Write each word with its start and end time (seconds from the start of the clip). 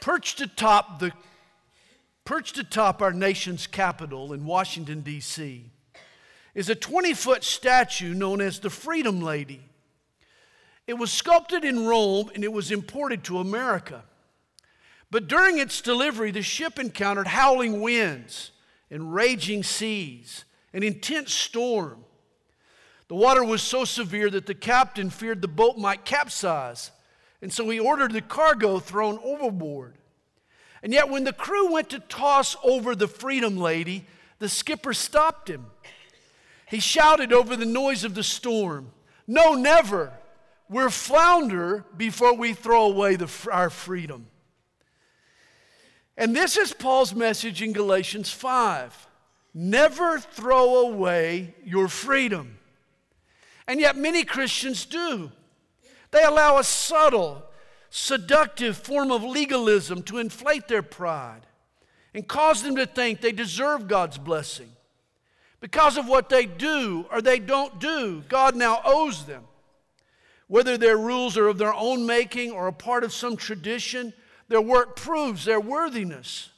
Perched 0.00 0.40
atop, 0.40 0.98
the, 0.98 1.12
perched 2.24 2.58
atop 2.58 3.02
our 3.02 3.12
nation's 3.12 3.66
capital 3.66 4.32
in 4.32 4.46
Washington, 4.46 5.00
D.C., 5.00 5.70
is 6.54 6.68
a 6.68 6.74
20 6.74 7.14
foot 7.14 7.44
statue 7.44 8.14
known 8.14 8.40
as 8.40 8.58
the 8.58 8.70
Freedom 8.70 9.20
Lady. 9.20 9.60
It 10.86 10.94
was 10.94 11.12
sculpted 11.12 11.64
in 11.64 11.86
Rome 11.86 12.30
and 12.34 12.42
it 12.42 12.52
was 12.52 12.72
imported 12.72 13.22
to 13.24 13.38
America. 13.38 14.02
But 15.10 15.28
during 15.28 15.58
its 15.58 15.80
delivery, 15.80 16.30
the 16.30 16.42
ship 16.42 16.78
encountered 16.78 17.28
howling 17.28 17.80
winds 17.80 18.52
and 18.90 19.14
raging 19.14 19.62
seas, 19.62 20.44
an 20.72 20.82
intense 20.82 21.32
storm. 21.32 22.04
The 23.08 23.16
water 23.16 23.44
was 23.44 23.62
so 23.62 23.84
severe 23.84 24.30
that 24.30 24.46
the 24.46 24.54
captain 24.54 25.10
feared 25.10 25.42
the 25.42 25.48
boat 25.48 25.76
might 25.76 26.04
capsize, 26.04 26.92
and 27.42 27.52
so 27.52 27.68
he 27.70 27.78
ordered 27.78 28.12
the 28.12 28.20
cargo 28.20 28.78
thrown 28.78 29.18
overboard. 29.22 29.96
And 30.82 30.92
yet, 30.92 31.08
when 31.08 31.24
the 31.24 31.32
crew 31.32 31.72
went 31.72 31.90
to 31.90 31.98
toss 31.98 32.56
over 32.62 32.94
the 32.94 33.08
Freedom 33.08 33.56
Lady, 33.58 34.06
the 34.38 34.48
skipper 34.48 34.94
stopped 34.94 35.48
him. 35.48 35.66
He 36.66 36.80
shouted 36.80 37.32
over 37.32 37.56
the 37.56 37.66
noise 37.66 38.04
of 38.04 38.14
the 38.14 38.22
storm 38.22 38.92
No, 39.26 39.54
never. 39.54 40.12
We're 40.68 40.90
flounder 40.90 41.84
before 41.96 42.32
we 42.32 42.54
throw 42.54 42.84
away 42.84 43.16
the, 43.16 43.28
our 43.50 43.70
freedom. 43.70 44.28
And 46.16 46.36
this 46.36 46.56
is 46.56 46.72
Paul's 46.72 47.12
message 47.12 47.60
in 47.60 47.72
Galatians 47.72 48.30
5 48.30 49.08
never 49.52 50.18
throw 50.18 50.86
away 50.86 51.54
your 51.64 51.88
freedom. 51.88 52.58
And 53.66 53.80
yet, 53.80 53.96
many 53.96 54.24
Christians 54.24 54.84
do. 54.84 55.32
They 56.10 56.22
allow 56.22 56.58
a 56.58 56.64
subtle, 56.64 57.44
seductive 57.90 58.76
form 58.76 59.10
of 59.10 59.22
legalism 59.22 60.02
to 60.04 60.18
inflate 60.18 60.68
their 60.68 60.82
pride 60.82 61.46
and 62.14 62.26
cause 62.26 62.62
them 62.62 62.76
to 62.76 62.86
think 62.86 63.20
they 63.20 63.32
deserve 63.32 63.88
God's 63.88 64.18
blessing. 64.18 64.70
Because 65.60 65.96
of 65.96 66.08
what 66.08 66.28
they 66.28 66.46
do 66.46 67.06
or 67.12 67.20
they 67.20 67.38
don't 67.38 67.78
do, 67.78 68.22
God 68.28 68.56
now 68.56 68.80
owes 68.84 69.26
them. 69.26 69.44
Whether 70.48 70.76
their 70.76 70.96
rules 70.96 71.36
are 71.36 71.46
of 71.46 71.58
their 71.58 71.74
own 71.74 72.06
making 72.06 72.50
or 72.50 72.66
a 72.66 72.72
part 72.72 73.04
of 73.04 73.12
some 73.12 73.36
tradition, 73.36 74.12
their 74.48 74.60
work 74.60 74.96
proves 74.96 75.44
their 75.44 75.60
worthiness. 75.60 76.50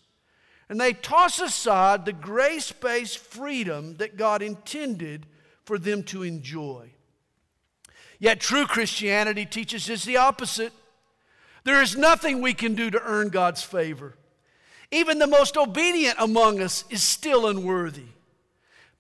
And 0.69 0.81
they 0.81 0.95
toss 0.95 1.41
aside 1.41 2.07
the 2.07 2.15
grace 2.15 2.73
based 2.73 3.19
freedom 3.19 3.97
that 3.97 4.17
God 4.17 4.41
intended 4.41 5.27
for 5.65 5.77
them 5.77 6.03
to 6.05 6.23
enjoy. 6.23 6.93
Yet 8.23 8.39
true 8.39 8.67
Christianity 8.67 9.45
teaches 9.45 9.91
us 9.91 10.05
the 10.05 10.19
opposite. 10.19 10.73
There 11.65 11.83
is 11.83 11.97
nothing 11.97 12.41
we 12.41 12.55
can 12.55 12.77
do 12.77 12.89
to 12.89 13.03
earn 13.03 13.31
God's 13.31 13.65
favor. 13.65 14.15
Even 14.93 15.19
the 15.19 15.27
most 15.27 15.57
obedient 15.57 16.15
among 16.21 16.63
us 16.63 16.85
is 16.89 17.03
still 17.03 17.49
unworthy. 17.49 18.07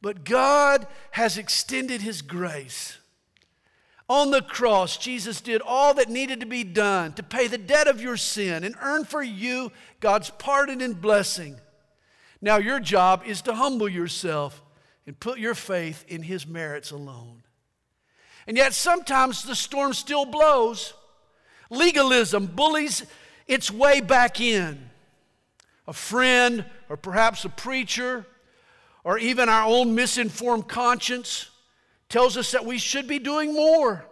But 0.01 0.25
God 0.25 0.89
has 1.12 1.39
extended 1.39 2.03
His 2.03 2.20
grace. 2.20 2.98
On 4.09 4.33
the 4.33 4.42
cross, 4.42 4.97
Jesus 4.97 5.41
did 5.41 5.62
all 5.64 5.95
that 5.95 6.11
needed 6.11 6.41
to 6.41 6.47
be 6.47 6.64
done 6.64 7.12
to 7.12 7.23
pay 7.23 7.47
the 7.47 7.59
debt 7.59 7.86
of 7.86 8.03
your 8.03 8.17
sin 8.17 8.64
and 8.64 8.75
earn 8.83 9.05
for 9.05 9.23
you 9.23 9.70
God's 10.01 10.31
pardon 10.31 10.81
and 10.81 11.01
blessing. 11.01 11.61
Now, 12.41 12.57
your 12.57 12.81
job 12.81 13.23
is 13.25 13.41
to 13.42 13.55
humble 13.55 13.89
yourself 13.89 14.64
and 15.07 15.20
put 15.20 15.39
your 15.39 15.55
faith 15.55 16.05
in 16.09 16.25
His 16.25 16.45
merits 16.45 16.91
alone. 16.91 17.45
And 18.47 18.57
yet, 18.57 18.75
sometimes 18.75 19.45
the 19.45 19.55
storm 19.55 19.93
still 19.93 20.25
blows. 20.25 20.95
Legalism 21.71 22.47
bullies 22.47 23.05
its 23.47 23.71
way 23.71 24.01
back 24.01 24.41
in. 24.41 24.91
A 25.87 25.93
friend, 25.93 26.65
or 26.89 26.97
perhaps 26.97 27.45
a 27.45 27.48
preacher, 27.48 28.27
or 29.05 29.19
even 29.19 29.48
our 29.48 29.67
own 29.67 29.95
misinformed 29.95 30.69
conscience 30.69 31.51
tells 32.08 32.36
us 32.36 32.53
that 32.53 32.67
we 32.67 32.79
should 32.79 33.08
be 33.08 33.19
doing 33.19 33.55
more. 33.55 34.05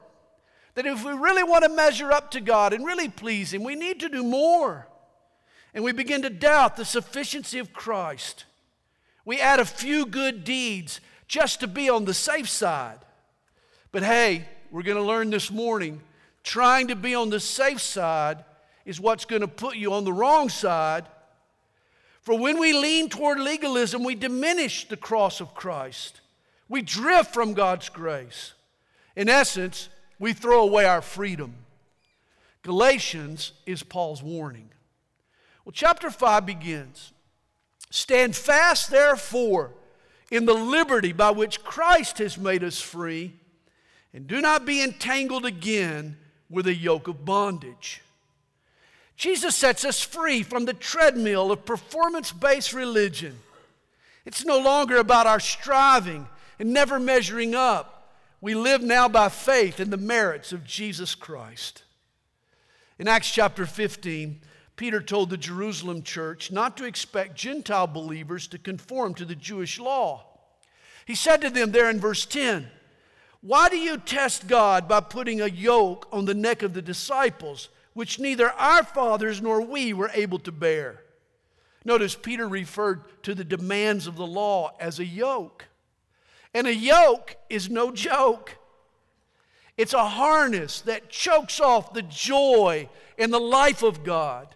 That 0.75 0.87
if 0.87 1.05
we 1.05 1.13
really 1.13 1.43
want 1.43 1.65
to 1.65 1.71
measure 1.71 2.11
up 2.11 2.31
to 2.33 2.41
God 2.41 2.73
and 2.73 2.87
really 2.87 3.09
please 3.09 3.53
Him, 3.53 3.63
we 3.63 3.75
need 3.75 4.01
to 4.01 4.09
do 4.09 4.23
more. 4.23 4.89
And 5.75 5.85
we 5.85 5.93
begin 5.93 6.23
to 6.23 6.31
doubt 6.31 6.77
the 6.77 6.85
sufficiency 6.85 7.59
of 7.59 7.73
Christ. 7.73 8.45
We 9.25 9.41
add 9.41 9.61
a 9.61 9.65
few 9.65 10.07
good 10.07 10.45
deeds 10.45 11.01
just 11.29 11.61
to 11.61 11.69
be 11.69 11.89
on 11.89 12.05
the 12.05 12.15
safe 12.15 12.49
side. 12.49 12.99
But 13.93 14.03
hey, 14.03 14.49
we're 14.71 14.83
going 14.83 14.97
to 14.97 15.03
learn 15.03 15.31
this 15.31 15.51
morning 15.51 16.01
trying 16.43 16.89
to 16.89 16.97
be 16.97 17.15
on 17.15 17.31
the 17.31 17.41
safe 17.41 17.81
side 17.81 18.45
is 18.85 19.01
what's 19.01 19.25
going 19.25 19.43
to 19.43 19.49
put 19.49 19.77
you 19.77 19.93
on 19.93 20.05
the 20.05 20.13
wrong 20.13 20.49
side 20.49 21.07
for 22.23 22.39
when 22.39 22.59
we 22.59 22.73
lean 22.73 23.09
toward 23.09 23.41
legalism, 23.41 24.05
we 24.05 24.15
diminish 24.15 24.87
the 24.87 24.97
cross 24.97 25.41
of 25.41 25.55
Christ. 25.55 26.21
We 26.69 26.83
drift 26.83 27.33
from 27.33 27.55
God's 27.55 27.89
grace. 27.89 28.53
In 29.17 29.29
essence, 29.29 29.89
we 30.19 30.33
throw 30.33 30.63
away 30.63 30.85
our 30.85 31.01
freedom. 31.01 31.55
Galatians 32.63 33.53
is 33.67 33.83
Paul's 33.83 34.23
warning. 34.23 34.69
Well, 35.65 35.73
chapter 35.73 36.11
5 36.11 36.47
begins 36.47 37.13
Stand 37.91 38.37
fast, 38.37 38.91
therefore, 38.91 39.73
in 40.31 40.45
the 40.45 40.55
liberty 40.55 41.13
by 41.13 41.33
which 41.33 41.65
Christ 41.65 42.19
has 42.19 42.39
made 42.39 42.63
us 42.63 42.81
free, 42.81 43.35
and 44.13 44.27
do 44.27 44.41
not 44.41 44.67
be 44.67 44.83
entangled 44.83 45.47
again 45.47 46.17
with 46.49 46.67
a 46.67 46.75
yoke 46.75 47.09
of 47.09 47.25
bondage. 47.25 48.03
Jesus 49.17 49.55
sets 49.55 49.85
us 49.85 50.01
free 50.01 50.43
from 50.43 50.65
the 50.65 50.75
treadmill 50.75 51.53
of 51.53 51.65
performance 51.65 52.33
based 52.33 52.73
religion. 52.73 53.39
It's 54.25 54.45
no 54.45 54.59
longer 54.59 54.97
about 54.97 55.27
our 55.27 55.41
striving 55.41 56.27
and 56.59 56.73
never 56.73 56.99
measuring 56.99 57.55
up. 57.55 58.15
We 58.41 58.55
live 58.55 58.83
now 58.83 59.09
by 59.09 59.29
faith 59.29 59.81
in 59.81 59.91
the 59.91 59.97
merits 59.97 60.53
of 60.53 60.65
Jesus 60.65 61.15
Christ. 61.15 61.83
In 62.99 63.09
Acts 63.09 63.31
chapter 63.31 63.67
15, 63.67 64.41
Peter 64.77 65.01
told 65.03 65.29
the 65.29 65.37
Jerusalem 65.37 66.03
church 66.03 66.51
not 66.51 66.77
to 66.79 66.85
expect 66.85 67.37
Gentile 67.37 67.87
believers 67.87 68.47
to 68.49 68.59
conform 68.59 69.13
to 69.15 69.27
the 69.27 69.35
Jewish 69.35 69.79
law. 69.79 70.25
He 71.05 71.15
said 71.15 71.43
to 71.43 71.51
them 71.51 71.73
there 71.73 71.91
in 71.91 72.01
verse 72.01 72.25
10, 72.25 72.71
Why 73.43 73.69
do 73.69 73.79
you 73.79 73.97
test 73.97 74.47
God 74.47 74.87
by 74.87 75.01
putting 75.01 75.41
a 75.41 75.47
yoke 75.47 76.09
on 76.13 76.25
the 76.25 76.35
neck 76.35 76.63
of 76.63 76.75
the 76.75 76.83
disciples? 76.83 77.69
which 77.93 78.19
neither 78.19 78.51
our 78.53 78.83
fathers 78.83 79.43
nor 79.43 79.61
we 79.61 79.93
were 79.93 80.11
able 80.15 80.39
to 80.41 80.53
bear. 80.53 81.03
Notice 81.85 82.15
Peter 82.15 82.47
referred 82.47 83.03
to 83.23 83.35
the 83.35 83.45
demands 83.45 84.07
of 84.07 84.17
the 84.17 84.27
law 84.27 84.73
as 84.79 84.99
a 84.99 85.05
yoke. 85.05 85.67
And 86.55 86.67
a 86.67 86.75
yoke 86.75 87.37
is 87.49 87.71
no 87.71 87.91
joke. 87.91 88.57
It's 89.77 89.95
a 89.95 90.05
harness 90.05 90.83
that 90.83 91.09
chokes 91.09 91.59
off 91.61 91.93
the 91.93 92.03
joy 92.03 92.89
and 93.19 93.33
the 93.33 93.41
life 93.41 93.83
of 93.83 94.05
God. 94.05 94.55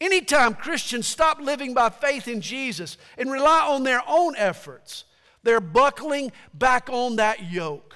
Anytime 0.00 0.54
Christians 0.54 1.06
stop 1.06 1.40
living 1.40 1.74
by 1.74 1.90
faith 1.90 2.26
in 2.26 2.40
Jesus 2.40 2.96
and 3.16 3.30
rely 3.30 3.66
on 3.68 3.84
their 3.84 4.02
own 4.08 4.34
efforts, 4.36 5.04
they're 5.42 5.60
buckling 5.60 6.32
back 6.54 6.88
on 6.90 7.16
that 7.16 7.50
yoke. 7.50 7.89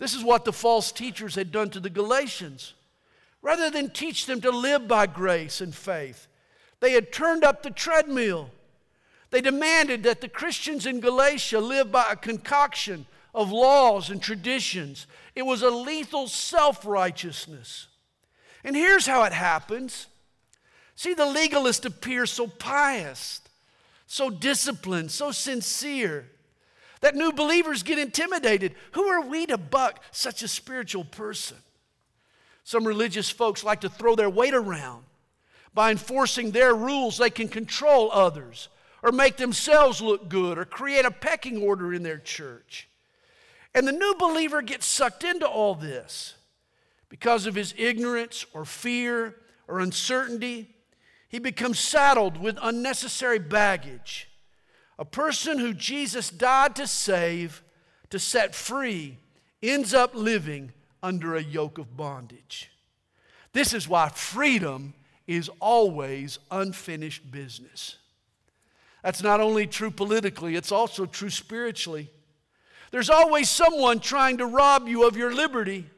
This 0.00 0.14
is 0.14 0.24
what 0.24 0.46
the 0.46 0.52
false 0.52 0.90
teachers 0.90 1.34
had 1.34 1.52
done 1.52 1.68
to 1.70 1.78
the 1.78 1.90
Galatians. 1.90 2.72
Rather 3.42 3.70
than 3.70 3.90
teach 3.90 4.24
them 4.24 4.40
to 4.40 4.50
live 4.50 4.88
by 4.88 5.06
grace 5.06 5.60
and 5.60 5.74
faith, 5.74 6.26
they 6.80 6.92
had 6.92 7.12
turned 7.12 7.44
up 7.44 7.62
the 7.62 7.70
treadmill. 7.70 8.50
They 9.30 9.42
demanded 9.42 10.02
that 10.04 10.22
the 10.22 10.28
Christians 10.28 10.86
in 10.86 11.00
Galatia 11.00 11.60
live 11.60 11.92
by 11.92 12.06
a 12.10 12.16
concoction 12.16 13.06
of 13.34 13.52
laws 13.52 14.08
and 14.08 14.22
traditions. 14.22 15.06
It 15.34 15.42
was 15.42 15.60
a 15.60 15.70
lethal 15.70 16.28
self 16.28 16.86
righteousness. 16.86 17.86
And 18.64 18.74
here's 18.74 19.06
how 19.06 19.24
it 19.24 19.34
happens 19.34 20.06
see, 20.94 21.12
the 21.12 21.26
legalist 21.26 21.84
appears 21.84 22.30
so 22.30 22.46
pious, 22.46 23.42
so 24.06 24.30
disciplined, 24.30 25.10
so 25.10 25.30
sincere 25.30 26.26
that 27.00 27.14
new 27.14 27.32
believers 27.32 27.82
get 27.82 27.98
intimidated. 27.98 28.74
Who 28.92 29.04
are 29.04 29.22
we 29.22 29.46
to 29.46 29.58
buck 29.58 30.02
such 30.10 30.42
a 30.42 30.48
spiritual 30.48 31.04
person? 31.04 31.56
Some 32.64 32.86
religious 32.86 33.30
folks 33.30 33.64
like 33.64 33.80
to 33.80 33.88
throw 33.88 34.14
their 34.14 34.30
weight 34.30 34.54
around. 34.54 35.04
By 35.72 35.90
enforcing 35.90 36.50
their 36.50 36.74
rules, 36.74 37.18
they 37.18 37.30
can 37.30 37.48
control 37.48 38.10
others 38.12 38.68
or 39.02 39.12
make 39.12 39.36
themselves 39.36 40.02
look 40.02 40.28
good 40.28 40.58
or 40.58 40.64
create 40.64 41.04
a 41.04 41.10
pecking 41.10 41.62
order 41.62 41.94
in 41.94 42.02
their 42.02 42.18
church. 42.18 42.88
And 43.74 43.86
the 43.86 43.92
new 43.92 44.14
believer 44.18 44.62
gets 44.62 44.86
sucked 44.86 45.24
into 45.24 45.46
all 45.46 45.74
this 45.74 46.34
because 47.08 47.46
of 47.46 47.54
his 47.54 47.74
ignorance 47.78 48.44
or 48.52 48.64
fear 48.64 49.36
or 49.68 49.80
uncertainty. 49.80 50.74
He 51.28 51.38
becomes 51.38 51.78
saddled 51.78 52.36
with 52.36 52.58
unnecessary 52.60 53.38
baggage. 53.38 54.29
A 55.00 55.04
person 55.06 55.58
who 55.58 55.72
Jesus 55.72 56.28
died 56.28 56.76
to 56.76 56.86
save, 56.86 57.62
to 58.10 58.18
set 58.18 58.54
free, 58.54 59.16
ends 59.62 59.94
up 59.94 60.14
living 60.14 60.72
under 61.02 61.34
a 61.34 61.42
yoke 61.42 61.78
of 61.78 61.96
bondage. 61.96 62.70
This 63.54 63.72
is 63.72 63.88
why 63.88 64.10
freedom 64.10 64.92
is 65.26 65.50
always 65.58 66.38
unfinished 66.50 67.30
business. 67.32 67.96
That's 69.02 69.22
not 69.22 69.40
only 69.40 69.66
true 69.66 69.90
politically, 69.90 70.54
it's 70.54 70.70
also 70.70 71.06
true 71.06 71.30
spiritually. 71.30 72.10
There's 72.90 73.08
always 73.08 73.48
someone 73.48 74.00
trying 74.00 74.36
to 74.36 74.46
rob 74.46 74.86
you 74.86 75.06
of 75.08 75.16
your 75.16 75.34
liberty. 75.34 75.88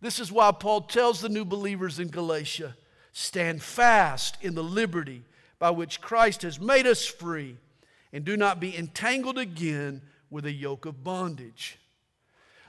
This 0.00 0.18
is 0.18 0.32
why 0.32 0.50
Paul 0.50 0.80
tells 0.80 1.20
the 1.20 1.28
new 1.28 1.44
believers 1.44 2.00
in 2.00 2.08
Galatia 2.08 2.74
stand 3.12 3.62
fast 3.62 4.36
in 4.40 4.56
the 4.56 4.64
liberty 4.64 5.22
by 5.60 5.70
which 5.70 6.00
Christ 6.00 6.42
has 6.42 6.58
made 6.58 6.88
us 6.88 7.06
free, 7.06 7.56
and 8.12 8.24
do 8.24 8.36
not 8.36 8.60
be 8.60 8.76
entangled 8.76 9.38
again 9.38 10.02
with 10.30 10.46
a 10.46 10.52
yoke 10.52 10.86
of 10.86 11.04
bondage. 11.04 11.78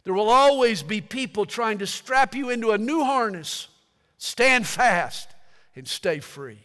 There 0.03 0.13
will 0.13 0.29
always 0.29 0.81
be 0.83 1.01
people 1.01 1.45
trying 1.45 1.77
to 1.79 1.87
strap 1.87 2.35
you 2.35 2.49
into 2.49 2.71
a 2.71 2.77
new 2.77 3.03
harness. 3.03 3.67
Stand 4.17 4.67
fast 4.67 5.29
and 5.75 5.87
stay 5.87 6.19
free. 6.19 6.59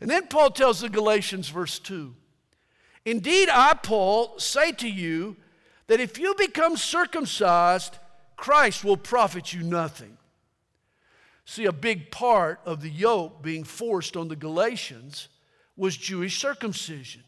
And 0.00 0.10
then 0.10 0.26
Paul 0.28 0.50
tells 0.50 0.80
the 0.80 0.88
Galatians, 0.88 1.48
verse 1.48 1.78
2 1.78 2.14
Indeed, 3.04 3.48
I, 3.50 3.74
Paul, 3.74 4.38
say 4.38 4.72
to 4.72 4.88
you 4.88 5.36
that 5.86 6.00
if 6.00 6.18
you 6.18 6.34
become 6.36 6.76
circumcised, 6.76 7.98
Christ 8.36 8.84
will 8.84 8.96
profit 8.96 9.52
you 9.52 9.62
nothing. 9.62 10.16
See, 11.44 11.66
a 11.66 11.72
big 11.72 12.10
part 12.10 12.60
of 12.64 12.80
the 12.80 12.90
yoke 12.90 13.42
being 13.42 13.64
forced 13.64 14.16
on 14.16 14.28
the 14.28 14.36
Galatians 14.36 15.28
was 15.76 15.96
Jewish 15.96 16.40
circumcision. 16.40 17.22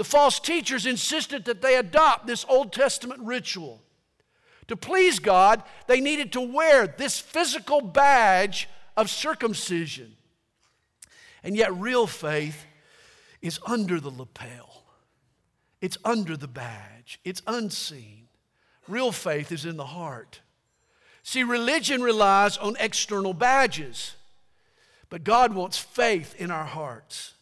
The 0.00 0.04
false 0.04 0.40
teachers 0.40 0.86
insisted 0.86 1.44
that 1.44 1.60
they 1.60 1.76
adopt 1.76 2.26
this 2.26 2.46
Old 2.48 2.72
Testament 2.72 3.20
ritual. 3.22 3.82
To 4.68 4.74
please 4.74 5.18
God, 5.18 5.62
they 5.88 6.00
needed 6.00 6.32
to 6.32 6.40
wear 6.40 6.86
this 6.86 7.18
physical 7.18 7.82
badge 7.82 8.66
of 8.96 9.10
circumcision. 9.10 10.16
And 11.44 11.54
yet, 11.54 11.74
real 11.74 12.06
faith 12.06 12.64
is 13.42 13.60
under 13.66 14.00
the 14.00 14.08
lapel, 14.08 14.84
it's 15.82 15.98
under 16.02 16.34
the 16.34 16.48
badge, 16.48 17.20
it's 17.22 17.42
unseen. 17.46 18.28
Real 18.88 19.12
faith 19.12 19.52
is 19.52 19.66
in 19.66 19.76
the 19.76 19.84
heart. 19.84 20.40
See, 21.22 21.42
religion 21.42 22.00
relies 22.00 22.56
on 22.56 22.74
external 22.80 23.34
badges, 23.34 24.16
but 25.10 25.24
God 25.24 25.52
wants 25.52 25.76
faith 25.76 26.34
in 26.38 26.50
our 26.50 26.64
hearts. 26.64 27.34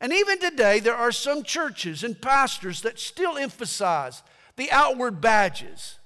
And 0.00 0.12
even 0.12 0.38
today, 0.38 0.80
there 0.80 0.94
are 0.94 1.12
some 1.12 1.42
churches 1.42 2.04
and 2.04 2.20
pastors 2.20 2.82
that 2.82 2.98
still 2.98 3.36
emphasize 3.36 4.22
the 4.56 4.70
outward 4.70 5.20
badges, 5.20 5.98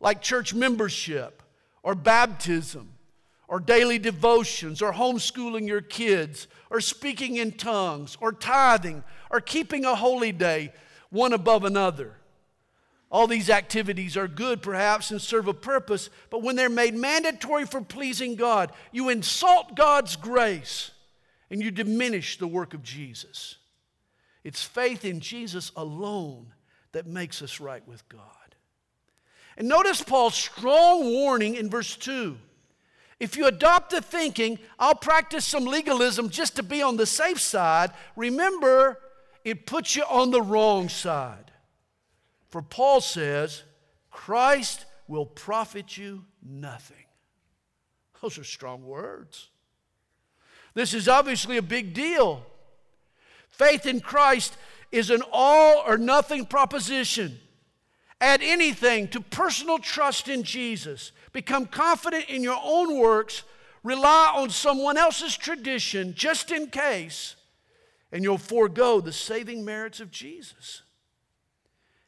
like 0.00 0.20
church 0.20 0.54
membership 0.54 1.42
or 1.82 1.94
baptism 1.94 2.90
or 3.48 3.60
daily 3.60 3.98
devotions 3.98 4.82
or 4.82 4.92
homeschooling 4.92 5.66
your 5.66 5.80
kids 5.80 6.48
or 6.70 6.80
speaking 6.80 7.36
in 7.36 7.52
tongues 7.52 8.16
or 8.20 8.32
tithing 8.32 9.04
or 9.30 9.40
keeping 9.40 9.84
a 9.84 9.94
holy 9.94 10.32
day 10.32 10.72
one 11.10 11.32
above 11.32 11.64
another. 11.64 12.16
All 13.10 13.26
these 13.28 13.48
activities 13.48 14.16
are 14.16 14.26
good, 14.26 14.60
perhaps, 14.60 15.12
and 15.12 15.22
serve 15.22 15.46
a 15.46 15.54
purpose, 15.54 16.10
but 16.30 16.42
when 16.42 16.56
they're 16.56 16.68
made 16.68 16.94
mandatory 16.94 17.64
for 17.64 17.80
pleasing 17.80 18.34
God, 18.34 18.72
you 18.90 19.08
insult 19.08 19.76
God's 19.76 20.16
grace 20.16 20.90
and 21.54 21.62
you 21.62 21.70
diminish 21.70 22.36
the 22.36 22.48
work 22.48 22.74
of 22.74 22.82
Jesus. 22.82 23.58
It's 24.42 24.64
faith 24.64 25.04
in 25.04 25.20
Jesus 25.20 25.70
alone 25.76 26.52
that 26.90 27.06
makes 27.06 27.42
us 27.42 27.60
right 27.60 27.86
with 27.86 28.08
God. 28.08 28.56
And 29.56 29.68
notice 29.68 30.02
Paul's 30.02 30.34
strong 30.34 31.04
warning 31.04 31.54
in 31.54 31.70
verse 31.70 31.94
2. 31.94 32.36
If 33.20 33.36
you 33.36 33.46
adopt 33.46 33.90
the 33.90 34.02
thinking, 34.02 34.58
I'll 34.80 34.96
practice 34.96 35.46
some 35.46 35.64
legalism 35.64 36.28
just 36.28 36.56
to 36.56 36.64
be 36.64 36.82
on 36.82 36.96
the 36.96 37.06
safe 37.06 37.40
side, 37.40 37.92
remember, 38.16 38.98
it 39.44 39.64
puts 39.64 39.94
you 39.94 40.02
on 40.10 40.32
the 40.32 40.42
wrong 40.42 40.88
side. 40.88 41.52
For 42.48 42.62
Paul 42.62 43.00
says, 43.00 43.62
Christ 44.10 44.86
will 45.06 45.24
profit 45.24 45.96
you 45.96 46.24
nothing. 46.42 47.06
Those 48.20 48.38
are 48.38 48.44
strong 48.44 48.84
words. 48.84 49.50
This 50.74 50.92
is 50.92 51.08
obviously 51.08 51.56
a 51.56 51.62
big 51.62 51.94
deal. 51.94 52.44
Faith 53.48 53.86
in 53.86 54.00
Christ 54.00 54.56
is 54.90 55.10
an 55.10 55.22
all 55.32 55.82
or 55.86 55.96
nothing 55.96 56.44
proposition. 56.46 57.38
Add 58.20 58.40
anything 58.42 59.08
to 59.08 59.20
personal 59.20 59.78
trust 59.78 60.28
in 60.28 60.42
Jesus. 60.42 61.12
Become 61.32 61.66
confident 61.66 62.26
in 62.28 62.42
your 62.42 62.60
own 62.62 62.98
works. 62.98 63.44
Rely 63.82 64.32
on 64.34 64.50
someone 64.50 64.96
else's 64.96 65.36
tradition 65.36 66.14
just 66.14 66.50
in 66.50 66.68
case, 66.68 67.36
and 68.10 68.24
you'll 68.24 68.38
forego 68.38 69.00
the 69.00 69.12
saving 69.12 69.64
merits 69.64 70.00
of 70.00 70.10
Jesus. 70.10 70.82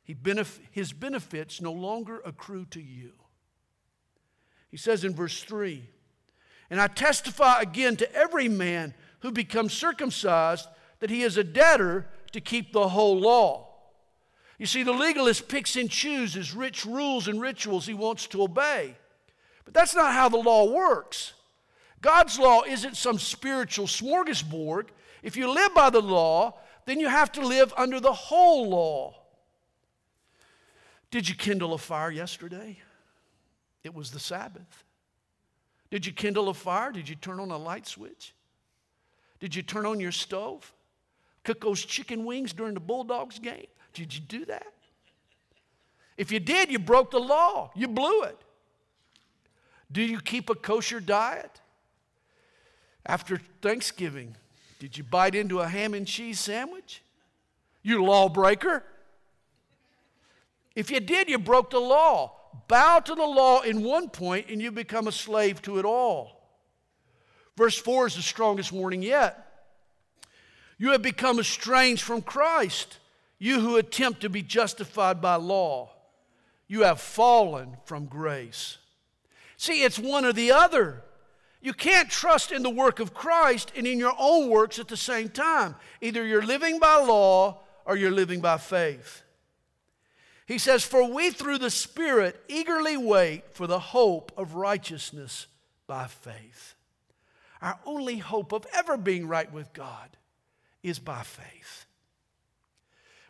Benef- 0.08 0.60
his 0.70 0.92
benefits 0.92 1.60
no 1.60 1.72
longer 1.72 2.20
accrue 2.24 2.64
to 2.66 2.80
you. 2.80 3.12
He 4.70 4.76
says 4.76 5.04
in 5.04 5.14
verse 5.14 5.42
3 5.42 5.88
And 6.70 6.80
I 6.80 6.88
testify 6.88 7.60
again 7.60 7.96
to 7.96 8.14
every 8.14 8.48
man 8.48 8.94
who 9.20 9.30
becomes 9.30 9.72
circumcised 9.72 10.68
that 11.00 11.10
he 11.10 11.22
is 11.22 11.36
a 11.36 11.44
debtor 11.44 12.06
to 12.32 12.40
keep 12.40 12.72
the 12.72 12.88
whole 12.88 13.18
law. 13.18 13.68
You 14.58 14.66
see, 14.66 14.82
the 14.82 14.92
legalist 14.92 15.48
picks 15.48 15.76
and 15.76 15.90
chooses 15.90 16.54
rich 16.54 16.86
rules 16.86 17.28
and 17.28 17.40
rituals 17.40 17.86
he 17.86 17.94
wants 17.94 18.26
to 18.28 18.42
obey. 18.42 18.96
But 19.64 19.74
that's 19.74 19.94
not 19.94 20.14
how 20.14 20.28
the 20.28 20.38
law 20.38 20.70
works. 20.72 21.34
God's 22.00 22.38
law 22.38 22.62
isn't 22.62 22.96
some 22.96 23.18
spiritual 23.18 23.86
smorgasbord. 23.86 24.88
If 25.22 25.36
you 25.36 25.50
live 25.50 25.74
by 25.74 25.90
the 25.90 26.00
law, 26.00 26.58
then 26.86 27.00
you 27.00 27.08
have 27.08 27.32
to 27.32 27.46
live 27.46 27.74
under 27.76 28.00
the 28.00 28.12
whole 28.12 28.68
law. 28.70 29.14
Did 31.10 31.28
you 31.28 31.34
kindle 31.34 31.74
a 31.74 31.78
fire 31.78 32.10
yesterday? 32.10 32.78
It 33.82 33.94
was 33.94 34.10
the 34.10 34.20
Sabbath. 34.20 34.84
Did 35.96 36.04
you 36.04 36.12
kindle 36.12 36.50
a 36.50 36.52
fire? 36.52 36.92
Did 36.92 37.08
you 37.08 37.14
turn 37.14 37.40
on 37.40 37.50
a 37.50 37.56
light 37.56 37.86
switch? 37.86 38.34
Did 39.40 39.54
you 39.54 39.62
turn 39.62 39.86
on 39.86 39.98
your 39.98 40.12
stove? 40.12 40.70
Cook 41.42 41.62
those 41.62 41.82
chicken 41.82 42.26
wings 42.26 42.52
during 42.52 42.74
the 42.74 42.80
Bulldogs 42.80 43.38
game? 43.38 43.64
Did 43.94 44.14
you 44.14 44.20
do 44.20 44.44
that? 44.44 44.74
If 46.18 46.30
you 46.30 46.38
did, 46.38 46.70
you 46.70 46.78
broke 46.78 47.12
the 47.12 47.18
law. 47.18 47.70
You 47.74 47.88
blew 47.88 48.24
it. 48.24 48.36
Do 49.90 50.02
you 50.02 50.20
keep 50.20 50.50
a 50.50 50.54
kosher 50.54 51.00
diet? 51.00 51.62
After 53.06 53.40
Thanksgiving, 53.62 54.36
did 54.78 54.98
you 54.98 55.02
bite 55.02 55.34
into 55.34 55.60
a 55.60 55.66
ham 55.66 55.94
and 55.94 56.06
cheese 56.06 56.38
sandwich? 56.38 57.02
You 57.82 58.04
lawbreaker. 58.04 58.84
If 60.74 60.90
you 60.90 61.00
did, 61.00 61.30
you 61.30 61.38
broke 61.38 61.70
the 61.70 61.78
law. 61.78 62.35
Bow 62.68 63.00
to 63.00 63.14
the 63.14 63.24
law 63.24 63.60
in 63.60 63.82
one 63.82 64.08
point 64.08 64.46
and 64.48 64.60
you 64.60 64.70
become 64.70 65.06
a 65.06 65.12
slave 65.12 65.62
to 65.62 65.78
it 65.78 65.84
all. 65.84 66.36
Verse 67.56 67.78
4 67.78 68.08
is 68.08 68.16
the 68.16 68.22
strongest 68.22 68.72
warning 68.72 69.02
yet. 69.02 69.42
You 70.78 70.92
have 70.92 71.02
become 71.02 71.38
estranged 71.38 72.02
from 72.02 72.22
Christ, 72.22 72.98
you 73.38 73.60
who 73.60 73.76
attempt 73.76 74.20
to 74.20 74.28
be 74.28 74.42
justified 74.42 75.20
by 75.20 75.36
law. 75.36 75.90
You 76.68 76.82
have 76.82 77.00
fallen 77.00 77.76
from 77.84 78.06
grace. 78.06 78.78
See, 79.56 79.82
it's 79.82 79.98
one 79.98 80.24
or 80.24 80.32
the 80.32 80.52
other. 80.52 81.02
You 81.62 81.72
can't 81.72 82.10
trust 82.10 82.52
in 82.52 82.62
the 82.62 82.70
work 82.70 83.00
of 83.00 83.14
Christ 83.14 83.72
and 83.74 83.86
in 83.86 83.98
your 83.98 84.14
own 84.18 84.50
works 84.50 84.78
at 84.78 84.88
the 84.88 84.96
same 84.96 85.28
time. 85.28 85.76
Either 86.00 86.24
you're 86.24 86.44
living 86.44 86.78
by 86.78 86.96
law 86.96 87.60
or 87.84 87.96
you're 87.96 88.10
living 88.10 88.40
by 88.40 88.58
faith. 88.58 89.22
He 90.46 90.58
says, 90.58 90.84
For 90.84 91.10
we 91.10 91.30
through 91.30 91.58
the 91.58 91.70
Spirit 91.70 92.40
eagerly 92.48 92.96
wait 92.96 93.52
for 93.52 93.66
the 93.66 93.80
hope 93.80 94.32
of 94.36 94.54
righteousness 94.54 95.48
by 95.86 96.06
faith. 96.06 96.74
Our 97.60 97.78
only 97.84 98.18
hope 98.18 98.52
of 98.52 98.66
ever 98.72 98.96
being 98.96 99.26
right 99.26 99.52
with 99.52 99.72
God 99.72 100.16
is 100.82 100.98
by 100.98 101.22
faith. 101.22 101.86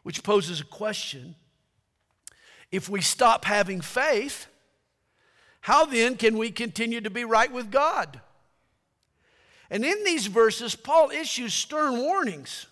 Which 0.02 0.22
poses 0.22 0.60
a 0.60 0.64
question 0.64 1.36
if 2.70 2.88
we 2.88 3.00
stop 3.00 3.44
having 3.44 3.80
faith, 3.80 4.46
how 5.60 5.86
then 5.86 6.16
can 6.16 6.36
we 6.36 6.50
continue 6.50 7.00
to 7.00 7.10
be 7.10 7.24
right 7.24 7.50
with 7.50 7.70
God? 7.70 8.20
And 9.70 9.84
in 9.84 10.04
these 10.04 10.26
verses, 10.26 10.76
Paul 10.76 11.10
issues 11.10 11.54
stern 11.54 11.98
warnings. 11.98 12.66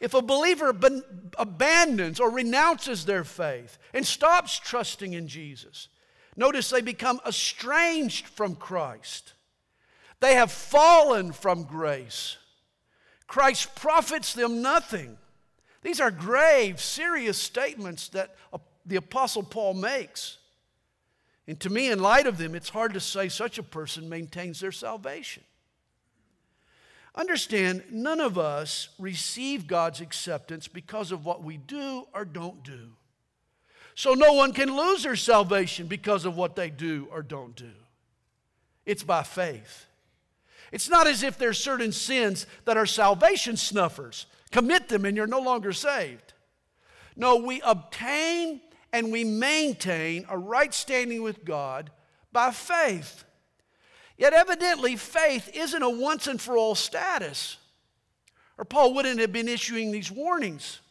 If 0.00 0.14
a 0.14 0.22
believer 0.22 0.74
abandons 1.38 2.20
or 2.20 2.30
renounces 2.30 3.04
their 3.04 3.22
faith 3.22 3.78
and 3.92 4.06
stops 4.06 4.58
trusting 4.58 5.12
in 5.12 5.28
Jesus, 5.28 5.88
notice 6.36 6.70
they 6.70 6.80
become 6.80 7.20
estranged 7.26 8.26
from 8.26 8.56
Christ. 8.56 9.34
They 10.20 10.34
have 10.34 10.50
fallen 10.50 11.32
from 11.32 11.64
grace. 11.64 12.38
Christ 13.26 13.74
profits 13.74 14.32
them 14.32 14.62
nothing. 14.62 15.18
These 15.82 16.00
are 16.00 16.10
grave, 16.10 16.80
serious 16.80 17.38
statements 17.38 18.08
that 18.08 18.36
the 18.86 18.96
Apostle 18.96 19.42
Paul 19.42 19.74
makes. 19.74 20.38
And 21.46 21.60
to 21.60 21.70
me, 21.70 21.90
in 21.90 22.00
light 22.00 22.26
of 22.26 22.38
them, 22.38 22.54
it's 22.54 22.68
hard 22.70 22.94
to 22.94 23.00
say 23.00 23.28
such 23.28 23.58
a 23.58 23.62
person 23.62 24.08
maintains 24.08 24.60
their 24.60 24.72
salvation. 24.72 25.42
Understand, 27.14 27.84
none 27.90 28.20
of 28.20 28.38
us 28.38 28.90
receive 28.98 29.66
God's 29.66 30.00
acceptance 30.00 30.68
because 30.68 31.10
of 31.10 31.24
what 31.24 31.42
we 31.42 31.56
do 31.56 32.06
or 32.14 32.24
don't 32.24 32.62
do. 32.62 32.90
So 33.94 34.14
no 34.14 34.32
one 34.32 34.52
can 34.52 34.74
lose 34.74 35.02
their 35.02 35.16
salvation 35.16 35.86
because 35.86 36.24
of 36.24 36.36
what 36.36 36.56
they 36.56 36.70
do 36.70 37.08
or 37.10 37.22
don't 37.22 37.54
do. 37.56 37.72
It's 38.86 39.02
by 39.02 39.24
faith. 39.24 39.86
It's 40.72 40.88
not 40.88 41.06
as 41.06 41.22
if 41.22 41.36
there's 41.36 41.58
certain 41.58 41.92
sins 41.92 42.46
that 42.64 42.76
are 42.76 42.86
salvation 42.86 43.56
snuffers. 43.56 44.26
Commit 44.52 44.88
them 44.88 45.04
and 45.04 45.16
you're 45.16 45.26
no 45.26 45.40
longer 45.40 45.72
saved. 45.72 46.32
No, 47.16 47.36
we 47.36 47.60
obtain 47.62 48.60
and 48.92 49.12
we 49.12 49.24
maintain 49.24 50.26
a 50.28 50.38
right 50.38 50.72
standing 50.72 51.22
with 51.22 51.44
God 51.44 51.90
by 52.32 52.50
faith. 52.52 53.24
Yet, 54.20 54.34
evidently, 54.34 54.96
faith 54.96 55.48
isn't 55.54 55.82
a 55.82 55.88
once 55.88 56.26
and 56.26 56.38
for 56.38 56.54
all 56.54 56.74
status, 56.74 57.56
or 58.58 58.66
Paul 58.66 58.92
wouldn't 58.92 59.18
have 59.18 59.32
been 59.32 59.48
issuing 59.48 59.90
these 59.90 60.12
warnings. 60.12 60.82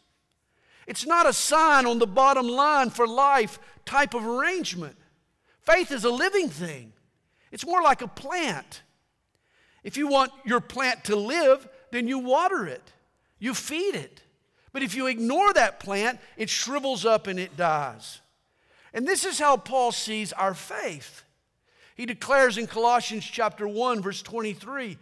It's 0.88 1.06
not 1.06 1.28
a 1.28 1.32
sign 1.32 1.86
on 1.86 2.00
the 2.00 2.08
bottom 2.08 2.48
line 2.48 2.90
for 2.90 3.06
life 3.06 3.60
type 3.84 4.14
of 4.14 4.26
arrangement. 4.26 4.96
Faith 5.60 5.92
is 5.92 6.02
a 6.02 6.10
living 6.10 6.48
thing, 6.48 6.92
it's 7.52 7.64
more 7.64 7.80
like 7.82 8.02
a 8.02 8.08
plant. 8.08 8.82
If 9.84 9.96
you 9.96 10.08
want 10.08 10.32
your 10.44 10.60
plant 10.60 11.04
to 11.04 11.14
live, 11.14 11.68
then 11.92 12.08
you 12.08 12.18
water 12.18 12.66
it, 12.66 12.92
you 13.38 13.54
feed 13.54 13.94
it. 13.94 14.24
But 14.72 14.82
if 14.82 14.96
you 14.96 15.06
ignore 15.06 15.52
that 15.52 15.78
plant, 15.78 16.18
it 16.36 16.50
shrivels 16.50 17.06
up 17.06 17.28
and 17.28 17.38
it 17.38 17.56
dies. 17.56 18.22
And 18.92 19.06
this 19.06 19.24
is 19.24 19.38
how 19.38 19.56
Paul 19.56 19.92
sees 19.92 20.32
our 20.32 20.52
faith. 20.52 21.22
He 22.00 22.06
declares 22.06 22.56
in 22.56 22.66
Colossians 22.66 23.26
chapter 23.26 23.68
1 23.68 24.00
verse 24.00 24.22
23, 24.22 24.96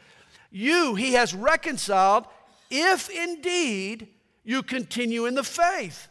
you 0.51 0.97
he 0.97 1.13
has 1.13 1.33
reconciled 1.33 2.27
if 2.73 3.09
indeed 3.09 4.09
you 4.43 4.65
continue 4.65 5.25
in 5.25 5.37
the 5.37 5.45
faith, 5.45 6.09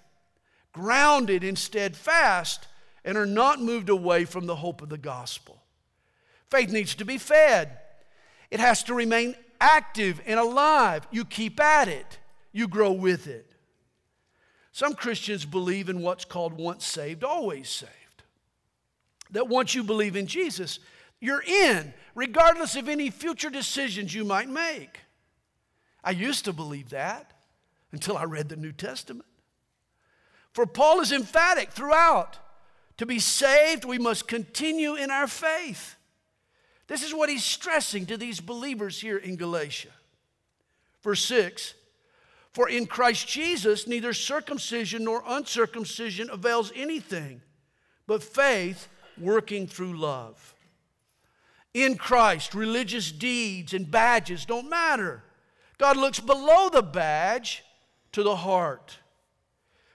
grounded 0.72 1.44
and 1.44 1.58
steadfast 1.58 2.70
and 3.04 3.18
are 3.18 3.26
not 3.26 3.62
moved 3.62 3.90
away 3.90 4.24
from 4.24 4.46
the 4.46 4.56
hope 4.56 4.82
of 4.82 4.88
the 4.88 4.98
gospel. 4.98 5.62
Faith 6.50 6.72
needs 6.72 6.96
to 6.96 7.04
be 7.04 7.18
fed. 7.18 7.78
It 8.50 8.62
has 8.62 8.82
to 8.84 8.94
remain 8.94 9.36
active 9.60 10.22
and 10.26 10.40
alive. 10.40 11.06
You 11.12 11.26
keep 11.26 11.60
at 11.60 11.90
it. 11.90 12.18
You 12.54 12.70
grow 12.70 12.94
with 12.94 13.28
it. 13.28 13.52
Some 14.72 14.94
Christians 14.94 15.44
believe 15.44 15.90
in 15.90 16.02
what's 16.02 16.24
called 16.24 16.54
once 16.54 16.86
saved, 16.86 17.26
always 17.26 17.68
saved 17.68 18.07
that 19.32 19.48
once 19.48 19.76
you 19.76 19.84
believe 19.84 20.16
in 20.16 20.28
Jesus, 20.28 20.80
you're 21.20 21.44
in, 21.44 21.94
regardless 22.16 22.76
of 22.76 22.88
any 22.88 23.10
future 23.10 23.50
decisions 23.50 24.14
you 24.14 24.24
might 24.24 24.50
make. 24.50 25.00
I 26.04 26.12
used 26.12 26.46
to 26.46 26.54
believe 26.54 26.90
that 26.92 27.34
until 27.92 28.18
I 28.18 28.24
read 28.24 28.50
the 28.50 28.56
New 28.56 28.72
Testament. 28.72 29.28
For 30.54 30.66
Paul 30.66 31.02
is 31.02 31.12
emphatic 31.12 31.72
throughout. 31.72 32.40
To 32.98 33.06
be 33.06 33.20
saved, 33.20 33.86
we 33.86 34.00
must 34.00 34.28
continue 34.28 34.96
in 34.96 35.12
our 35.12 35.28
faith. 35.28 35.96
This 36.88 37.04
is 37.04 37.14
what 37.14 37.30
he's 37.30 37.44
stressing 37.44 38.06
to 38.08 38.18
these 38.18 38.40
believers 38.40 39.00
here 39.00 39.18
in 39.18 39.36
Galatia. 39.36 39.90
Verse 41.04 41.24
6 41.26 41.74
For 42.54 42.70
in 42.70 42.88
Christ 42.88 43.28
Jesus, 43.28 43.88
neither 43.88 44.14
circumcision 44.14 45.04
nor 45.04 45.24
uncircumcision 45.28 46.30
avails 46.32 46.72
anything, 46.76 47.42
but 48.08 48.24
faith 48.24 48.88
working 49.20 49.68
through 49.68 49.98
love. 49.98 50.56
In 51.74 51.98
Christ, 51.98 52.54
religious 52.54 53.12
deeds 53.12 53.74
and 53.74 53.90
badges 53.90 54.46
don't 54.46 54.70
matter. 54.70 55.24
God 55.78 55.98
looks 55.98 56.20
below 56.20 56.70
the 56.70 56.82
badge 56.82 57.64
to 58.14 58.24
the 58.24 58.36
heart. 58.36 58.98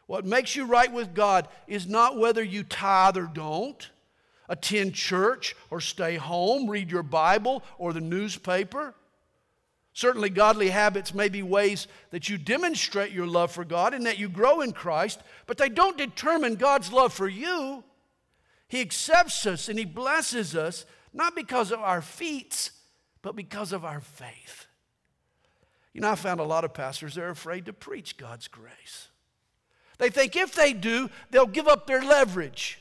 What 0.07 0.25
makes 0.25 0.55
you 0.55 0.67
right 0.67 0.93
with 0.93 1.14
God 1.14 1.49
is 1.67 1.87
not 1.87 2.19
whether 2.19 2.43
you 2.43 2.62
tithe 2.62 3.17
or 3.17 3.26
don't, 3.33 3.91
attend 4.49 4.95
church 4.95 5.57
or 5.71 5.81
stay 5.81 6.17
home, 6.17 6.69
read 6.69 6.91
your 6.91 7.02
Bible 7.02 7.62
or 7.79 7.93
the 7.93 8.00
newspaper. 8.00 8.95
Certainly, 9.95 10.31
godly 10.31 10.71
habits 10.71 11.12
may 11.12 11.29
be 11.29 11.43
ways 11.43 11.87
that 12.11 12.29
you 12.29 12.38
demonstrate 12.38 13.12
your 13.12 13.26
love 13.26 13.52
for 13.52 13.64
God 13.64 13.93
and 13.93 14.07
that 14.07 14.19
you 14.19 14.29
grow 14.29 14.61
in 14.61 14.73
Christ, 14.73 15.21
but 15.47 15.59
they 15.59 15.69
don't 15.69 15.99
determine 15.99 16.55
God's 16.55 16.93
love 16.93 17.12
for 17.12 17.29
you. 17.29 17.85
He 18.73 18.81
accepts 18.81 19.45
us 19.45 19.69
and 19.69 19.79
He 19.79 19.85
blesses 19.85 20.57
us 20.57 20.87
not 21.12 21.37
because 21.37 21.73
of 21.73 21.81
our 21.81 22.00
feats, 22.00 22.71
but 23.21 23.37
because 23.37 23.71
of 23.71 23.85
our 23.85 24.00
faith. 24.00 24.67
You 25.93 26.00
know, 26.00 26.11
I 26.11 26.14
found 26.14 26.41
a 26.41 26.45
lot 26.45 26.64
of 26.64 26.73
pastors, 26.73 27.14
they're 27.14 27.29
afraid 27.29 27.67
to 27.67 27.75
preach 27.75 28.17
God's 28.17 28.49
grace. 28.49 29.09
They 29.99 30.09
think 30.09 30.37
if 30.37 30.55
they 30.55 30.73
do, 30.73 31.11
they'll 31.31 31.45
give 31.45 31.69
up 31.69 31.87
their 31.87 32.02
leverage. 32.02 32.81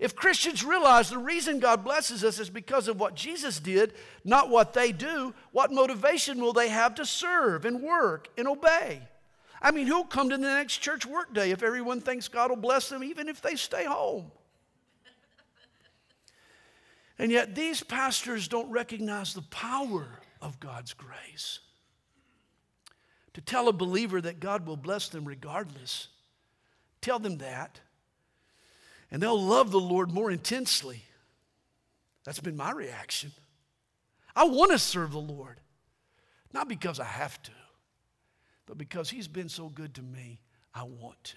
If 0.00 0.16
Christians 0.16 0.64
realize 0.64 1.10
the 1.10 1.18
reason 1.18 1.60
God 1.60 1.84
blesses 1.84 2.24
us 2.24 2.38
is 2.38 2.48
because 2.48 2.88
of 2.88 2.98
what 2.98 3.14
Jesus 3.14 3.60
did, 3.60 3.92
not 4.24 4.48
what 4.48 4.72
they 4.72 4.92
do, 4.92 5.34
what 5.52 5.70
motivation 5.70 6.40
will 6.40 6.54
they 6.54 6.70
have 6.70 6.94
to 6.94 7.04
serve 7.04 7.66
and 7.66 7.82
work 7.82 8.28
and 8.38 8.48
obey? 8.48 9.02
I 9.60 9.72
mean, 9.72 9.88
who'll 9.88 10.04
come 10.04 10.30
to 10.30 10.38
the 10.38 10.42
next 10.42 10.78
church 10.78 11.04
workday 11.04 11.50
if 11.50 11.62
everyone 11.62 12.00
thinks 12.00 12.28
God 12.28 12.48
will 12.48 12.56
bless 12.56 12.88
them 12.88 13.04
even 13.04 13.28
if 13.28 13.42
they 13.42 13.56
stay 13.56 13.84
home? 13.84 14.32
And 17.18 17.32
yet, 17.32 17.54
these 17.54 17.82
pastors 17.82 18.46
don't 18.46 18.70
recognize 18.70 19.32
the 19.32 19.42
power 19.42 20.20
of 20.42 20.60
God's 20.60 20.92
grace. 20.92 21.60
To 23.34 23.40
tell 23.40 23.68
a 23.68 23.72
believer 23.72 24.20
that 24.20 24.40
God 24.40 24.66
will 24.66 24.76
bless 24.76 25.08
them 25.08 25.24
regardless, 25.24 26.08
tell 27.00 27.18
them 27.18 27.38
that, 27.38 27.80
and 29.10 29.22
they'll 29.22 29.40
love 29.40 29.70
the 29.70 29.80
Lord 29.80 30.10
more 30.10 30.30
intensely. 30.30 31.02
That's 32.24 32.40
been 32.40 32.56
my 32.56 32.72
reaction. 32.72 33.32
I 34.34 34.44
want 34.44 34.72
to 34.72 34.78
serve 34.78 35.12
the 35.12 35.18
Lord, 35.18 35.60
not 36.52 36.68
because 36.68 37.00
I 37.00 37.04
have 37.04 37.40
to, 37.44 37.52
but 38.66 38.76
because 38.76 39.08
He's 39.08 39.28
been 39.28 39.48
so 39.48 39.68
good 39.68 39.94
to 39.94 40.02
me, 40.02 40.40
I 40.74 40.82
want 40.82 41.22
to. 41.24 41.36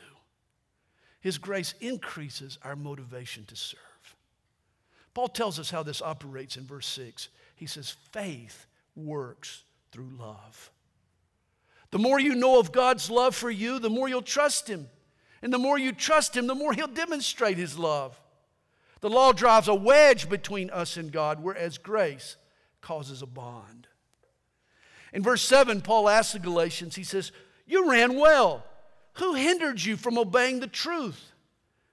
His 1.21 1.37
grace 1.37 1.73
increases 1.79 2.57
our 2.63 2.75
motivation 2.75 3.45
to 3.45 3.55
serve. 3.55 3.79
Paul 5.13 5.27
tells 5.27 5.59
us 5.59 5.71
how 5.71 5.83
this 5.83 6.01
operates 6.01 6.57
in 6.57 6.65
verse 6.65 6.87
6. 6.87 7.29
He 7.55 7.65
says, 7.65 7.95
faith 8.11 8.67
works 8.95 9.63
through 9.91 10.11
love. 10.17 10.71
The 11.91 11.99
more 11.99 12.19
you 12.19 12.35
know 12.35 12.59
of 12.59 12.71
God's 12.71 13.09
love 13.09 13.35
for 13.35 13.49
you, 13.49 13.79
the 13.79 13.89
more 13.89 14.07
you'll 14.07 14.21
trust 14.21 14.67
Him. 14.67 14.87
And 15.41 15.51
the 15.51 15.57
more 15.57 15.79
you 15.79 15.91
trust 15.91 16.35
Him, 16.37 16.47
the 16.47 16.55
more 16.55 16.73
He'll 16.73 16.87
demonstrate 16.87 17.57
His 17.57 17.79
love. 17.79 18.19
The 19.01 19.09
law 19.09 19.31
drives 19.31 19.67
a 19.67 19.73
wedge 19.73 20.29
between 20.29 20.69
us 20.69 20.97
and 20.97 21.11
God, 21.11 21.41
whereas 21.41 21.77
grace 21.77 22.35
causes 22.81 23.21
a 23.21 23.27
bond. 23.27 23.87
In 25.13 25.23
verse 25.23 25.41
7, 25.41 25.81
Paul 25.81 26.09
asks 26.09 26.33
the 26.33 26.39
Galatians, 26.39 26.95
he 26.95 27.03
says, 27.03 27.31
You 27.65 27.89
ran 27.89 28.15
well. 28.19 28.63
Who 29.13 29.33
hindered 29.33 29.83
you 29.83 29.97
from 29.97 30.17
obeying 30.17 30.59
the 30.59 30.67
truth? 30.67 31.28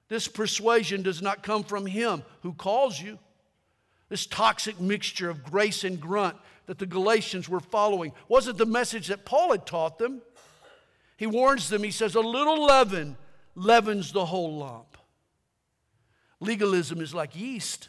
This 0.08 0.28
persuasion 0.28 1.02
does 1.02 1.20
not 1.20 1.42
come 1.42 1.64
from 1.64 1.86
him 1.86 2.22
who 2.42 2.52
calls 2.52 3.00
you. 3.00 3.18
This 4.08 4.26
toxic 4.26 4.80
mixture 4.80 5.28
of 5.28 5.42
grace 5.42 5.82
and 5.82 6.00
grunt 6.00 6.36
that 6.66 6.78
the 6.78 6.86
Galatians 6.86 7.48
were 7.48 7.60
following 7.60 8.12
wasn't 8.28 8.58
the 8.58 8.66
message 8.66 9.08
that 9.08 9.25
Paul 9.25 9.50
had 9.50 9.66
taught 9.66 9.98
them. 9.98 10.22
He 11.16 11.26
warns 11.26 11.68
them, 11.68 11.82
he 11.82 11.90
says, 11.90 12.14
a 12.14 12.20
little 12.20 12.64
leaven 12.64 13.16
leavens 13.54 14.12
the 14.12 14.26
whole 14.26 14.58
lump. 14.58 14.96
Legalism 16.38 17.00
is 17.00 17.14
like 17.14 17.34
yeast, 17.34 17.88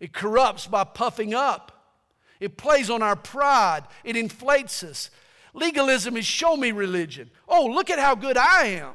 it 0.00 0.12
corrupts 0.12 0.66
by 0.66 0.82
puffing 0.82 1.32
up, 1.32 2.00
it 2.40 2.56
plays 2.56 2.90
on 2.90 3.02
our 3.02 3.14
pride, 3.14 3.82
it 4.02 4.16
inflates 4.16 4.82
us. 4.82 5.10
Legalism 5.54 6.16
is 6.16 6.26
show 6.26 6.56
me 6.56 6.72
religion. 6.72 7.30
Oh, 7.46 7.66
look 7.66 7.90
at 7.90 8.00
how 8.00 8.14
good 8.16 8.36
I 8.36 8.66
am. 8.66 8.94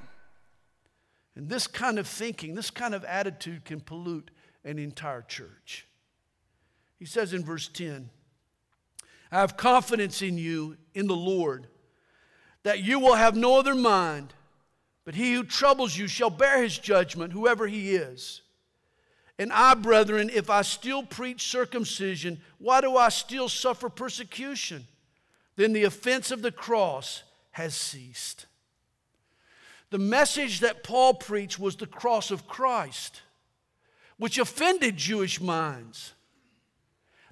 And 1.37 1.47
this 1.47 1.67
kind 1.67 1.99
of 1.99 2.07
thinking, 2.07 2.55
this 2.55 2.71
kind 2.71 2.95
of 2.95 3.05
attitude 3.05 3.63
can 3.63 3.79
pollute 3.79 4.31
an 4.65 4.79
entire 4.79 5.21
church. 5.21 5.85
He 6.97 7.05
says 7.05 7.31
in 7.31 7.45
verse 7.45 7.67
10, 7.67 8.09
I 9.31 9.39
have 9.39 9.55
confidence 9.55 10.23
in 10.23 10.39
you, 10.39 10.77
in 10.95 11.05
the 11.05 11.15
Lord, 11.15 11.67
that 12.63 12.79
you 12.79 12.99
will 12.99 13.13
have 13.13 13.35
no 13.35 13.59
other 13.59 13.75
mind, 13.75 14.33
but 15.05 15.13
he 15.13 15.33
who 15.33 15.43
troubles 15.43 15.95
you 15.95 16.07
shall 16.07 16.31
bear 16.31 16.63
his 16.63 16.79
judgment, 16.79 17.33
whoever 17.33 17.67
he 17.67 17.91
is. 17.91 18.41
And 19.37 19.53
I, 19.53 19.75
brethren, 19.75 20.31
if 20.33 20.49
I 20.49 20.63
still 20.63 21.03
preach 21.03 21.51
circumcision, 21.51 22.41
why 22.57 22.81
do 22.81 22.97
I 22.97 23.09
still 23.09 23.47
suffer 23.47 23.89
persecution? 23.89 24.87
Then 25.55 25.73
the 25.73 25.83
offense 25.83 26.31
of 26.31 26.41
the 26.41 26.51
cross 26.51 27.21
has 27.51 27.75
ceased. 27.75 28.47
The 29.89 29.97
message 29.97 30.59
that 30.59 30.83
Paul 30.83 31.13
preached 31.13 31.59
was 31.59 31.75
the 31.75 31.87
cross 31.87 32.31
of 32.31 32.47
Christ, 32.47 33.21
which 34.17 34.37
offended 34.37 34.97
Jewish 34.97 35.39
minds. 35.39 36.13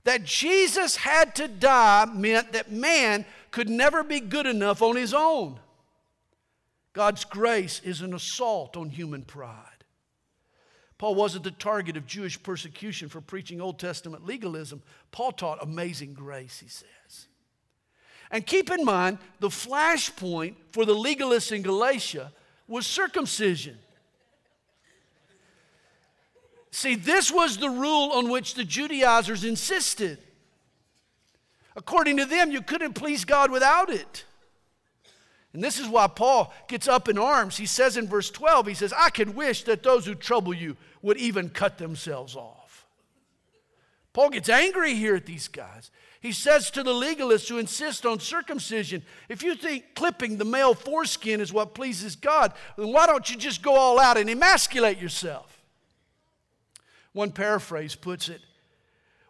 That 0.06 0.24
Jesus 0.24 0.98
had 0.98 1.36
to 1.36 1.48
die 1.48 2.06
meant 2.06 2.54
that 2.54 2.72
man 2.72 3.26
could 3.52 3.70
never 3.70 4.04
be 4.04 4.20
good 4.20 4.46
enough 4.46 4.82
on 4.82 4.96
his 4.96 5.14
own. 5.14 5.60
God's 6.94 7.26
grace 7.26 7.82
is 7.84 8.02
an 8.02 8.14
assault 8.14 8.78
on 8.78 8.90
human 8.90 9.24
pride. 9.24 9.76
Paul 10.98 11.16
wasn't 11.16 11.44
the 11.44 11.52
target 11.52 11.98
of 11.98 12.06
Jewish 12.06 12.42
persecution 12.42 13.10
for 13.10 13.20
preaching 13.20 13.60
Old 13.60 13.80
Testament 13.80 14.26
legalism. 14.26 14.82
Paul 15.12 15.34
taught 15.34 15.62
amazing 15.62 16.14
grace, 16.14 16.60
he 16.60 16.70
says. 16.70 17.28
And 18.32 18.46
keep 18.46 18.72
in 18.72 18.86
mind, 18.86 19.18
the 19.40 19.50
flashpoint 19.50 20.56
for 20.72 20.86
the 20.86 20.96
legalists 20.96 21.52
in 21.52 21.62
Galatia 21.64 22.32
was 22.68 22.88
circumcision. 22.88 23.78
See, 26.72 26.96
this 26.96 27.32
was 27.32 27.58
the 27.58 27.70
rule 27.70 28.12
on 28.14 28.30
which 28.30 28.54
the 28.54 28.66
Judaizers 28.66 29.44
insisted. 29.44 30.18
According 31.76 32.18
to 32.18 32.26
them, 32.26 32.52
you 32.52 32.62
couldn't 32.62 32.94
please 32.94 33.24
God 33.24 33.52
without 33.52 33.90
it. 33.90 34.26
And 35.54 35.64
this 35.64 35.80
is 35.80 35.88
why 35.88 36.08
Paul 36.08 36.54
gets 36.68 36.90
up 36.90 37.08
in 37.08 37.18
arms. 37.18 37.56
He 37.56 37.66
says 37.66 37.96
in 37.96 38.10
verse 38.10 38.30
12, 38.30 38.68
he 38.68 38.74
says, 38.74 38.92
I 38.92 39.10
could 39.10 39.36
wish 39.36 39.64
that 39.64 39.84
those 39.84 40.06
who 40.06 40.16
trouble 40.16 40.54
you 40.54 40.76
would 41.02 41.16
even 41.16 41.50
cut 41.50 41.78
themselves 41.78 42.36
off. 42.36 42.86
Paul 44.12 44.32
gets 44.32 44.50
angry 44.50 44.96
here 44.96 45.16
at 45.16 45.26
these 45.26 45.48
guys. 45.48 45.92
He 46.26 46.32
says 46.32 46.72
to 46.72 46.82
the 46.82 46.92
legalists 46.92 47.48
who 47.48 47.60
insist 47.60 48.04
on 48.04 48.20
circumcision, 48.20 49.04
if 49.30 49.44
you 49.44 49.54
think 49.54 49.94
clipping 49.94 50.38
the 50.38 50.44
male 50.44 50.74
foreskin 50.74 51.40
is 51.40 51.54
what 51.54 51.76
pleases 51.76 52.16
God, 52.16 52.52
then 52.78 52.92
why 52.92 53.06
don't 53.06 53.30
you 53.30 53.38
just 53.38 53.62
go 53.62 53.76
all 53.76 54.00
out 54.00 54.18
and 54.18 54.28
emasculate 54.28 54.98
yourself? 54.98 55.62
One 57.14 57.32
paraphrase 57.32 57.94
puts 57.94 58.28
it 58.28 58.42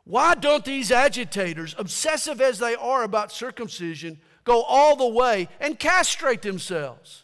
Why 0.06 0.36
don't 0.36 0.64
these 0.64 0.90
agitators, 0.90 1.76
obsessive 1.78 2.40
as 2.40 2.60
they 2.60 2.76
are 2.76 3.04
about 3.04 3.30
circumcision, 3.30 4.22
go 4.46 4.64
all 4.64 4.96
the 4.96 5.06
way 5.06 5.50
and 5.60 5.78
castrate 5.78 6.44
themselves. 6.44 7.24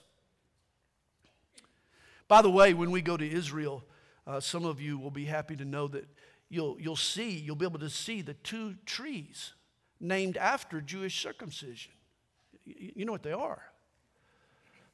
By 2.27 2.41
the 2.41 2.51
way, 2.51 2.73
when 2.73 2.91
we 2.91 3.01
go 3.01 3.15
to 3.15 3.25
Israel, 3.25 3.85
uh, 4.27 4.41
some 4.41 4.65
of 4.65 4.81
you 4.81 4.99
will 4.99 5.11
be 5.11 5.23
happy 5.23 5.55
to 5.55 5.63
know 5.63 5.87
that 5.87 6.09
you'll, 6.49 6.77
you'll 6.77 6.97
see, 6.97 7.31
you'll 7.31 7.55
be 7.55 7.65
able 7.65 7.79
to 7.79 7.89
see 7.89 8.21
the 8.21 8.33
two 8.33 8.75
trees 8.85 9.53
named 10.01 10.35
after 10.35 10.81
Jewish 10.81 11.21
circumcision. 11.21 11.93
You, 12.65 13.05
know 13.05 13.11
what 13.11 13.23
they 13.23 13.31
are 13.31 13.63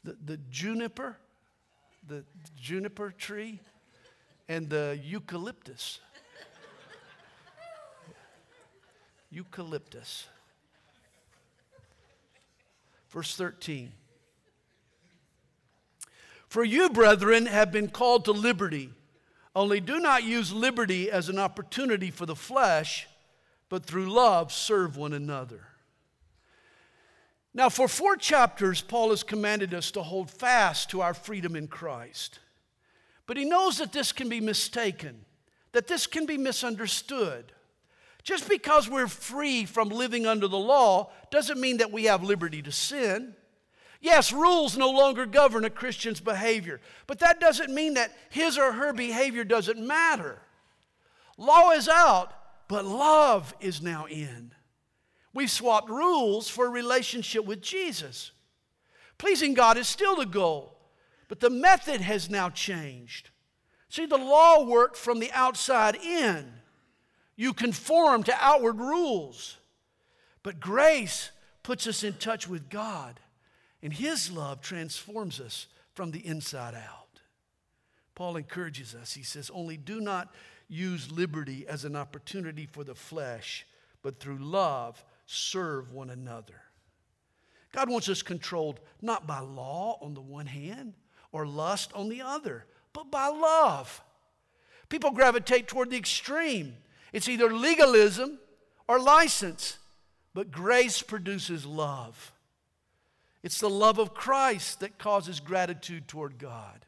the, 0.03 0.15
the 0.25 0.37
juniper, 0.49 1.17
the 2.07 2.23
juniper 2.55 3.11
tree, 3.11 3.59
and 4.47 4.69
the 4.69 4.99
eucalyptus. 5.03 5.99
eucalyptus. 9.29 10.27
Verse 13.09 13.35
13. 13.35 13.91
For 16.47 16.63
you, 16.63 16.89
brethren, 16.89 17.45
have 17.45 17.71
been 17.71 17.89
called 17.89 18.25
to 18.25 18.31
liberty. 18.31 18.91
Only 19.53 19.81
do 19.81 19.99
not 19.99 20.23
use 20.23 20.53
liberty 20.53 21.11
as 21.11 21.27
an 21.27 21.39
opportunity 21.39 22.11
for 22.11 22.25
the 22.25 22.35
flesh, 22.35 23.07
but 23.69 23.85
through 23.85 24.11
love 24.11 24.51
serve 24.51 24.97
one 24.97 25.13
another. 25.13 25.67
Now, 27.53 27.69
for 27.69 27.87
four 27.87 28.15
chapters, 28.15 28.81
Paul 28.81 29.09
has 29.09 29.23
commanded 29.23 29.73
us 29.73 29.89
to 29.91 30.03
hold 30.03 30.29
fast 30.29 30.91
to 30.91 31.01
our 31.01 31.13
freedom 31.13 31.55
in 31.55 31.67
Christ. 31.67 32.39
But 33.25 33.37
he 33.37 33.45
knows 33.45 33.79
that 33.79 33.91
this 33.91 34.11
can 34.11 34.29
be 34.29 34.39
mistaken, 34.39 35.25
that 35.71 35.87
this 35.87 36.05
can 36.05 36.25
be 36.25 36.37
misunderstood. 36.37 37.51
Just 38.23 38.47
because 38.47 38.89
we're 38.89 39.07
free 39.07 39.65
from 39.65 39.89
living 39.89 40.27
under 40.27 40.47
the 40.47 40.57
law 40.57 41.11
doesn't 41.31 41.59
mean 41.59 41.77
that 41.77 41.91
we 41.91 42.05
have 42.05 42.23
liberty 42.23 42.61
to 42.61 42.71
sin. 42.71 43.33
Yes, 44.01 44.31
rules 44.31 44.77
no 44.77 44.91
longer 44.91 45.25
govern 45.25 45.65
a 45.65 45.69
Christian's 45.69 46.19
behavior, 46.19 46.79
but 47.07 47.19
that 47.19 47.39
doesn't 47.39 47.73
mean 47.73 47.95
that 47.95 48.15
his 48.29 48.57
or 48.57 48.73
her 48.73 48.93
behavior 48.93 49.43
doesn't 49.43 49.79
matter. 49.79 50.39
Law 51.37 51.71
is 51.71 51.89
out, 51.89 52.33
but 52.67 52.85
love 52.85 53.53
is 53.59 53.81
now 53.81 54.05
in. 54.05 54.51
We've 55.33 55.51
swapped 55.51 55.89
rules 55.89 56.49
for 56.49 56.65
a 56.65 56.69
relationship 56.69 57.45
with 57.45 57.61
Jesus. 57.61 58.31
Pleasing 59.17 59.53
God 59.53 59.77
is 59.77 59.87
still 59.87 60.15
the 60.15 60.25
goal, 60.25 60.77
but 61.27 61.39
the 61.39 61.49
method 61.49 62.01
has 62.01 62.29
now 62.29 62.49
changed. 62.49 63.29
See, 63.89 64.05
the 64.05 64.17
law 64.17 64.63
worked 64.63 64.95
from 64.97 65.19
the 65.19 65.31
outside 65.31 65.95
in. 65.95 66.53
You 67.35 67.53
conform 67.53 68.23
to 68.23 68.35
outward 68.39 68.79
rules. 68.79 69.57
But 70.43 70.59
grace 70.59 71.31
puts 71.63 71.87
us 71.87 72.03
in 72.03 72.13
touch 72.13 72.47
with 72.47 72.69
God, 72.69 73.19
and 73.81 73.93
His 73.93 74.31
love 74.31 74.61
transforms 74.61 75.39
us 75.39 75.67
from 75.93 76.11
the 76.11 76.25
inside 76.25 76.73
out. 76.73 77.21
Paul 78.15 78.37
encourages 78.37 78.95
us. 78.95 79.13
He 79.13 79.23
says, 79.23 79.51
Only 79.53 79.77
do 79.77 79.99
not 79.99 80.33
use 80.67 81.11
liberty 81.11 81.65
as 81.67 81.85
an 81.85 81.95
opportunity 81.95 82.65
for 82.65 82.83
the 82.83 82.95
flesh, 82.95 83.65
but 84.01 84.19
through 84.19 84.39
love 84.39 85.03
serve 85.25 85.91
one 85.91 86.09
another. 86.09 86.61
God 87.71 87.89
wants 87.89 88.09
us 88.09 88.21
controlled 88.21 88.79
not 89.01 89.27
by 89.27 89.39
law 89.39 89.99
on 90.01 90.13
the 90.13 90.21
one 90.21 90.47
hand 90.47 90.93
or 91.31 91.45
lust 91.45 91.91
on 91.93 92.09
the 92.09 92.21
other, 92.21 92.65
but 92.93 93.11
by 93.11 93.27
love. 93.27 94.01
People 94.89 95.11
gravitate 95.11 95.67
toward 95.67 95.89
the 95.89 95.97
extreme. 95.97 96.77
It's 97.13 97.27
either 97.27 97.53
legalism 97.53 98.39
or 98.87 98.99
license, 98.99 99.77
but 100.33 100.51
grace 100.51 101.01
produces 101.01 101.65
love. 101.65 102.31
It's 103.43 103.59
the 103.59 103.69
love 103.69 103.99
of 103.99 104.13
Christ 104.13 104.79
that 104.79 104.97
causes 104.97 105.39
gratitude 105.39 106.07
toward 106.07 106.39
God. 106.39 106.86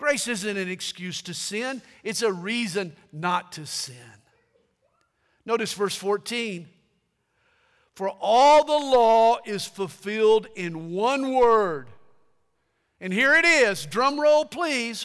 Grace 0.00 0.28
isn't 0.28 0.56
an 0.56 0.70
excuse 0.70 1.20
to 1.20 1.34
sin, 1.34 1.82
it's 2.02 2.22
a 2.22 2.32
reason 2.32 2.96
not 3.12 3.52
to 3.52 3.66
sin. 3.66 3.94
Notice 5.44 5.74
verse 5.74 5.94
14. 5.94 6.66
For 7.96 8.08
all 8.18 8.64
the 8.64 8.72
law 8.72 9.40
is 9.44 9.66
fulfilled 9.66 10.46
in 10.56 10.92
one 10.92 11.34
word. 11.34 11.88
And 12.98 13.12
here 13.12 13.34
it 13.34 13.44
is, 13.44 13.84
drum 13.84 14.18
roll 14.18 14.46
please. 14.46 15.04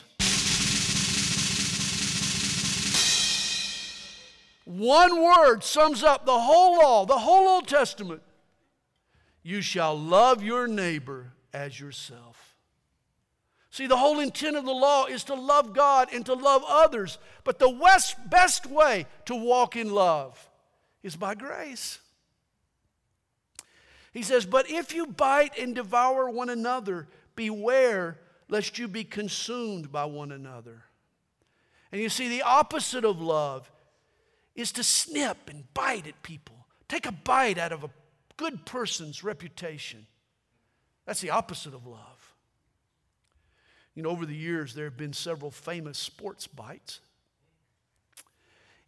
One 4.63 5.21
word 5.21 5.65
sums 5.65 6.03
up 6.03 6.25
the 6.25 6.39
whole 6.39 6.77
law, 6.77 7.05
the 7.05 7.17
whole 7.17 7.49
Old 7.49 7.67
Testament. 7.67 8.21
You 9.43 9.59
shall 9.59 9.99
love 9.99 10.41
your 10.41 10.67
neighbor 10.67 11.33
as 11.53 11.77
yourself. 11.81 12.44
See, 13.75 13.87
the 13.87 13.97
whole 13.97 14.21
intent 14.21 14.55
of 14.55 14.63
the 14.63 14.71
law 14.71 15.03
is 15.03 15.25
to 15.25 15.33
love 15.33 15.73
God 15.73 16.07
and 16.13 16.25
to 16.27 16.33
love 16.33 16.63
others. 16.65 17.17
But 17.43 17.59
the 17.59 17.69
west, 17.69 18.15
best 18.29 18.65
way 18.65 19.05
to 19.25 19.35
walk 19.35 19.75
in 19.75 19.91
love 19.91 20.49
is 21.03 21.17
by 21.17 21.35
grace. 21.35 21.99
He 24.13 24.23
says, 24.23 24.45
But 24.45 24.69
if 24.69 24.95
you 24.95 25.07
bite 25.07 25.57
and 25.59 25.75
devour 25.75 26.29
one 26.29 26.47
another, 26.47 27.09
beware 27.35 28.17
lest 28.47 28.79
you 28.79 28.87
be 28.87 29.03
consumed 29.03 29.91
by 29.91 30.05
one 30.05 30.31
another. 30.31 30.85
And 31.91 31.99
you 31.99 32.07
see, 32.07 32.29
the 32.29 32.43
opposite 32.43 33.03
of 33.03 33.19
love 33.19 33.69
is 34.55 34.71
to 34.71 34.85
snip 34.85 35.49
and 35.49 35.65
bite 35.73 36.07
at 36.07 36.23
people. 36.23 36.65
Take 36.87 37.07
a 37.07 37.11
bite 37.11 37.57
out 37.57 37.73
of 37.73 37.83
a 37.83 37.89
good 38.37 38.65
person's 38.65 39.21
reputation. 39.21 40.07
That's 41.05 41.19
the 41.19 41.31
opposite 41.31 41.73
of 41.73 41.85
love. 41.85 42.14
You 43.95 44.03
know, 44.03 44.09
over 44.09 44.25
the 44.25 44.35
years, 44.35 44.73
there 44.73 44.85
have 44.85 44.97
been 44.97 45.13
several 45.13 45.51
famous 45.51 45.97
sports 45.97 46.47
bites. 46.47 46.99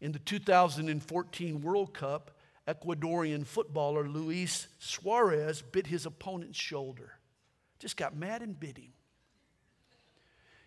In 0.01 0.11
the 0.11 0.19
2014 0.19 1.61
World 1.61 1.93
Cup, 1.93 2.31
Ecuadorian 2.67 3.45
footballer 3.45 4.07
Luis 4.07 4.67
Suarez 4.79 5.61
bit 5.61 5.87
his 5.87 6.05
opponent's 6.05 6.59
shoulder. 6.59 7.13
Just 7.79 7.95
got 7.95 8.15
mad 8.15 8.41
and 8.41 8.59
bit 8.59 8.77
him. 8.77 8.91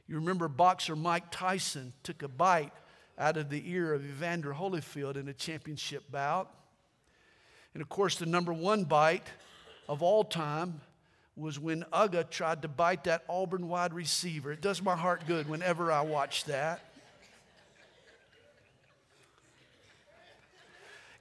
You 0.09 0.17
remember 0.17 0.49
boxer 0.49 0.97
Mike 0.97 1.31
Tyson 1.31 1.93
took 2.03 2.23
a 2.23 2.29
bite 2.29 2.73
out 3.19 3.37
of 3.37 3.51
the 3.51 3.71
ear 3.71 3.93
of 3.93 4.05
Evander 4.05 4.55
Holyfield 4.55 5.17
in 5.17 5.29
a 5.29 5.35
championship 5.35 6.11
bout. 6.11 6.53
And 7.75 7.83
of 7.83 7.89
course, 7.89 8.17
the 8.17 8.27
number 8.27 8.53
one 8.53 8.85
bite 8.85 9.27
of 9.89 10.03
all 10.03 10.25
time 10.25 10.81
was 11.41 11.59
when 11.59 11.85
Uga 11.93 12.29
tried 12.29 12.63
to 12.63 12.69
bite 12.69 13.05
that 13.05 13.25
Auburn 13.29 13.69
wide 13.69 13.95
receiver. 13.95 14.53
It 14.53 14.61
does 14.61 14.83
my 14.83 14.97
heart 14.97 15.23
good 15.27 15.49
whenever 15.49 15.91
I 15.91 16.03
watch 16.03 16.45
that. 16.45 16.81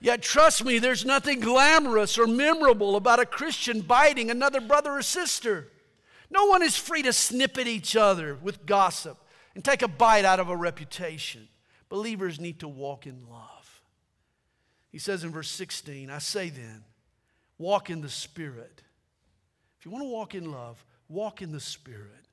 Yet, 0.01 0.21
trust 0.21 0.63
me, 0.63 0.79
there's 0.79 1.05
nothing 1.05 1.41
glamorous 1.41 2.17
or 2.17 2.25
memorable 2.25 2.95
about 2.95 3.19
a 3.19 3.25
Christian 3.25 3.81
biting 3.81 4.29
another 4.29 4.61
brother 4.61 4.91
or 4.91 5.01
sister. 5.01 5.67
No 6.29 6.45
one 6.45 6.61
is 6.61 6.77
free 6.77 7.01
to 7.01 7.11
snip 7.11 7.57
at 7.57 7.67
each 7.67 7.95
other 7.95 8.35
with 8.41 8.65
gossip 8.65 9.17
and 9.55 9.65
take 9.65 9.81
a 9.81 9.87
bite 9.87 10.23
out 10.23 10.39
of 10.39 10.49
a 10.49 10.55
reputation. 10.55 11.49
Believers 11.89 12.39
need 12.39 12.59
to 12.59 12.67
walk 12.67 13.07
in 13.07 13.27
love. 13.29 13.81
He 14.89 14.99
says 14.99 15.23
in 15.23 15.31
verse 15.31 15.49
16, 15.49 16.09
I 16.09 16.19
say 16.19 16.49
then, 16.49 16.83
walk 17.57 17.89
in 17.89 18.01
the 18.01 18.09
Spirit. 18.09 18.83
If 19.79 19.85
you 19.85 19.91
want 19.91 20.03
to 20.03 20.09
walk 20.09 20.35
in 20.35 20.51
love, 20.51 20.83
walk 21.07 21.41
in 21.41 21.51
the 21.51 21.59
Spirit, 21.59 22.27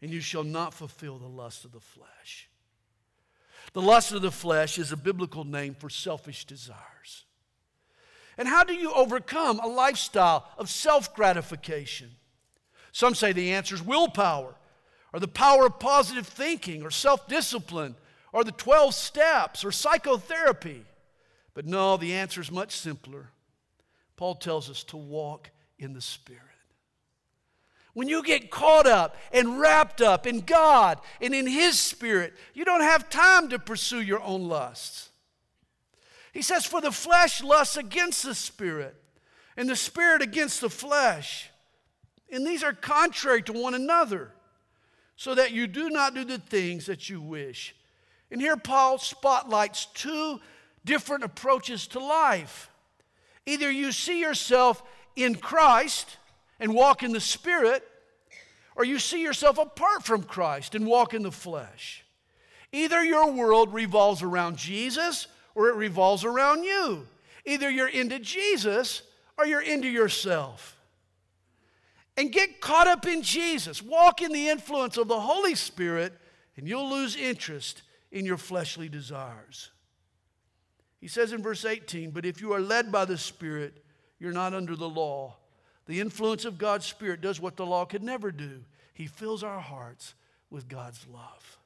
and 0.00 0.10
you 0.10 0.20
shall 0.20 0.44
not 0.44 0.72
fulfill 0.72 1.18
the 1.18 1.26
lust 1.26 1.64
of 1.64 1.72
the 1.72 1.80
flesh. 1.80 2.48
The 3.72 3.82
lust 3.82 4.12
of 4.12 4.22
the 4.22 4.30
flesh 4.30 4.78
is 4.78 4.92
a 4.92 4.96
biblical 4.96 5.44
name 5.44 5.74
for 5.74 5.90
selfish 5.90 6.44
desires. 6.44 7.24
And 8.38 8.46
how 8.46 8.64
do 8.64 8.74
you 8.74 8.92
overcome 8.92 9.58
a 9.58 9.66
lifestyle 9.66 10.46
of 10.56 10.70
self 10.70 11.14
gratification? 11.14 12.10
Some 12.92 13.14
say 13.14 13.32
the 13.32 13.52
answer 13.52 13.74
is 13.74 13.82
willpower, 13.82 14.54
or 15.12 15.20
the 15.20 15.28
power 15.28 15.66
of 15.66 15.78
positive 15.80 16.26
thinking, 16.26 16.82
or 16.82 16.90
self 16.90 17.26
discipline, 17.26 17.96
or 18.32 18.44
the 18.44 18.52
12 18.52 18.94
steps, 18.94 19.64
or 19.64 19.72
psychotherapy. 19.72 20.84
But 21.52 21.66
no, 21.66 21.96
the 21.96 22.12
answer 22.12 22.40
is 22.40 22.52
much 22.52 22.76
simpler. 22.76 23.30
Paul 24.16 24.36
tells 24.36 24.70
us 24.70 24.84
to 24.84 24.96
walk 24.96 25.50
in 25.78 25.92
the 25.94 26.00
Spirit. 26.00 26.42
When 27.96 28.08
you 28.08 28.22
get 28.22 28.50
caught 28.50 28.86
up 28.86 29.16
and 29.32 29.58
wrapped 29.58 30.02
up 30.02 30.26
in 30.26 30.40
God 30.40 31.00
and 31.18 31.34
in 31.34 31.46
His 31.46 31.80
Spirit, 31.80 32.34
you 32.52 32.62
don't 32.62 32.82
have 32.82 33.08
time 33.08 33.48
to 33.48 33.58
pursue 33.58 34.02
your 34.02 34.20
own 34.20 34.50
lusts. 34.50 35.08
He 36.34 36.42
says, 36.42 36.66
For 36.66 36.82
the 36.82 36.92
flesh 36.92 37.42
lusts 37.42 37.78
against 37.78 38.22
the 38.22 38.34
Spirit, 38.34 38.94
and 39.56 39.66
the 39.66 39.74
Spirit 39.74 40.20
against 40.20 40.60
the 40.60 40.68
flesh. 40.68 41.48
And 42.30 42.46
these 42.46 42.62
are 42.62 42.74
contrary 42.74 43.40
to 43.44 43.54
one 43.54 43.72
another, 43.72 44.32
so 45.16 45.34
that 45.34 45.52
you 45.52 45.66
do 45.66 45.88
not 45.88 46.14
do 46.14 46.22
the 46.22 46.36
things 46.36 46.84
that 46.84 47.08
you 47.08 47.22
wish. 47.22 47.74
And 48.30 48.42
here 48.42 48.58
Paul 48.58 48.98
spotlights 48.98 49.86
two 49.94 50.38
different 50.84 51.24
approaches 51.24 51.86
to 51.86 51.98
life. 51.98 52.68
Either 53.46 53.70
you 53.70 53.90
see 53.90 54.20
yourself 54.20 54.82
in 55.16 55.36
Christ 55.36 56.18
and 56.60 56.74
walk 56.74 57.02
in 57.02 57.12
the 57.12 57.20
Spirit, 57.20 57.86
or 58.74 58.84
you 58.84 58.98
see 58.98 59.22
yourself 59.22 59.58
apart 59.58 60.04
from 60.04 60.22
Christ 60.22 60.74
and 60.74 60.86
walk 60.86 61.14
in 61.14 61.22
the 61.22 61.32
flesh. 61.32 62.04
Either 62.72 63.02
your 63.02 63.30
world 63.30 63.72
revolves 63.72 64.22
around 64.22 64.58
Jesus 64.58 65.28
or 65.54 65.68
it 65.68 65.76
revolves 65.76 66.24
around 66.24 66.64
you. 66.64 67.06
Either 67.44 67.70
you're 67.70 67.88
into 67.88 68.18
Jesus 68.18 69.02
or 69.38 69.46
you're 69.46 69.62
into 69.62 69.88
yourself. 69.88 70.76
And 72.16 72.32
get 72.32 72.60
caught 72.60 72.86
up 72.86 73.06
in 73.06 73.22
Jesus. 73.22 73.82
Walk 73.82 74.22
in 74.22 74.32
the 74.32 74.48
influence 74.48 74.96
of 74.96 75.08
the 75.08 75.20
Holy 75.20 75.54
Spirit, 75.54 76.14
and 76.56 76.66
you'll 76.66 76.90
lose 76.90 77.14
interest 77.14 77.82
in 78.10 78.24
your 78.24 78.38
fleshly 78.38 78.88
desires. 78.88 79.70
He 81.00 81.08
says 81.08 81.32
in 81.32 81.42
verse 81.42 81.64
18, 81.64 82.10
But 82.10 82.24
if 82.24 82.40
you 82.40 82.52
are 82.52 82.60
led 82.60 82.90
by 82.90 83.04
the 83.04 83.18
Spirit, 83.18 83.84
you're 84.18 84.32
not 84.32 84.54
under 84.54 84.74
the 84.74 84.88
law. 84.88 85.36
The 85.86 86.00
influence 86.00 86.44
of 86.44 86.58
God's 86.58 86.86
Spirit 86.86 87.20
does 87.20 87.40
what 87.40 87.56
the 87.56 87.66
law 87.66 87.84
could 87.84 88.02
never 88.02 88.30
do. 88.30 88.64
He 88.92 89.06
fills 89.06 89.42
our 89.42 89.60
hearts 89.60 90.14
with 90.50 90.68
God's 90.68 91.06
love. 91.12 91.58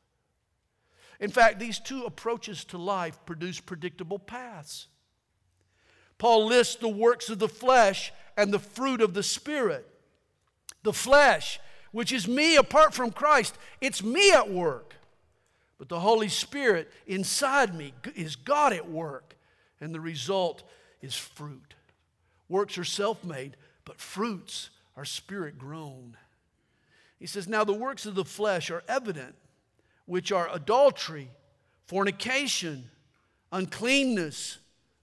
In 1.21 1.31
fact, 1.31 1.59
these 1.59 1.79
two 1.79 2.05
approaches 2.05 2.65
to 2.67 2.79
life 2.79 3.19
produce 3.27 3.61
predictable 3.61 4.19
paths. 4.19 4.89
Paul 6.19 6.47
lists 6.47 6.77
the 6.77 6.89
works 6.89 7.29
of 7.31 7.39
the 7.39 7.49
flesh 7.49 8.13
and 8.37 8.53
the 8.53 8.59
fruit 8.59 9.01
of 9.01 9.15
the 9.15 9.23
Spirit. 9.23 9.87
The 10.83 10.93
flesh, 10.93 11.61
which 11.93 12.13
is 12.13 12.27
me 12.27 12.57
apart 12.57 12.95
from 12.95 13.11
Christ, 13.11 13.57
it's 13.81 14.03
me 14.03 14.33
at 14.33 14.51
work. 14.51 14.95
But 15.79 15.89
the 15.89 16.01
Holy 16.01 16.29
Spirit 16.29 16.91
inside 17.07 17.75
me 17.75 17.95
is 18.15 18.37
God 18.37 18.73
at 18.73 18.91
work, 18.91 19.35
and 19.81 19.95
the 19.95 20.01
result 20.01 20.63
is 21.01 21.15
fruit. 21.15 21.75
Works 22.49 22.77
are 22.77 22.85
self 22.85 23.25
made, 23.25 23.57
but 23.85 24.01
fruits 24.01 24.71
are 24.97 25.05
spirit 25.05 25.59
grown. 25.59 26.17
He 27.19 27.27
says, 27.27 27.49
Now 27.49 27.65
the 27.65 27.73
works 27.73 28.07
of 28.07 28.15
the 28.15 28.25
flesh 28.25 28.71
are 28.71 28.83
evident, 28.89 29.35
which 30.07 30.33
are 30.33 30.49
adultery, 30.53 31.31
fornication, 31.87 32.91
uncleanness, 33.53 34.59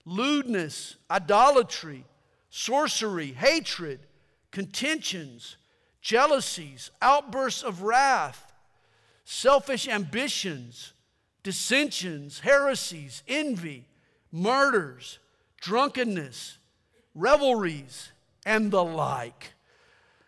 lewdness, 0.05 0.95
idolatry, 1.09 2.05
sorcery, 2.49 3.33
hatred, 3.33 3.99
contentions, 4.51 5.57
jealousies, 6.01 6.91
outbursts 7.01 7.63
of 7.63 7.81
wrath 7.81 8.47
selfish 9.29 9.89
ambitions, 9.89 10.93
dissensions, 11.43 12.39
heresies, 12.39 13.23
envy, 13.27 13.83
murders, 14.31 15.19
drunkenness, 15.59 16.57
revelries, 17.13 18.13
and 18.47 18.71
the 18.71 18.83
like. 18.83 19.53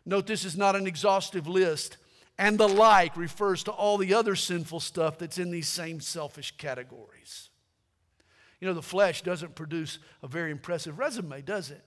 Note 0.06 0.28
this 0.28 0.46
is 0.46 0.58
not 0.58 0.76
an 0.76 0.86
exhaustive 0.86 1.48
list. 1.48 1.98
And 2.38 2.58
the 2.58 2.68
like 2.68 3.18
refers 3.18 3.64
to 3.64 3.72
all 3.72 3.98
the 3.98 4.14
other 4.14 4.36
sinful 4.36 4.82
stuff 4.82 5.18
that's 5.18 5.38
in 5.38 5.52
these 5.52 5.68
same 5.68 6.00
selfish 6.00 6.56
categories. 6.58 7.50
You 8.60 8.68
know, 8.68 8.74
the 8.74 8.82
flesh 8.82 9.22
doesn't 9.22 9.56
produce 9.56 10.00
a 10.22 10.28
very 10.28 10.52
impressive 10.52 11.00
resume, 11.00 11.42
does 11.42 11.72
it? 11.72 11.84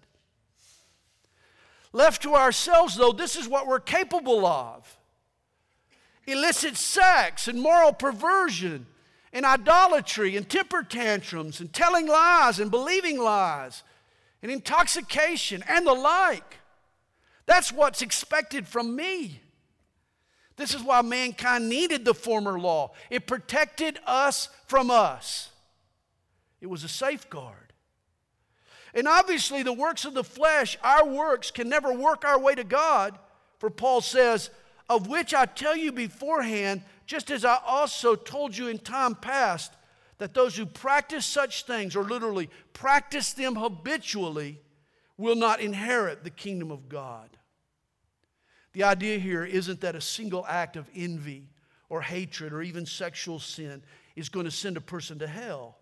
Left 1.92 2.22
to 2.22 2.34
ourselves, 2.34 2.96
though, 2.96 3.12
this 3.12 3.36
is 3.36 3.46
what 3.46 3.66
we're 3.66 3.80
capable 3.80 4.46
of 4.46 4.98
illicit 6.26 6.76
sex 6.76 7.48
and 7.48 7.60
moral 7.60 7.92
perversion 7.92 8.86
and 9.32 9.44
idolatry 9.44 10.36
and 10.36 10.48
temper 10.48 10.82
tantrums 10.82 11.60
and 11.60 11.72
telling 11.72 12.06
lies 12.06 12.60
and 12.60 12.70
believing 12.70 13.18
lies 13.18 13.82
and 14.42 14.50
intoxication 14.50 15.64
and 15.68 15.86
the 15.86 15.94
like. 15.94 16.58
That's 17.46 17.72
what's 17.72 18.02
expected 18.02 18.66
from 18.66 18.94
me. 18.94 19.40
This 20.56 20.74
is 20.74 20.82
why 20.82 21.02
mankind 21.02 21.68
needed 21.68 22.04
the 22.04 22.14
former 22.14 22.58
law. 22.58 22.92
It 23.10 23.26
protected 23.26 23.98
us 24.06 24.48
from 24.66 24.90
us, 24.90 25.50
it 26.60 26.66
was 26.66 26.84
a 26.84 26.88
safeguard. 26.88 27.56
And 28.94 29.08
obviously, 29.08 29.62
the 29.62 29.72
works 29.72 30.04
of 30.04 30.12
the 30.12 30.22
flesh, 30.22 30.76
our 30.82 31.06
works, 31.06 31.50
can 31.50 31.68
never 31.70 31.94
work 31.94 32.26
our 32.26 32.38
way 32.38 32.54
to 32.54 32.64
God. 32.64 33.18
For 33.58 33.70
Paul 33.70 34.02
says, 34.02 34.50
of 34.86 35.06
which 35.06 35.32
I 35.32 35.46
tell 35.46 35.74
you 35.74 35.92
beforehand, 35.92 36.82
just 37.06 37.30
as 37.30 37.44
I 37.44 37.58
also 37.64 38.14
told 38.14 38.54
you 38.54 38.68
in 38.68 38.78
time 38.78 39.14
past, 39.14 39.72
that 40.22 40.34
those 40.34 40.56
who 40.56 40.64
practice 40.64 41.26
such 41.26 41.66
things, 41.66 41.96
or 41.96 42.04
literally 42.04 42.48
practice 42.74 43.32
them 43.32 43.56
habitually, 43.56 44.60
will 45.16 45.34
not 45.34 45.60
inherit 45.60 46.22
the 46.22 46.30
kingdom 46.30 46.70
of 46.70 46.88
God. 46.88 47.28
The 48.72 48.84
idea 48.84 49.18
here 49.18 49.44
isn't 49.44 49.80
that 49.80 49.96
a 49.96 50.00
single 50.00 50.46
act 50.46 50.76
of 50.76 50.88
envy 50.94 51.48
or 51.88 52.02
hatred 52.02 52.52
or 52.52 52.62
even 52.62 52.86
sexual 52.86 53.40
sin 53.40 53.82
is 54.14 54.28
going 54.28 54.44
to 54.44 54.52
send 54.52 54.76
a 54.76 54.80
person 54.80 55.18
to 55.18 55.26
hell. 55.26 55.78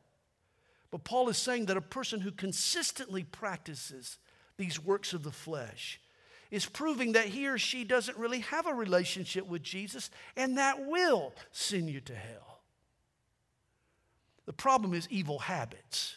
But 0.91 1.05
Paul 1.05 1.29
is 1.29 1.37
saying 1.37 1.67
that 1.67 1.77
a 1.77 1.83
person 1.83 2.21
who 2.21 2.31
consistently 2.31 3.25
practices 3.25 4.17
these 4.57 4.83
works 4.83 5.13
of 5.13 5.23
the 5.23 5.31
flesh 5.31 6.01
is 6.51 6.65
proving 6.65 7.13
that 7.13 7.27
he 7.27 7.47
or 7.47 7.59
she 7.59 7.85
doesn't 7.85 8.17
really 8.17 8.41
have 8.41 8.67
a 8.67 8.73
relationship 8.73 9.47
with 9.47 9.63
Jesus, 9.63 10.11
and 10.35 10.57
that 10.57 10.87
will 10.87 11.35
send 11.53 11.91
you 11.91 12.01
to 12.01 12.15
hell. 12.15 12.50
The 14.51 14.55
problem 14.55 14.95
is 14.95 15.07
evil 15.13 15.39
habits. 15.39 16.17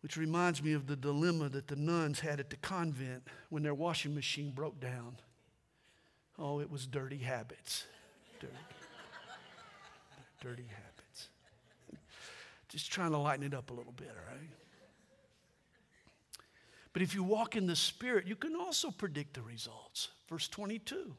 Which 0.00 0.16
reminds 0.16 0.62
me 0.62 0.72
of 0.72 0.86
the 0.86 0.96
dilemma 0.96 1.50
that 1.50 1.68
the 1.68 1.76
nuns 1.76 2.20
had 2.20 2.40
at 2.40 2.48
the 2.48 2.56
convent 2.56 3.24
when 3.50 3.62
their 3.62 3.74
washing 3.74 4.14
machine 4.14 4.50
broke 4.50 4.80
down. 4.80 5.18
Oh, 6.38 6.58
it 6.58 6.70
was 6.70 6.86
dirty 6.86 7.18
habits. 7.18 7.84
Dirty, 8.40 8.54
dirty 10.40 10.64
habits. 10.70 11.28
Just 12.70 12.90
trying 12.90 13.10
to 13.10 13.18
lighten 13.18 13.44
it 13.44 13.52
up 13.52 13.68
a 13.68 13.74
little 13.74 13.92
bit, 13.92 14.08
all 14.08 14.34
right? 14.34 14.48
But 16.94 17.02
if 17.02 17.14
you 17.14 17.22
walk 17.22 17.56
in 17.56 17.66
the 17.66 17.76
Spirit, 17.76 18.26
you 18.26 18.36
can 18.36 18.56
also 18.56 18.90
predict 18.90 19.34
the 19.34 19.42
results. 19.42 20.08
Verse 20.30 20.48
22. 20.48 21.14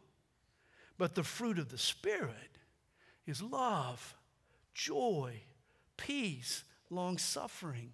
But 0.98 1.14
the 1.14 1.24
fruit 1.24 1.60
of 1.60 1.70
the 1.70 1.78
Spirit 1.78 2.58
is 3.26 3.42
love, 3.42 4.16
joy, 4.74 5.42
peace, 5.98 6.64
long 6.90 7.18
suffering, 7.18 7.92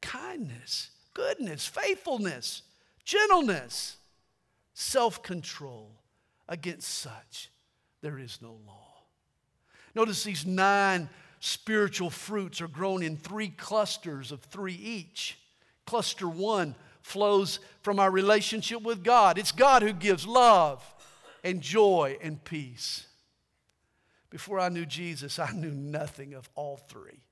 kindness, 0.00 0.90
goodness, 1.14 1.66
faithfulness, 1.66 2.62
gentleness, 3.04 3.96
self 4.74 5.22
control. 5.22 5.92
Against 6.48 6.88
such, 6.88 7.50
there 8.02 8.20
is 8.20 8.38
no 8.40 8.60
law. 8.66 9.02
Notice 9.96 10.22
these 10.22 10.46
nine 10.46 11.08
spiritual 11.40 12.10
fruits 12.10 12.60
are 12.60 12.68
grown 12.68 13.02
in 13.02 13.16
three 13.16 13.48
clusters 13.48 14.30
of 14.30 14.42
three 14.42 14.74
each. 14.74 15.38
Cluster 15.86 16.28
one, 16.28 16.76
flows 17.06 17.60
from 17.82 18.00
our 18.00 18.10
relationship 18.10 18.82
with 18.82 19.04
God. 19.04 19.38
It's 19.38 19.52
God 19.52 19.82
who 19.82 19.92
gives 19.92 20.26
love 20.26 20.84
and 21.44 21.60
joy 21.60 22.18
and 22.20 22.42
peace. 22.44 23.06
Before 24.30 24.58
I 24.58 24.68
knew 24.68 24.86
Jesus, 24.86 25.38
I 25.38 25.52
knew 25.52 25.70
nothing 25.70 26.34
of 26.34 26.48
all 26.54 26.76
three. 26.76 27.22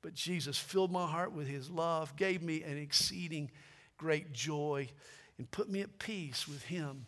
But 0.00 0.14
Jesus 0.14 0.58
filled 0.58 0.90
my 0.90 1.06
heart 1.06 1.32
with 1.32 1.46
his 1.46 1.70
love, 1.70 2.16
gave 2.16 2.42
me 2.42 2.62
an 2.62 2.76
exceeding 2.76 3.50
great 3.96 4.32
joy, 4.32 4.88
and 5.38 5.50
put 5.50 5.68
me 5.68 5.80
at 5.80 5.98
peace 5.98 6.48
with 6.48 6.64
him 6.64 7.06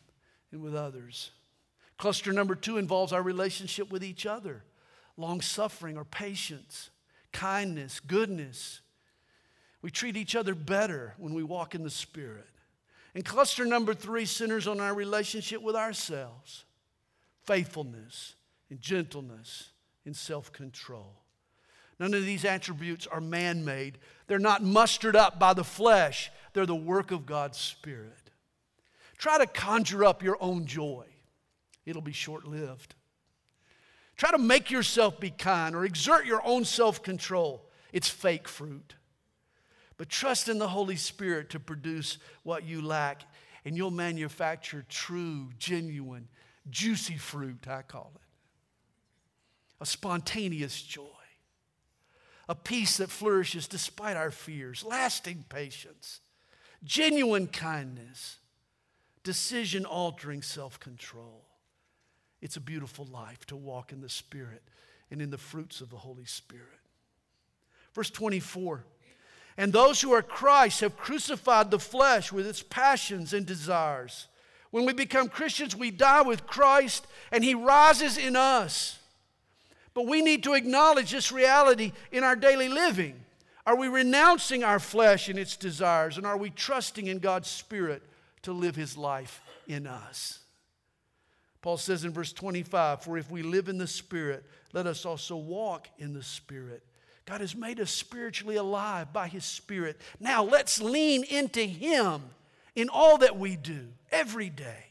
and 0.52 0.62
with 0.62 0.76
others. 0.76 1.32
Cluster 1.98 2.32
number 2.32 2.54
two 2.54 2.78
involves 2.78 3.12
our 3.12 3.22
relationship 3.22 3.90
with 3.90 4.04
each 4.04 4.26
other 4.26 4.64
long 5.16 5.40
suffering 5.40 5.96
or 5.96 6.04
patience, 6.04 6.90
kindness, 7.32 8.00
goodness. 8.00 8.80
We 9.80 9.90
treat 9.90 10.16
each 10.16 10.34
other 10.34 10.56
better 10.56 11.14
when 11.18 11.34
we 11.34 11.44
walk 11.44 11.74
in 11.76 11.84
the 11.84 11.90
Spirit. 11.90 12.48
And 13.14 13.24
cluster 13.24 13.64
number 13.64 13.94
three 13.94 14.24
centers 14.24 14.66
on 14.66 14.80
our 14.80 14.92
relationship 14.92 15.62
with 15.62 15.76
ourselves 15.76 16.64
faithfulness 17.44 18.34
gentleness 18.80 19.70
and 20.04 20.16
self 20.16 20.52
control. 20.52 21.20
None 21.98 22.14
of 22.14 22.24
these 22.24 22.44
attributes 22.44 23.06
are 23.06 23.20
man 23.20 23.64
made, 23.64 23.98
they're 24.26 24.38
not 24.38 24.62
mustered 24.62 25.16
up 25.16 25.38
by 25.38 25.54
the 25.54 25.64
flesh, 25.64 26.30
they're 26.52 26.66
the 26.66 26.74
work 26.74 27.10
of 27.10 27.26
God's 27.26 27.58
Spirit. 27.58 28.30
Try 29.16 29.38
to 29.38 29.46
conjure 29.46 30.04
up 30.04 30.22
your 30.22 30.36
own 30.40 30.66
joy, 30.66 31.06
it'll 31.86 32.02
be 32.02 32.12
short 32.12 32.46
lived. 32.46 32.94
Try 34.16 34.30
to 34.30 34.38
make 34.38 34.70
yourself 34.70 35.18
be 35.18 35.30
kind 35.30 35.74
or 35.74 35.84
exert 35.84 36.24
your 36.24 36.40
own 36.44 36.64
self 36.64 37.02
control. 37.02 37.68
It's 37.92 38.08
fake 38.08 38.48
fruit. 38.48 38.94
But 39.96 40.08
trust 40.08 40.48
in 40.48 40.58
the 40.58 40.68
Holy 40.68 40.96
Spirit 40.96 41.50
to 41.50 41.60
produce 41.60 42.18
what 42.42 42.64
you 42.64 42.82
lack, 42.82 43.22
and 43.64 43.76
you'll 43.76 43.92
manufacture 43.92 44.84
true, 44.88 45.50
genuine, 45.58 46.28
juicy 46.70 47.16
fruit, 47.16 47.66
I 47.68 47.82
call 47.82 48.12
it. 48.16 48.23
A 49.84 49.86
spontaneous 49.86 50.80
joy, 50.80 51.04
a 52.48 52.54
peace 52.54 52.96
that 52.96 53.10
flourishes 53.10 53.68
despite 53.68 54.16
our 54.16 54.30
fears, 54.30 54.82
lasting 54.82 55.44
patience, 55.50 56.20
genuine 56.82 57.46
kindness, 57.46 58.38
decision 59.24 59.84
altering 59.84 60.40
self 60.40 60.80
control. 60.80 61.44
It's 62.40 62.56
a 62.56 62.62
beautiful 62.62 63.04
life 63.04 63.44
to 63.48 63.56
walk 63.56 63.92
in 63.92 64.00
the 64.00 64.08
Spirit 64.08 64.62
and 65.10 65.20
in 65.20 65.28
the 65.28 65.36
fruits 65.36 65.82
of 65.82 65.90
the 65.90 65.98
Holy 65.98 66.24
Spirit. 66.24 66.80
Verse 67.92 68.08
24 68.08 68.86
And 69.58 69.70
those 69.70 70.00
who 70.00 70.14
are 70.14 70.22
Christ 70.22 70.80
have 70.80 70.96
crucified 70.96 71.70
the 71.70 71.78
flesh 71.78 72.32
with 72.32 72.46
its 72.46 72.62
passions 72.62 73.34
and 73.34 73.44
desires. 73.44 74.28
When 74.70 74.86
we 74.86 74.94
become 74.94 75.28
Christians, 75.28 75.76
we 75.76 75.90
die 75.90 76.22
with 76.22 76.46
Christ 76.46 77.06
and 77.30 77.44
He 77.44 77.54
rises 77.54 78.16
in 78.16 78.34
us. 78.34 78.98
But 79.94 80.06
we 80.06 80.22
need 80.22 80.42
to 80.42 80.54
acknowledge 80.54 81.12
this 81.12 81.30
reality 81.30 81.92
in 82.10 82.24
our 82.24 82.36
daily 82.36 82.68
living. 82.68 83.14
Are 83.64 83.76
we 83.76 83.88
renouncing 83.88 84.62
our 84.64 84.80
flesh 84.80 85.28
and 85.28 85.38
its 85.38 85.56
desires? 85.56 86.18
And 86.18 86.26
are 86.26 86.36
we 86.36 86.50
trusting 86.50 87.06
in 87.06 87.20
God's 87.20 87.48
Spirit 87.48 88.02
to 88.42 88.52
live 88.52 88.76
His 88.76 88.96
life 88.96 89.40
in 89.66 89.86
us? 89.86 90.40
Paul 91.62 91.78
says 91.78 92.04
in 92.04 92.12
verse 92.12 92.32
25, 92.32 93.02
For 93.02 93.16
if 93.16 93.30
we 93.30 93.42
live 93.42 93.68
in 93.68 93.78
the 93.78 93.86
Spirit, 93.86 94.44
let 94.74 94.86
us 94.86 95.06
also 95.06 95.36
walk 95.36 95.88
in 95.98 96.12
the 96.12 96.22
Spirit. 96.22 96.82
God 97.24 97.40
has 97.40 97.56
made 97.56 97.80
us 97.80 97.90
spiritually 97.90 98.56
alive 98.56 99.12
by 99.14 99.28
His 99.28 99.46
Spirit. 99.46 99.98
Now 100.20 100.44
let's 100.44 100.82
lean 100.82 101.24
into 101.24 101.62
Him 101.62 102.22
in 102.74 102.90
all 102.90 103.16
that 103.18 103.38
we 103.38 103.56
do 103.56 103.86
every 104.12 104.50
day. 104.50 104.90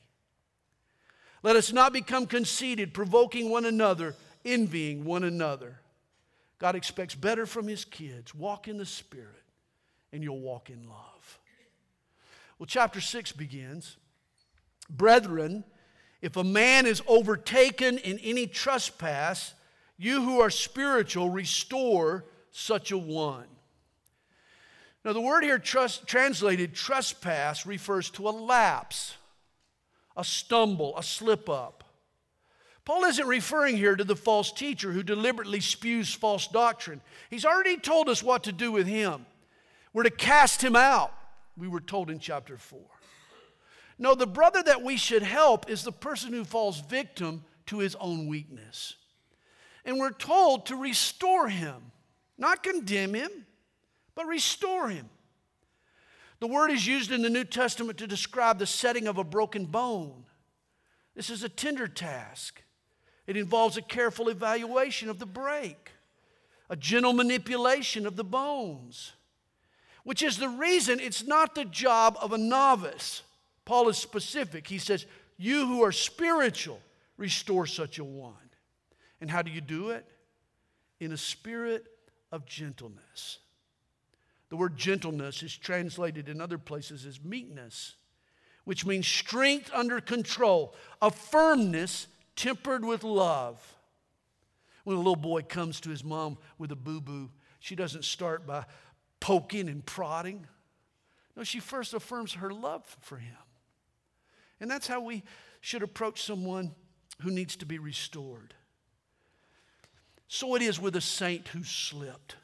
Let 1.44 1.58
us 1.58 1.72
not 1.72 1.94
become 1.94 2.26
conceited, 2.26 2.94
provoking 2.94 3.50
one 3.50 3.66
another, 3.66 4.16
envying 4.46 5.04
one 5.04 5.24
another. 5.24 5.80
God 6.60 6.76
expects 6.76 7.16
better 7.16 7.46
from 7.46 7.68
His 7.68 7.86
kids. 7.86 8.34
Walk 8.34 8.68
in 8.68 8.78
the 8.78 8.86
Spirit, 8.86 9.44
and 10.12 10.24
you'll 10.24 10.40
walk 10.40 10.70
in 10.70 10.88
love. 10.88 11.40
Well, 12.58 12.68
chapter 12.68 13.02
6 13.02 13.32
begins 13.34 13.98
Brethren, 14.90 15.64
if 16.22 16.38
a 16.38 16.44
man 16.44 16.86
is 16.86 17.02
overtaken 17.08 17.98
in 17.98 18.20
any 18.20 18.48
trespass, 18.48 19.54
you 19.98 20.22
who 20.22 20.40
are 20.40 20.50
spiritual, 20.50 21.30
restore 21.30 22.26
such 22.52 22.92
a 22.92 22.98
one. 22.98 23.48
Now, 25.04 25.12
the 25.12 25.22
word 25.22 25.44
here 25.44 25.60
trust, 25.60 26.08
translated 26.08 26.74
trespass 26.74 27.66
refers 27.66 28.10
to 28.12 28.30
a 28.30 28.32
lapse, 28.32 29.16
a 30.16 30.24
stumble, 30.24 30.98
a 30.98 31.04
slip 31.04 31.50
up. 31.50 31.83
Paul 32.86 33.06
isn't 33.06 33.28
referring 33.28 33.78
here 33.78 33.96
to 33.96 34.04
the 34.04 34.16
false 34.16 34.52
teacher 34.52 34.92
who 34.92 35.04
deliberately 35.04 35.62
spews 35.62 36.14
false 36.14 36.48
doctrine. 36.48 37.02
He's 37.30 37.46
already 37.46 37.78
told 37.78 38.10
us 38.10 38.22
what 38.22 38.44
to 38.44 38.52
do 38.52 38.72
with 38.72 38.88
him. 38.88 39.26
We're 39.94 40.04
to 40.04 40.10
cast 40.10 40.62
him 40.62 40.76
out, 40.76 41.14
we 41.56 41.68
were 41.68 41.80
told 41.80 42.10
in 42.10 42.20
chapter 42.20 42.58
4. 42.58 42.80
No, 44.00 44.16
the 44.16 44.28
brother 44.28 44.62
that 44.64 44.82
we 44.82 44.98
should 44.98 45.24
help 45.24 45.70
is 45.70 45.84
the 45.84 45.92
person 45.92 46.34
who 46.34 46.44
falls 46.44 46.82
victim 46.82 47.44
to 47.68 47.80
his 47.80 47.96
own 47.96 48.28
weakness. 48.28 48.96
And 49.86 49.98
we're 49.98 50.12
told 50.12 50.66
to 50.66 50.76
restore 50.76 51.48
him, 51.48 51.92
not 52.38 52.64
condemn 52.64 53.14
him, 53.14 53.30
but 54.16 54.26
restore 54.26 54.90
him. 54.90 55.10
The 56.40 56.48
word 56.48 56.72
is 56.72 56.86
used 56.86 57.12
in 57.12 57.22
the 57.22 57.30
New 57.30 57.46
Testament 57.46 57.98
to 58.00 58.08
describe 58.08 58.60
the 58.60 58.66
setting 58.66 59.08
of 59.08 59.18
a 59.18 59.24
broken 59.24 59.66
bone. 59.66 60.26
This 61.16 61.30
is 61.30 61.44
a 61.44 61.50
tender 61.50 61.88
task. 61.88 62.62
It 63.28 63.38
involves 63.38 63.78
a 63.78 63.82
careful 63.82 64.30
evaluation 64.30 65.10
of 65.10 65.20
the 65.20 65.26
break, 65.26 65.92
a 66.70 66.76
gentle 66.76 67.14
manipulation 67.14 68.06
of 68.06 68.16
the 68.16 68.24
bones, 68.24 69.14
which 70.04 70.22
is 70.22 70.38
the 70.38 70.50
reason 70.50 71.00
it's 71.00 71.26
not 71.26 71.56
the 71.56 71.66
job 71.66 72.18
of 72.22 72.34
a 72.34 72.38
novice 72.38 73.24
Paul 73.66 73.90
is 73.90 73.98
specific. 73.98 74.68
He 74.68 74.78
says, 74.78 75.06
You 75.38 75.66
who 75.68 75.84
are 75.84 75.92
spiritual, 75.92 76.80
restore 77.18 77.66
such 77.66 78.00
a 78.00 78.04
one. 78.04 78.34
And 79.22 79.30
how 79.30 79.42
do 79.42 79.52
you 79.52 79.62
do 79.62 79.92
it? 79.92 80.06
In 81.00 81.12
a 81.12 81.18
spirit 81.18 81.86
of 82.32 82.46
gentleness. 82.46 83.40
The 84.50 84.58
word 84.58 84.78
gentleness 84.78 85.42
is 85.42 85.56
translated 85.56 86.30
in 86.30 86.42
other 86.42 86.58
places 86.58 87.06
as 87.06 87.24
meekness, 87.24 87.96
which 88.66 88.86
means 88.86 89.08
strength 89.08 89.72
under 89.74 90.00
control, 90.00 90.76
a 91.02 91.10
firmness 91.10 92.08
tempered 92.36 92.84
with 92.84 93.04
love. 93.04 93.62
When 94.84 94.96
a 94.96 95.00
little 95.00 95.16
boy 95.16 95.44
comes 95.44 95.80
to 95.82 95.90
his 95.90 96.04
mom 96.04 96.38
with 96.58 96.72
a 96.72 96.76
boo 96.76 97.00
boo, 97.00 97.30
she 97.60 97.76
doesn't 97.76 98.04
start 98.04 98.46
by 98.46 98.66
poking 99.20 99.70
and 99.70 99.86
prodding. 99.86 100.46
No, 101.38 101.44
she 101.44 101.60
first 101.60 101.94
affirms 101.94 102.34
her 102.34 102.52
love 102.52 102.84
for 103.00 103.18
him. 103.18 103.38
And 104.60 104.70
that's 104.70 104.88
how 104.88 105.02
we 105.02 105.24
should 105.62 105.84
approach 105.84 106.24
someone 106.24 106.76
who 107.22 107.32
needs 107.32 107.56
to 107.58 107.66
be 107.66 107.80
restored. 107.80 108.54
So 110.28 110.56
it 110.56 110.62
is 110.62 110.80
with 110.80 110.96
a 110.96 111.02
saint 111.02 111.48
who 111.50 111.64
slipped. 111.64 112.36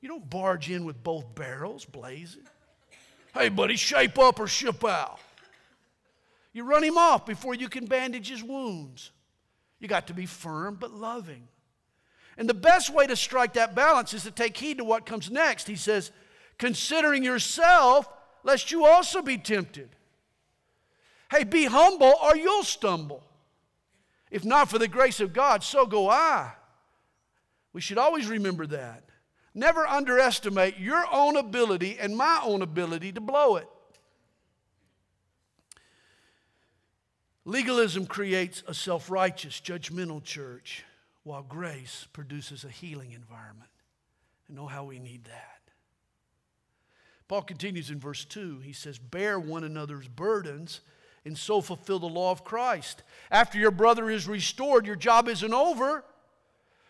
You 0.00 0.08
don't 0.08 0.28
barge 0.28 0.70
in 0.70 0.84
with 0.84 1.02
both 1.02 1.34
barrels 1.34 1.84
blazing. 1.84 2.46
Hey, 3.34 3.48
buddy, 3.48 3.76
shape 3.76 4.18
up 4.18 4.40
or 4.40 4.46
ship 4.46 4.84
out. 4.84 5.18
You 6.52 6.64
run 6.64 6.84
him 6.84 6.98
off 6.98 7.24
before 7.24 7.54
you 7.54 7.68
can 7.68 7.86
bandage 7.86 8.28
his 8.28 8.42
wounds. 8.42 9.10
You 9.82 9.88
got 9.88 10.06
to 10.06 10.14
be 10.14 10.26
firm 10.26 10.76
but 10.78 10.92
loving. 10.92 11.48
And 12.38 12.48
the 12.48 12.54
best 12.54 12.94
way 12.94 13.06
to 13.08 13.16
strike 13.16 13.54
that 13.54 13.74
balance 13.74 14.14
is 14.14 14.22
to 14.22 14.30
take 14.30 14.56
heed 14.56 14.78
to 14.78 14.84
what 14.84 15.04
comes 15.04 15.28
next. 15.28 15.66
He 15.66 15.74
says, 15.74 16.12
considering 16.56 17.24
yourself, 17.24 18.08
lest 18.44 18.70
you 18.70 18.86
also 18.86 19.20
be 19.20 19.36
tempted. 19.36 19.90
Hey, 21.32 21.42
be 21.42 21.64
humble 21.64 22.14
or 22.22 22.36
you'll 22.36 22.62
stumble. 22.62 23.24
If 24.30 24.44
not 24.44 24.70
for 24.70 24.78
the 24.78 24.86
grace 24.86 25.18
of 25.18 25.32
God, 25.32 25.64
so 25.64 25.84
go 25.84 26.08
I. 26.08 26.52
We 27.72 27.80
should 27.80 27.98
always 27.98 28.28
remember 28.28 28.68
that. 28.68 29.02
Never 29.52 29.84
underestimate 29.84 30.78
your 30.78 31.04
own 31.12 31.36
ability 31.36 31.98
and 31.98 32.16
my 32.16 32.40
own 32.44 32.62
ability 32.62 33.12
to 33.12 33.20
blow 33.20 33.56
it. 33.56 33.66
Legalism 37.44 38.06
creates 38.06 38.62
a 38.68 38.74
self 38.74 39.10
righteous, 39.10 39.60
judgmental 39.60 40.22
church, 40.22 40.84
while 41.24 41.42
grace 41.42 42.06
produces 42.12 42.64
a 42.64 42.68
healing 42.68 43.12
environment. 43.12 43.70
And 44.46 44.56
know 44.56 44.66
how 44.66 44.84
we 44.84 44.98
need 44.98 45.24
that. 45.24 45.60
Paul 47.28 47.42
continues 47.42 47.90
in 47.90 47.98
verse 47.98 48.24
2. 48.24 48.60
He 48.60 48.72
says, 48.72 48.98
Bear 48.98 49.40
one 49.40 49.64
another's 49.64 50.08
burdens 50.08 50.80
and 51.24 51.38
so 51.38 51.60
fulfill 51.60 51.98
the 51.98 52.06
law 52.06 52.30
of 52.30 52.44
Christ. 52.44 53.02
After 53.30 53.58
your 53.58 53.70
brother 53.70 54.10
is 54.10 54.26
restored, 54.28 54.86
your 54.86 54.96
job 54.96 55.28
isn't 55.28 55.54
over. 55.54 56.04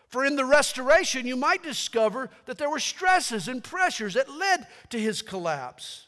For 0.07 0.25
in 0.25 0.35
the 0.35 0.45
restoration, 0.45 1.25
you 1.25 1.35
might 1.35 1.63
discover 1.63 2.29
that 2.45 2.57
there 2.57 2.69
were 2.69 2.79
stresses 2.79 3.47
and 3.47 3.63
pressures 3.63 4.15
that 4.15 4.29
led 4.29 4.67
to 4.89 4.99
his 4.99 5.21
collapse. 5.21 6.07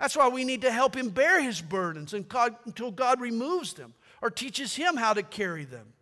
That's 0.00 0.16
why 0.16 0.28
we 0.28 0.44
need 0.44 0.62
to 0.62 0.72
help 0.72 0.96
him 0.96 1.10
bear 1.10 1.42
his 1.42 1.60
burdens 1.60 2.14
until 2.14 2.90
God 2.90 3.20
removes 3.20 3.74
them 3.74 3.92
or 4.22 4.30
teaches 4.30 4.74
him 4.74 4.96
how 4.96 5.12
to 5.12 5.22
carry 5.22 5.66
them. 5.66 5.92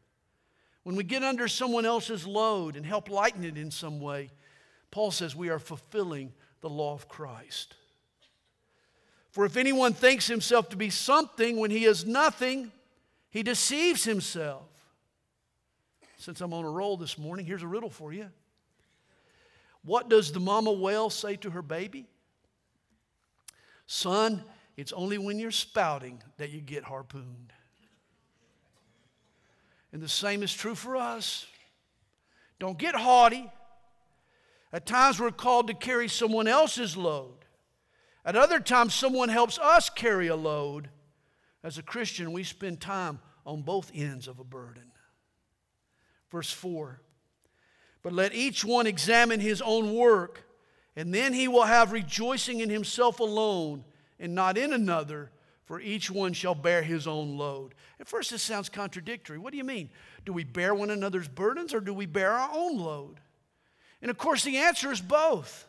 When 0.84 0.94
we 0.94 1.02
get 1.02 1.24
under 1.24 1.48
someone 1.48 1.84
else's 1.84 2.24
load 2.24 2.76
and 2.76 2.87
help 2.87 3.11
lighten 3.11 3.44
it 3.44 3.58
in 3.58 3.72
some 3.72 4.00
way, 4.00 4.30
Paul 4.92 5.11
says 5.11 5.34
we 5.34 5.48
are 5.48 5.58
fulfilling 5.58 6.32
the 6.61 6.70
law 6.70 6.94
of 6.94 7.08
Christ. 7.08 7.74
For 9.32 9.44
if 9.44 9.56
anyone 9.56 9.94
thinks 9.94 10.28
himself 10.28 10.68
to 10.68 10.76
be 10.76 10.90
something 10.90 11.56
when 11.56 11.72
he 11.72 11.84
is 11.84 12.06
nothing, 12.06 12.70
he 13.30 13.42
deceives 13.42 14.04
himself. 14.04 14.68
Since 16.18 16.40
I'm 16.40 16.54
on 16.54 16.64
a 16.64 16.70
roll 16.70 16.96
this 16.96 17.18
morning, 17.18 17.46
here's 17.46 17.64
a 17.64 17.68
riddle 17.68 17.90
for 17.90 18.12
you. 18.12 18.28
What 19.84 20.08
does 20.08 20.30
the 20.30 20.40
mama 20.40 20.72
whale 20.72 21.11
say 21.11 21.34
to 21.37 21.50
her 21.50 21.62
baby? 21.62 22.06
Son, 23.88 24.44
it's 24.77 24.92
only 24.92 25.16
when 25.16 25.38
you're 25.38 25.51
spouting 25.51 26.22
that 26.37 26.51
you 26.51 26.61
get 26.61 26.85
harpooned. 26.85 27.55
And 29.92 30.03
the 30.03 30.09
same 30.09 30.42
is 30.42 30.53
true 30.53 30.74
for 30.74 30.94
us. 30.94 31.46
Don't 32.61 32.79
get 32.79 32.94
haughty. 32.94 33.51
At 34.74 34.85
times, 34.85 35.18
we're 35.18 35.31
called 35.31 35.68
to 35.68 35.74
carry 35.74 36.07
someone 36.07 36.46
else's 36.46 36.98
load. 36.98 37.46
At 38.27 38.37
other 38.37 38.61
times, 38.61 38.94
someone 38.94 39.31
helps 39.31 39.59
us 39.59 39.88
carry 39.88 40.27
a 40.27 40.37
load. 40.37 40.90
As 41.64 41.79
a 41.79 41.83
Christian, 41.83 42.33
we 42.33 42.44
spend 42.44 42.83
time 42.83 43.20
on 43.46 43.62
both 43.62 43.90
ends 43.94 44.29
of 44.29 44.38
a 44.38 44.44
burden. 44.44 44.92
Verse 46.31 46.53
4 46.53 47.01
But 48.03 48.12
let 48.12 48.35
each 48.35 48.66
one 48.66 48.87
examine 48.87 49.40
his 49.40 49.62
own 49.62 49.94
work, 49.94 50.44
and 50.98 51.14
then 51.14 51.32
he 51.32 51.46
will 51.46 51.62
have 51.62 51.92
rejoicing 51.92 52.58
in 52.58 52.68
himself 52.68 53.20
alone 53.20 53.84
and 54.18 54.34
not 54.34 54.58
in 54.58 54.72
another, 54.72 55.30
for 55.64 55.80
each 55.80 56.11
one 56.11 56.32
shall 56.32 56.56
bear 56.56 56.82
his 56.82 57.06
own 57.06 57.38
load. 57.38 57.76
At 58.00 58.08
first, 58.08 58.32
this 58.32 58.42
sounds 58.42 58.68
contradictory. 58.68 59.38
What 59.38 59.52
do 59.52 59.58
you 59.58 59.64
mean? 59.64 59.90
Do 60.26 60.32
we 60.32 60.42
bear 60.42 60.74
one 60.74 60.90
another's 60.90 61.28
burdens 61.28 61.72
or 61.72 61.78
do 61.78 61.94
we 61.94 62.06
bear 62.06 62.32
our 62.32 62.50
own 62.52 62.78
load? 62.78 63.20
And 64.02 64.11
of 64.11 64.18
course, 64.18 64.42
the 64.42 64.56
answer 64.56 64.90
is 64.90 65.00
both. 65.00 65.68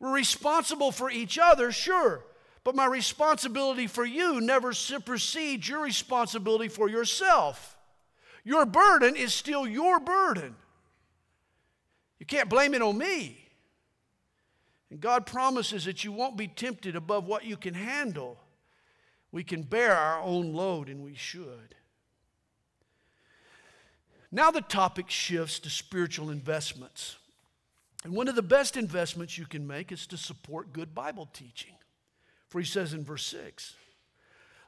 We're 0.00 0.12
responsible 0.12 0.90
for 0.90 1.12
each 1.12 1.38
other, 1.38 1.70
sure, 1.70 2.24
but 2.64 2.74
my 2.74 2.86
responsibility 2.86 3.86
for 3.86 4.04
you 4.04 4.40
never 4.40 4.72
supersedes 4.72 5.68
your 5.68 5.84
responsibility 5.84 6.66
for 6.66 6.90
yourself. 6.90 7.78
Your 8.42 8.66
burden 8.66 9.14
is 9.14 9.32
still 9.32 9.64
your 9.64 10.00
burden. 10.00 10.56
You 12.18 12.26
can't 12.26 12.50
blame 12.50 12.74
it 12.74 12.82
on 12.82 12.98
me. 12.98 13.39
And 14.90 15.00
God 15.00 15.24
promises 15.24 15.84
that 15.84 16.04
you 16.04 16.12
won't 16.12 16.36
be 16.36 16.48
tempted 16.48 16.96
above 16.96 17.26
what 17.26 17.44
you 17.44 17.56
can 17.56 17.74
handle. 17.74 18.38
We 19.32 19.44
can 19.44 19.62
bear 19.62 19.94
our 19.96 20.20
own 20.20 20.52
load, 20.52 20.88
and 20.88 21.02
we 21.02 21.14
should. 21.14 21.76
Now 24.32 24.50
the 24.50 24.60
topic 24.60 25.10
shifts 25.10 25.58
to 25.60 25.70
spiritual 25.70 26.30
investments. 26.30 27.16
And 28.04 28.14
one 28.14 28.28
of 28.28 28.34
the 28.34 28.42
best 28.42 28.76
investments 28.76 29.36
you 29.36 29.46
can 29.46 29.66
make 29.66 29.92
is 29.92 30.06
to 30.08 30.16
support 30.16 30.72
good 30.72 30.94
Bible 30.94 31.28
teaching. 31.32 31.74
For 32.48 32.60
he 32.60 32.66
says 32.66 32.92
in 32.92 33.04
verse 33.04 33.26
6 33.26 33.74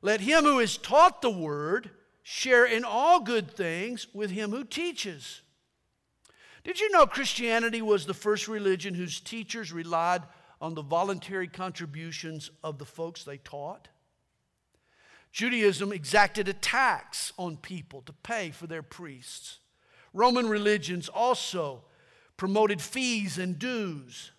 Let 0.02 0.20
him 0.20 0.44
who 0.44 0.58
is 0.58 0.76
taught 0.76 1.22
the 1.22 1.30
word 1.30 1.90
share 2.22 2.64
in 2.64 2.84
all 2.84 3.20
good 3.20 3.50
things 3.50 4.06
with 4.12 4.30
him 4.30 4.50
who 4.50 4.64
teaches. 4.64 5.41
Did 6.64 6.80
you 6.80 6.90
know 6.90 7.06
Christianity 7.06 7.82
was 7.82 8.06
the 8.06 8.14
first 8.14 8.46
religion 8.46 8.94
whose 8.94 9.20
teachers 9.20 9.72
relied 9.72 10.22
on 10.60 10.74
the 10.74 10.82
voluntary 10.82 11.48
contributions 11.48 12.50
of 12.62 12.78
the 12.78 12.84
folks 12.84 13.24
they 13.24 13.38
taught? 13.38 13.88
Judaism 15.32 15.92
exacted 15.92 16.46
a 16.46 16.52
tax 16.52 17.32
on 17.38 17.56
people 17.56 18.02
to 18.02 18.12
pay 18.12 18.50
for 18.50 18.66
their 18.66 18.82
priests. 18.82 19.58
Roman 20.12 20.48
religions 20.48 21.08
also 21.08 21.82
promoted 22.36 22.80
fees 22.80 23.38
and 23.38 23.58
dues. 23.58 24.30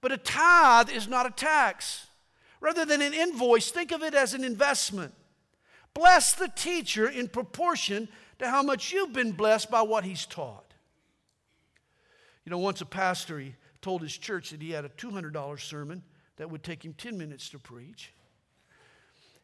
But 0.00 0.12
a 0.12 0.18
tithe 0.18 0.88
is 0.90 1.08
not 1.08 1.26
a 1.26 1.30
tax. 1.30 2.06
Rather 2.60 2.84
than 2.84 3.02
an 3.02 3.12
invoice, 3.12 3.70
think 3.70 3.92
of 3.92 4.02
it 4.02 4.14
as 4.14 4.34
an 4.34 4.44
investment. 4.44 5.12
Bless 5.94 6.32
the 6.32 6.48
teacher 6.48 7.08
in 7.08 7.28
proportion 7.28 8.08
to 8.38 8.48
how 8.48 8.62
much 8.62 8.92
you've 8.92 9.12
been 9.12 9.32
blessed 9.32 9.70
by 9.70 9.82
what 9.82 10.04
he's 10.04 10.26
taught. 10.26 10.65
You 12.46 12.50
know, 12.50 12.58
once 12.58 12.80
a 12.80 12.86
pastor, 12.86 13.40
he 13.40 13.56
told 13.82 14.02
his 14.02 14.16
church 14.16 14.50
that 14.50 14.62
he 14.62 14.70
had 14.70 14.84
a 14.84 14.88
$200 14.88 15.60
sermon 15.60 16.02
that 16.36 16.48
would 16.48 16.62
take 16.62 16.84
him 16.84 16.94
10 16.96 17.18
minutes 17.18 17.50
to 17.50 17.58
preach. 17.58 18.12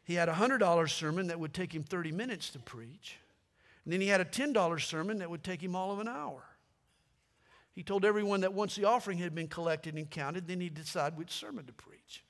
He 0.05 0.13
had 0.13 0.29
a 0.29 0.33
$100 0.33 0.89
sermon 0.89 1.27
that 1.27 1.39
would 1.39 1.53
take 1.53 1.75
him 1.75 1.83
30 1.83 2.13
minutes 2.13 2.49
to 2.51 2.59
preach. 2.59 3.17
And 3.83 3.93
then 3.93 3.99
he 3.99 4.07
had 4.07 4.21
a 4.21 4.25
$10 4.25 4.81
sermon 4.81 5.19
that 5.19 5.29
would 5.29 5.43
take 5.43 5.61
him 5.61 5.75
all 5.75 5.91
of 5.91 5.99
an 5.99 6.07
hour. 6.07 6.43
He 7.73 7.83
told 7.83 8.05
everyone 8.05 8.41
that 8.41 8.53
once 8.53 8.75
the 8.75 8.85
offering 8.85 9.17
had 9.17 9.35
been 9.35 9.49
collected 9.49 9.95
and 9.95 10.09
counted, 10.09 10.47
then 10.47 10.61
he'd 10.61 10.73
decide 10.73 11.17
which 11.17 11.31
sermon 11.31 11.65
to 11.65 11.73
preach. 11.73 12.23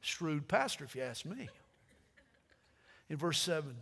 Shrewd 0.00 0.46
pastor, 0.46 0.84
if 0.84 0.94
you 0.94 1.02
ask 1.02 1.24
me. 1.24 1.48
In 3.08 3.16
verse 3.16 3.40
7, 3.40 3.74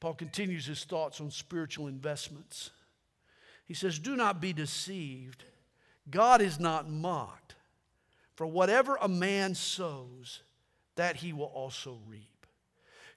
Paul 0.00 0.14
continues 0.14 0.66
his 0.66 0.82
thoughts 0.82 1.20
on 1.20 1.30
spiritual 1.30 1.86
investments. 1.86 2.70
He 3.66 3.74
says, 3.74 3.98
Do 3.98 4.16
not 4.16 4.40
be 4.40 4.52
deceived. 4.52 5.44
God 6.08 6.40
is 6.40 6.58
not 6.58 6.88
mocked. 6.88 7.56
For 8.34 8.46
whatever 8.46 8.96
a 9.00 9.08
man 9.08 9.54
sows, 9.54 10.40
that 10.94 11.16
he 11.16 11.32
will 11.32 11.46
also 11.46 11.98
reap. 12.06 12.46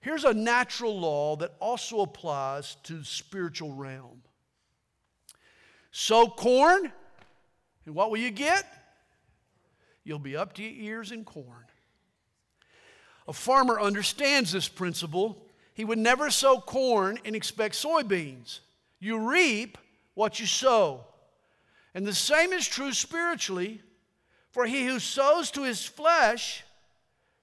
Here's 0.02 0.24
a 0.24 0.34
natural 0.34 0.98
law 0.98 1.36
that 1.38 1.54
also 1.60 2.02
applies 2.02 2.76
to 2.84 3.00
the 3.00 3.06
spiritual 3.06 3.74
realm. 3.74 4.22
Sow 5.92 6.28
corn, 6.28 6.92
and 7.86 7.96
what 7.96 8.10
will 8.10 8.18
you 8.18 8.32
get? 8.32 8.66
You'll 10.04 10.20
be 10.20 10.38
up 10.38 10.54
to 10.54 10.64
your 10.64 10.96
ears 10.96 11.12
in 11.12 11.26
corn. 11.26 11.66
A 13.28 13.34
farmer 13.34 13.80
understands 13.80 14.52
this 14.52 14.68
principle. 14.68 15.46
He 15.74 15.86
would 15.86 16.00
never 16.00 16.30
sow 16.30 16.60
corn 16.60 17.20
and 17.26 17.36
expect 17.36 17.76
soybeans. 17.76 18.60
You 19.00 19.30
reap 19.30 19.78
what 20.13 20.39
you 20.39 20.45
sow. 20.45 21.06
And 21.93 22.06
the 22.06 22.13
same 22.13 22.54
is 22.54 22.67
true 22.67 22.93
spiritually, 22.93 23.82
for 24.52 24.65
he 24.65 24.86
who 24.86 25.00
sows 25.00 25.52
to 25.52 25.63
his 25.63 25.86
flesh, 25.86 26.63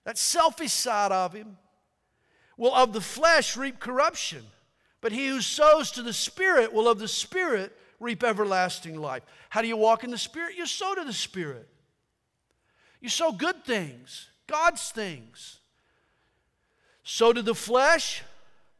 that 0.04 0.18
selfish 0.18 0.72
side 0.72 1.12
of 1.12 1.32
him, 1.32 1.56
will 2.56 2.74
of 2.74 2.92
the 2.92 3.00
flesh 3.00 3.56
reap 3.56 3.78
corruption. 3.80 4.44
But 5.00 5.12
he 5.12 5.28
who 5.28 5.40
sows 5.40 5.90
to 5.92 6.02
the 6.02 6.12
Spirit 6.12 6.72
will 6.72 6.88
of 6.88 6.98
the 6.98 7.08
Spirit 7.08 7.76
reap 8.00 8.24
everlasting 8.24 8.98
life. 8.98 9.22
How 9.50 9.62
do 9.62 9.68
you 9.68 9.76
walk 9.76 10.04
in 10.04 10.10
the 10.10 10.18
Spirit? 10.18 10.56
You 10.56 10.66
sow 10.66 10.94
to 10.94 11.04
the 11.04 11.12
Spirit. 11.12 11.68
You 13.00 13.08
sow 13.08 13.32
good 13.32 13.64
things, 13.64 14.28
God's 14.46 14.90
things. 14.90 15.60
Sow 17.04 17.32
to 17.32 17.42
the 17.42 17.54
flesh, 17.54 18.22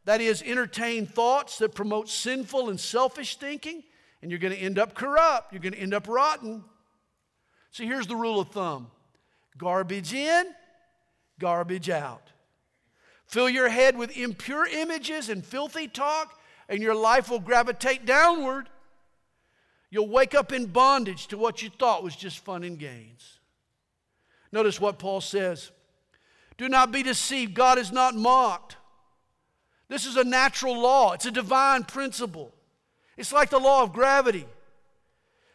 that 0.07 0.21
is, 0.21 0.43
entertain 0.43 1.05
thoughts 1.05 1.59
that 1.59 1.75
promote 1.75 2.09
sinful 2.09 2.71
and 2.71 2.81
selfish 2.81 3.37
thinking, 3.37 3.83
and 4.23 4.31
you're 4.31 4.41
going 4.41 4.55
to 4.55 4.59
end 4.59 4.79
up 4.79 4.95
corrupt. 4.95 5.53
You're 5.53 5.61
going 5.61 5.75
to 5.75 5.81
end 5.81 5.95
up 5.95 6.09
rotten. 6.09 6.65
So 7.73 7.85
here's 7.85 8.07
the 8.07 8.17
rule 8.17 8.41
of 8.41 8.49
thumb 8.49 8.91
garbage 9.59 10.15
in, 10.15 10.47
garbage 11.39 11.91
out. 11.91 12.33
Fill 13.27 13.51
your 13.51 13.69
head 13.69 13.99
with 13.99 14.17
impure 14.17 14.67
images 14.67 15.29
and 15.29 15.45
filthy 15.45 15.89
talk, 15.89 16.39
and 16.69 16.81
your 16.81 16.95
life 16.95 17.29
will 17.29 17.41
gravitate 17.41 18.07
downward. 18.07 18.69
You'll 19.91 20.09
wake 20.09 20.35
up 20.35 20.53
in 20.53 20.67
bondage 20.67 21.27
to 21.29 21.39
what 21.39 21.63
you 21.63 21.71
thought 21.71 22.05
was 22.05 22.15
just 22.15 22.39
fun 22.45 22.63
and 22.63 22.79
gains. 22.79 23.41
Notice 24.53 24.81
what 24.81 25.01
Paul 25.01 25.21
says 25.21 25.73
Do 26.57 26.69
not 26.69 26.93
be 26.93 27.03
deceived, 27.03 27.55
God 27.55 27.79
is 27.79 27.91
not 27.91 28.15
mocked. 28.15 28.77
This 29.89 30.07
is 30.07 30.17
a 30.17 30.25
natural 30.25 30.81
law, 30.81 31.13
it's 31.13 31.27
a 31.27 31.31
divine 31.31 31.85
principle. 31.85 32.53
It's 33.17 33.33
like 33.33 33.51
the 33.51 33.59
law 33.59 33.83
of 33.83 33.93
gravity. 33.93 34.45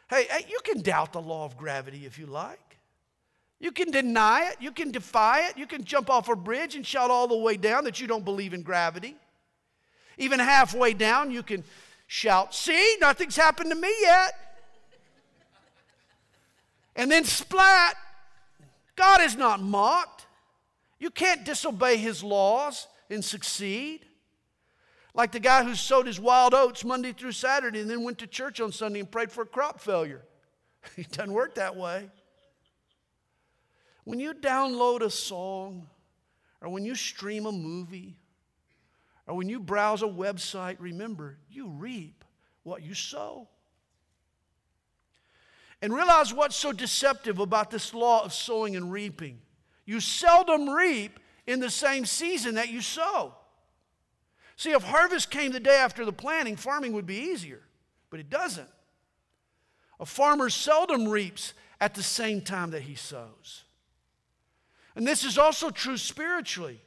Hey, 0.10 0.26
hey, 0.30 0.46
you 0.50 0.60
can 0.64 0.82
doubt 0.82 1.14
the 1.14 1.22
law 1.22 1.46
of 1.46 1.58
gravity 1.58 2.06
if 2.06 2.18
you 2.18 2.26
like. 2.26 2.78
You 3.60 3.72
can 3.72 3.92
deny 3.92 4.50
it, 4.50 4.58
you 4.60 4.72
can 4.72 4.92
defy 4.92 5.48
it, 5.48 5.58
you 5.58 5.68
can 5.68 5.84
jump 5.84 6.10
off 6.10 6.28
a 6.28 6.36
bridge 6.36 6.76
and 6.76 6.86
shout 6.86 7.12
all 7.12 7.28
the 7.28 7.38
way 7.38 7.58
down 7.58 7.84
that 7.84 8.02
you 8.02 8.08
don't 8.08 8.26
believe 8.26 8.54
in 8.54 8.64
gravity. 8.64 9.16
Even 10.18 10.40
halfway 10.40 10.94
down, 10.94 11.30
you 11.30 11.44
can 11.44 11.64
shout, 12.08 12.56
See, 12.56 12.98
nothing's 13.00 13.36
happened 13.36 13.70
to 13.70 13.76
me 13.76 13.94
yet. 14.02 14.34
And 16.96 17.10
then 17.10 17.24
splat. 17.24 17.96
God 18.96 19.22
is 19.22 19.36
not 19.36 19.62
mocked. 19.62 20.26
You 21.00 21.10
can't 21.10 21.46
disobey 21.46 21.98
his 21.98 22.24
laws 22.24 22.88
and 23.10 23.24
succeed. 23.24 24.06
Like 25.14 25.32
the 25.32 25.40
guy 25.40 25.64
who 25.64 25.76
sowed 25.76 26.08
his 26.08 26.20
wild 26.20 26.54
oats 26.54 26.86
Monday 26.86 27.12
through 27.12 27.34
Saturday 27.34 27.82
and 27.82 27.90
then 27.90 28.04
went 28.04 28.18
to 28.20 28.28
church 28.28 28.62
on 28.62 28.72
Sunday 28.72 29.00
and 29.00 29.12
prayed 29.12 29.32
for 29.32 29.42
a 29.42 29.46
crop 29.46 29.80
failure. 29.80 30.24
it 30.98 31.12
doesn't 31.12 31.34
work 31.34 31.56
that 31.56 31.76
way. 31.76 32.10
When 34.04 34.20
you 34.20 34.34
download 34.34 35.02
a 35.02 35.10
song, 35.10 35.88
or 36.62 36.70
when 36.70 36.86
you 36.86 36.96
stream 36.96 37.46
a 37.46 37.52
movie, 37.52 38.18
or 39.28 39.36
when 39.36 39.50
you 39.50 39.60
browse 39.60 40.02
a 40.02 40.08
website, 40.08 40.78
remember, 40.80 41.38
you 41.50 41.68
reap 41.68 42.24
what 42.64 42.84
you 42.84 42.94
sow. 42.94 43.48
And 45.82 45.94
realize 45.94 46.34
what's 46.34 46.56
so 46.56 46.72
deceptive 46.72 47.40
about 47.40 47.72
this 47.72 47.94
law 47.94 48.24
of 48.24 48.34
sowing 48.34 48.76
and 48.76 48.92
reaping. 48.92 49.40
You 49.86 50.00
seldom 50.00 50.70
reap 50.70 51.20
in 51.48 51.60
the 51.60 51.72
same 51.72 52.06
season 52.06 52.56
that 52.56 52.70
you 52.70 52.82
sow. 52.82 53.34
See, 54.62 54.74
if 54.74 54.84
harvest 54.84 55.32
came 55.32 55.54
the 55.54 55.60
day 55.60 55.78
after 55.78 56.06
the 56.06 56.14
planting, 56.14 56.56
farming 56.56 56.94
would 56.94 57.08
be 57.08 57.16
easier, 57.16 57.62
but 58.12 58.20
it 58.20 58.30
doesn't. 58.30 58.70
A 60.00 60.06
farmer 60.06 60.52
seldom 60.52 61.08
reaps 61.08 61.56
at 61.80 61.96
the 61.96 62.04
same 62.04 62.42
time 62.42 62.70
that 62.70 62.84
he 62.84 62.94
sows. 62.94 63.64
And 64.96 65.08
this 65.08 65.24
is 65.24 65.40
also 65.40 65.72
true 65.72 65.98
spiritually. 65.98 66.80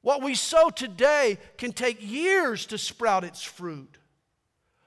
What 0.00 0.22
we 0.22 0.34
sow 0.34 0.70
today 0.70 1.36
can 1.58 1.74
take 1.74 1.98
years 2.00 2.64
to 2.64 2.78
sprout 2.78 3.24
its 3.24 3.42
fruit. 3.42 3.98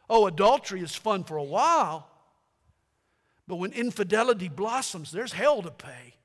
Oh, 0.10 0.26
adultery 0.26 0.82
is 0.82 0.96
fun 0.96 1.24
for 1.24 1.38
a 1.38 1.44
while, 1.44 2.10
but 3.48 3.58
when 3.58 3.72
infidelity 3.72 4.50
blossoms, 4.50 5.12
there's 5.12 5.34
hell 5.34 5.62
to 5.62 5.70
pay. 5.70 6.16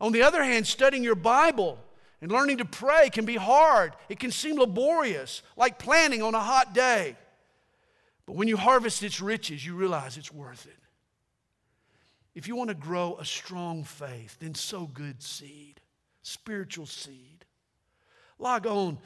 On 0.00 0.12
the 0.12 0.22
other 0.22 0.42
hand, 0.42 0.66
studying 0.66 1.04
your 1.04 1.14
Bible 1.14 1.78
and 2.20 2.32
learning 2.32 2.58
to 2.58 2.64
pray 2.64 3.10
can 3.10 3.24
be 3.24 3.36
hard. 3.36 3.92
It 4.08 4.18
can 4.18 4.30
seem 4.30 4.58
laborious, 4.58 5.42
like 5.56 5.78
planting 5.78 6.22
on 6.22 6.34
a 6.34 6.40
hot 6.40 6.74
day. 6.74 7.16
But 8.26 8.36
when 8.36 8.48
you 8.48 8.56
harvest 8.56 9.02
its 9.02 9.20
riches, 9.20 9.64
you 9.64 9.74
realize 9.74 10.16
it's 10.16 10.32
worth 10.32 10.66
it. 10.66 10.76
If 12.34 12.46
you 12.46 12.56
want 12.56 12.68
to 12.68 12.74
grow 12.74 13.16
a 13.18 13.24
strong 13.24 13.84
faith, 13.84 14.38
then 14.40 14.54
sow 14.54 14.86
good 14.86 15.22
seed, 15.22 15.80
spiritual 16.22 16.86
seed. 16.86 17.44
Log 18.38 18.66
on 18.66 18.98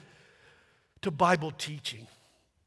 to 1.02 1.10
Bible 1.10 1.50
teaching. 1.50 2.06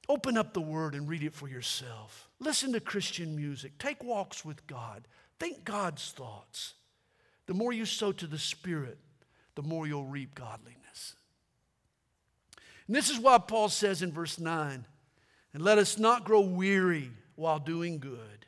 Open 0.07 0.37
up 0.37 0.53
the 0.53 0.61
Word 0.61 0.95
and 0.95 1.09
read 1.09 1.23
it 1.23 1.33
for 1.33 1.47
yourself. 1.47 2.29
Listen 2.39 2.73
to 2.73 2.79
Christian 2.79 3.35
music. 3.35 3.77
Take 3.77 4.03
walks 4.03 4.45
with 4.45 4.65
God. 4.67 5.07
Think 5.39 5.63
God's 5.65 6.11
thoughts. 6.11 6.75
The 7.47 7.53
more 7.53 7.73
you 7.73 7.85
sow 7.85 8.11
to 8.13 8.27
the 8.27 8.39
Spirit, 8.39 8.97
the 9.55 9.63
more 9.63 9.87
you'll 9.87 10.05
reap 10.05 10.35
godliness. 10.35 11.15
And 12.87 12.95
this 12.95 13.09
is 13.09 13.19
why 13.19 13.37
Paul 13.39 13.69
says 13.69 14.01
in 14.01 14.11
verse 14.11 14.39
9, 14.39 14.85
and 15.53 15.63
let 15.63 15.77
us 15.77 15.97
not 15.97 16.25
grow 16.25 16.41
weary 16.41 17.11
while 17.35 17.59
doing 17.59 17.99
good, 17.99 18.45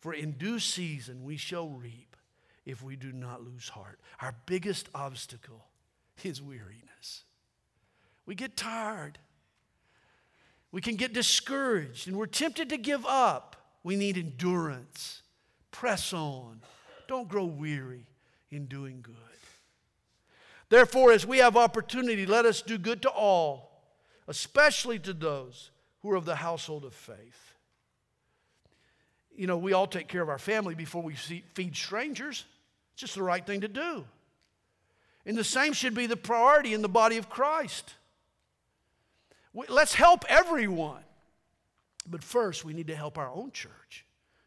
for 0.00 0.12
in 0.12 0.32
due 0.32 0.58
season 0.58 1.24
we 1.24 1.36
shall 1.36 1.68
reap 1.68 2.16
if 2.66 2.82
we 2.82 2.96
do 2.96 3.12
not 3.12 3.42
lose 3.42 3.68
heart. 3.68 3.98
Our 4.20 4.34
biggest 4.46 4.88
obstacle 4.94 5.64
is 6.22 6.42
weariness. 6.42 7.24
We 8.26 8.34
get 8.34 8.56
tired. 8.56 9.18
We 10.70 10.80
can 10.80 10.96
get 10.96 11.12
discouraged 11.12 12.08
and 12.08 12.16
we're 12.16 12.26
tempted 12.26 12.68
to 12.70 12.78
give 12.78 13.04
up. 13.06 13.56
We 13.82 13.96
need 13.96 14.16
endurance. 14.16 15.22
Press 15.70 16.12
on. 16.12 16.60
Don't 17.08 17.28
grow 17.28 17.44
weary 17.44 18.06
in 18.50 18.66
doing 18.66 19.00
good. 19.02 19.16
Therefore, 20.72 21.12
as 21.12 21.26
we 21.26 21.36
have 21.36 21.54
opportunity, 21.54 22.24
let 22.24 22.46
us 22.46 22.62
do 22.62 22.78
good 22.78 23.02
to 23.02 23.10
all, 23.10 23.82
especially 24.26 24.98
to 25.00 25.12
those 25.12 25.70
who 26.00 26.10
are 26.10 26.16
of 26.16 26.24
the 26.24 26.36
household 26.36 26.86
of 26.86 26.94
faith. 26.94 27.52
You 29.36 29.46
know, 29.46 29.58
we 29.58 29.74
all 29.74 29.86
take 29.86 30.08
care 30.08 30.22
of 30.22 30.30
our 30.30 30.38
family 30.38 30.74
before 30.74 31.02
we 31.02 31.14
feed 31.14 31.76
strangers. 31.76 32.46
It's 32.94 33.02
just 33.02 33.16
the 33.16 33.22
right 33.22 33.44
thing 33.44 33.60
to 33.60 33.68
do. 33.68 34.06
And 35.26 35.36
the 35.36 35.44
same 35.44 35.74
should 35.74 35.92
be 35.92 36.06
the 36.06 36.16
priority 36.16 36.72
in 36.72 36.80
the 36.80 36.88
body 36.88 37.18
of 37.18 37.28
Christ. 37.28 37.92
Let's 39.52 39.92
help 39.92 40.24
everyone. 40.26 41.04
But 42.06 42.24
first, 42.24 42.64
we 42.64 42.72
need 42.72 42.86
to 42.86 42.96
help 42.96 43.18
our 43.18 43.30
own 43.30 43.52
church 43.52 44.06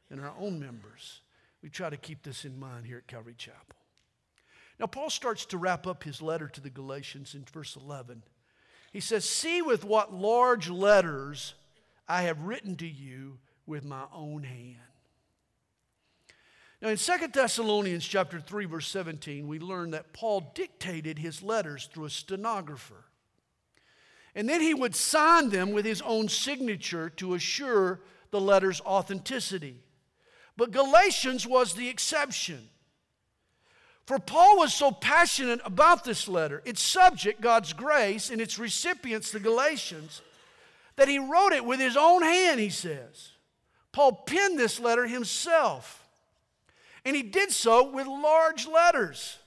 and 0.10 0.20
our 0.20 0.34
own 0.40 0.60
members. 0.60 1.22
We 1.62 1.70
try 1.70 1.92
to 1.92 1.98
keep 1.98 2.24
this 2.24 2.46
in 2.46 2.60
mind 2.60 2.88
here 2.88 2.98
at 2.98 3.06
Calvary 3.06 3.36
Chapel. 3.38 3.76
Now, 4.80 4.88
Paul 4.88 5.10
starts 5.10 5.46
to 5.48 5.58
wrap 5.58 5.88
up 5.88 6.04
his 6.04 6.22
letter 6.22 6.48
to 6.50 6.62
the 6.62 6.70
Galatians 6.70 7.34
in 7.34 7.46
verse 7.52 7.76
11. 7.76 8.24
He 8.92 9.00
says, 9.00 9.24
See 9.24 9.62
with 9.62 9.84
what 9.84 10.14
large 10.14 10.70
letters 10.70 11.54
I 12.08 12.24
have 12.24 12.42
written 12.42 12.76
to 12.78 12.88
you 12.88 13.40
with 13.66 13.84
my 13.84 14.04
own 14.14 14.44
hand. 14.44 14.78
Now, 16.82 16.90
in 16.90 16.98
2 16.98 17.28
Thessalonians 17.34 18.06
chapter 18.06 18.40
3, 18.40 18.66
verse 18.66 18.88
17, 18.88 19.48
we 19.48 19.60
learn 19.60 19.92
that 19.92 20.14
Paul 20.14 20.52
dictated 20.54 21.20
his 21.20 21.42
letters 21.42 21.90
through 21.92 22.06
a 22.06 22.10
stenographer. 22.10 23.06
And 24.36 24.48
then 24.50 24.60
he 24.60 24.74
would 24.74 24.96
sign 24.96 25.50
them 25.50 25.72
with 25.72 25.86
his 25.86 26.02
own 26.02 26.28
signature 26.28 27.10
to 27.12 27.34
assure 27.34 28.02
the 28.32 28.42
letter's 28.42 28.82
authenticity. 28.82 29.80
But 30.58 30.72
Galatians 30.72 31.48
was 31.48 31.74
the 31.74 31.88
exception. 31.88 32.70
For 34.06 34.20
Paul 34.20 34.58
was 34.58 34.74
so 34.74 34.92
passionate 34.92 35.62
about 35.66 36.04
this 36.04 36.28
letter, 36.28 36.62
its 36.64 36.82
subject, 36.82 37.42
God's 37.42 37.74
grace, 37.74 38.30
and 38.30 38.40
its 38.40 38.60
recipients, 38.60 39.32
the 39.32 39.40
Galatians, 39.40 40.22
that 40.96 41.08
he 41.08 41.18
wrote 41.18 41.54
it 41.54 41.66
with 41.66 41.80
his 41.80 41.98
own 41.98 42.22
hand, 42.22 42.60
he 42.60 42.70
says. 42.70 43.32
Paul 43.92 44.12
penned 44.12 44.60
this 44.60 44.80
letter 44.80 45.08
himself, 45.08 46.08
and 47.04 47.16
he 47.16 47.24
did 47.24 47.52
so 47.52 47.90
with 47.92 48.06
large 48.06 48.68
letters. 48.68 49.38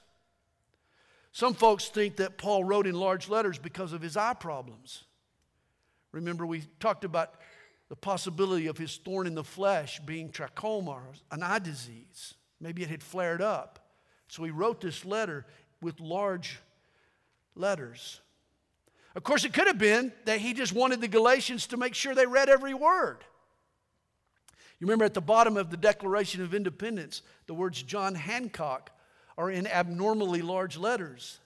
Some 1.31 1.53
folks 1.53 1.87
think 1.87 2.17
that 2.17 2.37
Paul 2.37 2.65
wrote 2.65 2.85
in 2.85 2.95
large 2.95 3.29
letters 3.29 3.57
because 3.57 3.93
of 3.93 4.01
his 4.01 4.17
eye 4.17 4.33
problems. 4.33 5.05
Remember, 6.11 6.45
we 6.45 6.63
talked 6.79 7.05
about 7.05 7.35
the 7.87 7.95
possibility 7.95 8.67
of 8.67 8.77
his 8.77 8.97
thorn 8.97 9.25
in 9.25 9.35
the 9.35 9.43
flesh 9.43 9.99
being 10.01 10.29
trachoma, 10.29 10.99
an 11.31 11.43
eye 11.43 11.59
disease. 11.59 12.33
Maybe 12.59 12.83
it 12.83 12.89
had 12.89 13.03
flared 13.03 13.41
up. 13.41 13.88
So 14.29 14.43
he 14.43 14.51
wrote 14.51 14.79
this 14.79 15.03
letter 15.03 15.45
with 15.81 15.99
large 15.99 16.59
letters. 17.55 18.21
Of 19.15 19.23
course, 19.23 19.43
it 19.43 19.53
could 19.53 19.67
have 19.67 19.79
been 19.79 20.13
that 20.25 20.39
he 20.39 20.53
just 20.53 20.71
wanted 20.71 21.01
the 21.01 21.07
Galatians 21.07 21.67
to 21.67 21.77
make 21.77 21.95
sure 21.95 22.15
they 22.15 22.27
read 22.27 22.47
every 22.47 22.73
word. 22.73 23.17
You 24.79 24.87
remember 24.87 25.03
at 25.03 25.15
the 25.15 25.21
bottom 25.21 25.57
of 25.57 25.71
the 25.71 25.77
Declaration 25.77 26.41
of 26.41 26.53
Independence, 26.53 27.23
the 27.47 27.53
words 27.53 27.83
John 27.83 28.15
Hancock 28.15 28.91
are 29.37 29.49
in 29.49 29.67
abnormally 29.67 30.41
large 30.41 30.77
letters. 30.77 31.39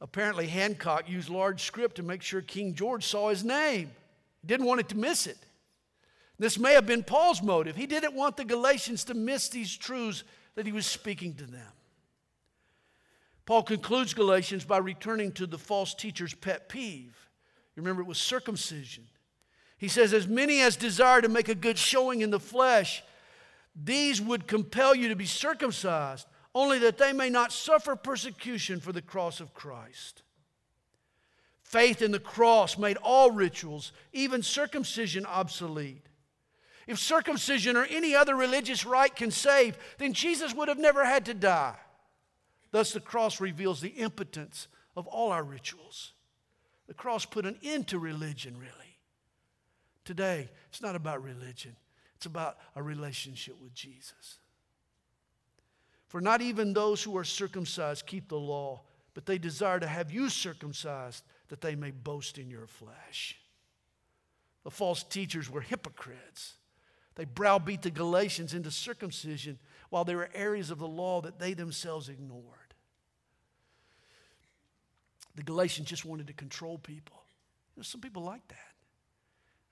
Apparently, 0.00 0.46
Hancock 0.46 1.08
used 1.08 1.28
large 1.28 1.62
script 1.62 1.96
to 1.96 2.02
make 2.02 2.22
sure 2.22 2.40
King 2.40 2.74
George 2.74 3.04
saw 3.04 3.30
his 3.30 3.42
name. 3.42 3.90
He 4.42 4.46
didn't 4.46 4.66
want 4.66 4.80
it 4.80 4.88
to 4.90 4.96
miss 4.96 5.26
it. 5.26 5.38
This 6.38 6.58
may 6.58 6.74
have 6.74 6.86
been 6.86 7.02
Paul's 7.02 7.42
motive. 7.42 7.74
He 7.74 7.86
didn't 7.86 8.14
want 8.14 8.36
the 8.36 8.44
Galatians 8.44 9.02
to 9.04 9.14
miss 9.14 9.48
these 9.48 9.76
truths 9.76 10.22
that 10.54 10.66
he 10.66 10.72
was 10.72 10.86
speaking 10.86 11.34
to 11.34 11.44
them. 11.44 11.72
Paul 13.46 13.62
concludes 13.62 14.12
Galatians 14.12 14.64
by 14.64 14.78
returning 14.78 15.32
to 15.32 15.46
the 15.46 15.56
false 15.56 15.94
teacher's 15.94 16.34
pet 16.34 16.68
peeve. 16.68 17.16
You 17.74 17.82
remember 17.82 18.02
it 18.02 18.08
was 18.08 18.18
circumcision. 18.18 19.04
He 19.78 19.88
says, 19.88 20.12
As 20.12 20.26
many 20.26 20.60
as 20.60 20.76
desire 20.76 21.22
to 21.22 21.28
make 21.28 21.48
a 21.48 21.54
good 21.54 21.78
showing 21.78 22.20
in 22.20 22.30
the 22.30 22.40
flesh, 22.40 23.02
these 23.74 24.20
would 24.20 24.46
compel 24.46 24.94
you 24.94 25.08
to 25.08 25.16
be 25.16 25.24
circumcised, 25.24 26.26
only 26.54 26.78
that 26.80 26.98
they 26.98 27.12
may 27.12 27.30
not 27.30 27.52
suffer 27.52 27.94
persecution 27.94 28.80
for 28.80 28.92
the 28.92 29.00
cross 29.00 29.40
of 29.40 29.54
Christ. 29.54 30.22
Faith 31.62 32.02
in 32.02 32.10
the 32.10 32.18
cross 32.18 32.76
made 32.76 32.96
all 32.98 33.30
rituals, 33.30 33.92
even 34.12 34.42
circumcision, 34.42 35.24
obsolete. 35.24 36.07
If 36.88 36.98
circumcision 36.98 37.76
or 37.76 37.84
any 37.84 38.14
other 38.14 38.34
religious 38.34 38.86
rite 38.86 39.14
can 39.14 39.30
save, 39.30 39.76
then 39.98 40.14
Jesus 40.14 40.54
would 40.54 40.68
have 40.68 40.78
never 40.78 41.04
had 41.04 41.26
to 41.26 41.34
die. 41.34 41.76
Thus, 42.70 42.92
the 42.92 43.00
cross 43.00 43.40
reveals 43.42 43.82
the 43.82 43.90
impotence 43.90 44.68
of 44.96 45.06
all 45.06 45.30
our 45.30 45.44
rituals. 45.44 46.14
The 46.86 46.94
cross 46.94 47.26
put 47.26 47.44
an 47.44 47.58
end 47.62 47.88
to 47.88 47.98
religion, 47.98 48.56
really. 48.56 48.72
Today, 50.06 50.48
it's 50.70 50.80
not 50.80 50.96
about 50.96 51.22
religion, 51.22 51.76
it's 52.16 52.24
about 52.24 52.56
a 52.74 52.82
relationship 52.82 53.60
with 53.60 53.74
Jesus. 53.74 54.38
For 56.06 56.22
not 56.22 56.40
even 56.40 56.72
those 56.72 57.02
who 57.02 57.18
are 57.18 57.24
circumcised 57.24 58.06
keep 58.06 58.30
the 58.30 58.38
law, 58.38 58.80
but 59.12 59.26
they 59.26 59.36
desire 59.36 59.78
to 59.78 59.86
have 59.86 60.10
you 60.10 60.30
circumcised 60.30 61.22
that 61.48 61.60
they 61.60 61.74
may 61.74 61.90
boast 61.90 62.38
in 62.38 62.48
your 62.48 62.66
flesh. 62.66 63.38
The 64.64 64.70
false 64.70 65.02
teachers 65.02 65.50
were 65.50 65.60
hypocrites. 65.60 66.54
They 67.18 67.24
browbeat 67.24 67.82
the 67.82 67.90
Galatians 67.90 68.54
into 68.54 68.70
circumcision 68.70 69.58
while 69.90 70.04
there 70.04 70.18
were 70.18 70.30
areas 70.32 70.70
of 70.70 70.78
the 70.78 70.86
law 70.86 71.20
that 71.22 71.40
they 71.40 71.52
themselves 71.52 72.08
ignored. 72.08 72.44
The 75.34 75.42
Galatians 75.42 75.88
just 75.88 76.04
wanted 76.04 76.28
to 76.28 76.32
control 76.32 76.78
people. 76.78 77.20
You 77.74 77.80
know, 77.80 77.82
some 77.82 78.00
people 78.00 78.22
like 78.22 78.46
that. 78.48 78.56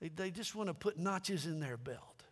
They, 0.00 0.08
they 0.08 0.30
just 0.32 0.56
want 0.56 0.68
to 0.68 0.74
put 0.74 0.98
notches 0.98 1.46
in 1.46 1.60
their 1.60 1.76
belt. 1.76 2.24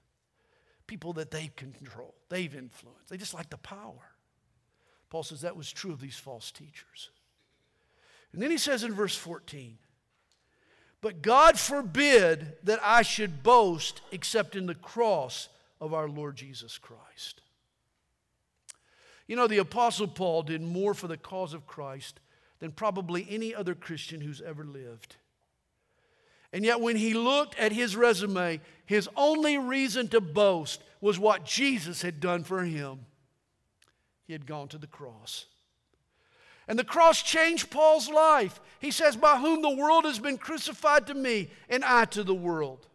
People 0.89 1.13
that 1.15 1.31
they 1.31 1.49
control, 1.55 2.17
they've 2.29 2.55
influenced. 2.55 3.09
They 3.09 3.17
just 3.17 3.35
like 3.35 3.51
the 3.51 3.57
power. 3.59 4.11
Paul 5.11 5.23
says 5.23 5.43
that 5.43 5.57
was 5.57 5.71
true 5.71 5.93
of 5.93 6.01
these 6.01 6.17
false 6.17 6.51
teachers. 6.51 7.11
And 8.33 8.43
then 8.43 8.51
he 8.51 8.59
says 8.59 8.83
in 8.83 8.93
verse 8.93 9.15
14, 9.17 9.79
But 11.05 11.21
God 11.21 11.59
forbid 11.59 12.55
that 12.63 12.81
I 12.83 13.03
should 13.03 13.43
boast 13.43 14.01
except 14.11 14.57
in 14.57 14.65
the 14.65 14.75
cross 14.75 15.51
of 15.79 15.93
our 15.93 16.09
Lord 16.09 16.35
Jesus 16.35 16.79
Christ. 16.79 17.43
You 19.27 19.37
know, 19.37 19.47
the 19.47 19.59
Apostle 19.59 20.09
Paul 20.09 20.45
did 20.45 20.63
more 20.63 20.95
for 20.95 21.07
the 21.07 21.19
cause 21.19 21.53
of 21.53 21.67
Christ 21.67 22.21
than 22.59 22.73
probably 22.73 23.27
any 23.29 23.55
other 23.55 23.75
Christian 23.75 24.23
who's 24.23 24.41
ever 24.41 24.65
lived. 24.65 25.17
And 26.55 26.65
yet, 26.65 26.81
when 26.81 26.97
he 26.97 27.13
looked 27.13 27.59
at 27.59 27.73
his 27.73 27.95
resume, 27.95 28.63
his 28.87 29.07
only 29.15 29.59
reason 29.59 30.09
to 30.09 30.23
boast 30.23 30.83
was 31.03 31.19
what 31.19 31.45
Jesus 31.45 32.01
had 32.01 32.19
done 32.19 32.45
for 32.45 32.63
him. 32.63 33.01
He 34.27 34.33
had 34.33 34.47
gone 34.47 34.69
to 34.69 34.79
the 34.79 34.87
cross. 34.87 35.45
And 36.67 36.79
the 36.79 36.85
cross 36.85 37.23
changed 37.23 37.71
Paul's 37.71 38.09
life. 38.09 38.61
He 38.81 38.91
says, 38.91 39.17
By 39.17 39.39
whom 39.39 39.63
the 39.63 39.75
world 39.75 40.05
has 40.05 40.19
been 40.19 40.39
crucified 40.39 41.07
to 41.09 41.15
me, 41.15 41.51
and 41.69 41.85
I 41.85 42.07
to 42.07 42.25
the 42.25 42.35
world. 42.35 42.87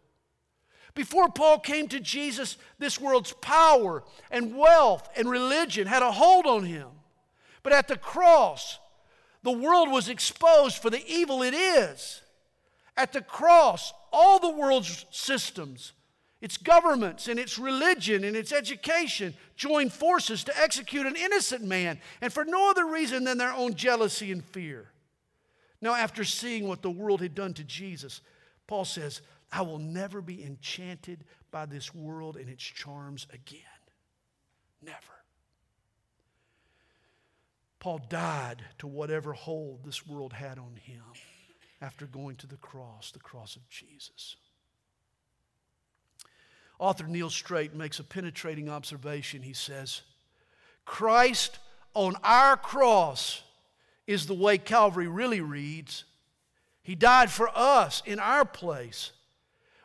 Before 0.94 1.28
Paul 1.28 1.60
came 1.60 1.86
to 1.88 2.00
Jesus, 2.00 2.56
this 2.78 3.00
world's 3.00 3.32
power 3.32 4.02
and 4.30 4.56
wealth 4.56 5.08
and 5.16 5.30
religion 5.30 5.86
had 5.86 6.02
a 6.02 6.10
hold 6.10 6.46
on 6.46 6.64
him. 6.64 6.88
But 7.62 7.72
at 7.72 7.88
the 7.88 7.96
cross, 7.96 8.78
the 9.42 9.52
world 9.52 9.90
was 9.90 10.08
exposed 10.08 10.78
for 10.78 10.90
the 10.90 11.04
evil 11.06 11.42
it 11.42 11.54
is. 11.54 12.22
At 12.96 13.12
the 13.12 13.22
cross, 13.22 13.92
all 14.12 14.40
the 14.40 14.50
world's 14.50 15.06
systems, 15.10 15.92
its 16.40 16.56
governments 16.56 17.28
and 17.28 17.38
its 17.38 17.58
religion 17.58 18.24
and 18.24 18.34
its 18.34 18.52
education 18.52 19.34
joined 19.56 19.92
forces 19.92 20.42
to 20.44 20.58
execute 20.58 21.06
an 21.06 21.16
innocent 21.16 21.62
man, 21.62 22.00
and 22.20 22.32
for 22.32 22.44
no 22.44 22.70
other 22.70 22.86
reason 22.86 23.24
than 23.24 23.38
their 23.38 23.52
own 23.52 23.74
jealousy 23.74 24.32
and 24.32 24.44
fear. 24.44 24.90
Now, 25.82 25.94
after 25.94 26.24
seeing 26.24 26.66
what 26.66 26.82
the 26.82 26.90
world 26.90 27.20
had 27.20 27.34
done 27.34 27.54
to 27.54 27.64
Jesus, 27.64 28.20
Paul 28.66 28.84
says, 28.84 29.20
I 29.52 29.62
will 29.62 29.78
never 29.78 30.20
be 30.20 30.44
enchanted 30.44 31.24
by 31.50 31.66
this 31.66 31.94
world 31.94 32.36
and 32.36 32.48
its 32.48 32.62
charms 32.62 33.26
again. 33.32 33.60
Never. 34.82 34.96
Paul 37.80 38.00
died 38.08 38.62
to 38.78 38.86
whatever 38.86 39.32
hold 39.32 39.84
this 39.84 40.06
world 40.06 40.34
had 40.34 40.58
on 40.58 40.76
him 40.76 41.02
after 41.80 42.06
going 42.06 42.36
to 42.36 42.46
the 42.46 42.56
cross, 42.56 43.10
the 43.10 43.18
cross 43.18 43.56
of 43.56 43.68
Jesus. 43.68 44.36
Author 46.80 47.06
Neil 47.06 47.28
Strait 47.28 47.74
makes 47.74 47.98
a 47.98 48.04
penetrating 48.04 48.70
observation. 48.70 49.42
He 49.42 49.52
says, 49.52 50.00
Christ 50.86 51.58
on 51.92 52.16
our 52.24 52.56
cross 52.56 53.42
is 54.06 54.26
the 54.26 54.34
way 54.34 54.56
Calvary 54.56 55.06
really 55.06 55.42
reads. 55.42 56.04
He 56.82 56.94
died 56.94 57.30
for 57.30 57.50
us 57.54 58.02
in 58.06 58.18
our 58.18 58.46
place. 58.46 59.12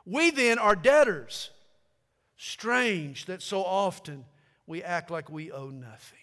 We 0.06 0.32
then 0.32 0.58
are 0.58 0.76
debtors. 0.76 1.50
Strange 2.38 3.26
that 3.26 3.41
so 3.41 3.62
often 3.64 4.24
we 4.66 4.82
act 4.82 5.12
like 5.12 5.30
we 5.30 5.52
owe 5.52 5.70
nothing. 5.70 6.20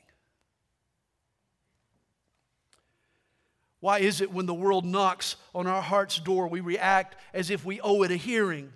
Why 3.80 3.98
is 3.98 4.22
it 4.22 4.32
when 4.32 4.46
the 4.46 4.54
world 4.54 4.86
knocks 4.86 5.36
on 5.54 5.66
our 5.66 5.82
heart's 5.82 6.18
door, 6.18 6.48
we 6.48 6.60
react 6.60 7.16
as 7.34 7.50
if 7.50 7.62
we 7.62 7.78
owe 7.82 8.02
it 8.04 8.10
a 8.10 8.16
hearing? 8.16 8.72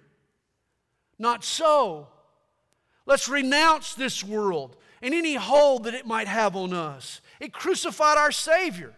Not 1.18 1.44
so. 1.44 2.08
Let's 3.06 3.28
renounce 3.28 3.94
this 3.94 4.22
world 4.24 4.76
and 5.00 5.14
any 5.14 5.34
hold 5.34 5.84
that 5.84 5.94
it 5.94 6.06
might 6.06 6.28
have 6.28 6.56
on 6.56 6.72
us. 6.72 7.20
It 7.40 7.52
crucified 7.52 8.18
our 8.18 8.32
Savior. 8.32 8.94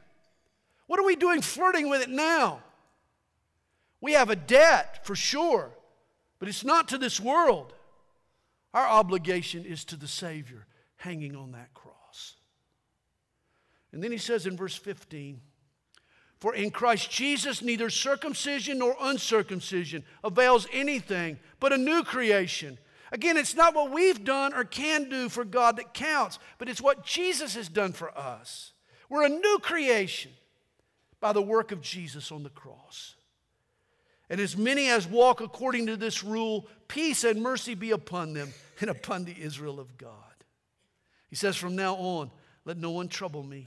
What 0.86 0.98
are 0.98 1.06
we 1.06 1.16
doing 1.16 1.42
flirting 1.42 1.88
with 1.88 2.02
it 2.02 2.08
now? 2.08 2.62
We 4.00 4.12
have 4.12 4.30
a 4.30 4.36
debt 4.36 5.04
for 5.04 5.14
sure, 5.14 5.70
but 6.38 6.48
it's 6.48 6.64
not 6.64 6.88
to 6.88 6.98
this 6.98 7.20
world. 7.20 7.74
Our 8.72 8.86
obligation 8.86 9.64
is 9.64 9.84
to 9.86 9.96
the 9.96 10.08
Savior 10.08 10.66
hanging 10.96 11.36
on 11.36 11.52
that 11.52 11.74
cross. 11.74 12.36
And 13.92 14.02
then 14.02 14.12
he 14.12 14.18
says 14.18 14.46
in 14.46 14.56
verse 14.56 14.76
15, 14.76 15.40
for 16.40 16.54
in 16.54 16.70
Christ 16.70 17.10
Jesus, 17.10 17.62
neither 17.62 17.90
circumcision 17.90 18.78
nor 18.78 18.96
uncircumcision 19.00 20.04
avails 20.22 20.66
anything, 20.72 21.38
but 21.58 21.72
a 21.72 21.78
new 21.78 22.04
creation. 22.04 22.78
Again, 23.10 23.36
it's 23.36 23.56
not 23.56 23.74
what 23.74 23.90
we've 23.90 24.22
done 24.22 24.54
or 24.54 24.64
can 24.64 25.08
do 25.08 25.28
for 25.28 25.44
God 25.44 25.76
that 25.76 25.94
counts, 25.94 26.38
but 26.58 26.68
it's 26.68 26.80
what 26.80 27.04
Jesus 27.04 27.54
has 27.54 27.68
done 27.68 27.92
for 27.92 28.16
us. 28.16 28.72
We're 29.08 29.24
a 29.24 29.30
new 29.30 29.58
creation 29.62 30.30
by 31.20 31.32
the 31.32 31.42
work 31.42 31.72
of 31.72 31.80
Jesus 31.80 32.30
on 32.30 32.44
the 32.44 32.50
cross. 32.50 33.14
And 34.30 34.40
as 34.40 34.56
many 34.56 34.88
as 34.88 35.06
walk 35.06 35.40
according 35.40 35.86
to 35.86 35.96
this 35.96 36.22
rule, 36.22 36.68
peace 36.86 37.24
and 37.24 37.42
mercy 37.42 37.74
be 37.74 37.90
upon 37.92 38.34
them 38.34 38.52
and 38.80 38.90
upon 38.90 39.24
the 39.24 39.34
Israel 39.40 39.80
of 39.80 39.96
God. 39.98 40.12
He 41.30 41.36
says, 41.36 41.56
From 41.56 41.74
now 41.74 41.94
on, 41.96 42.30
let 42.64 42.76
no 42.76 42.90
one 42.90 43.08
trouble 43.08 43.42
me, 43.42 43.66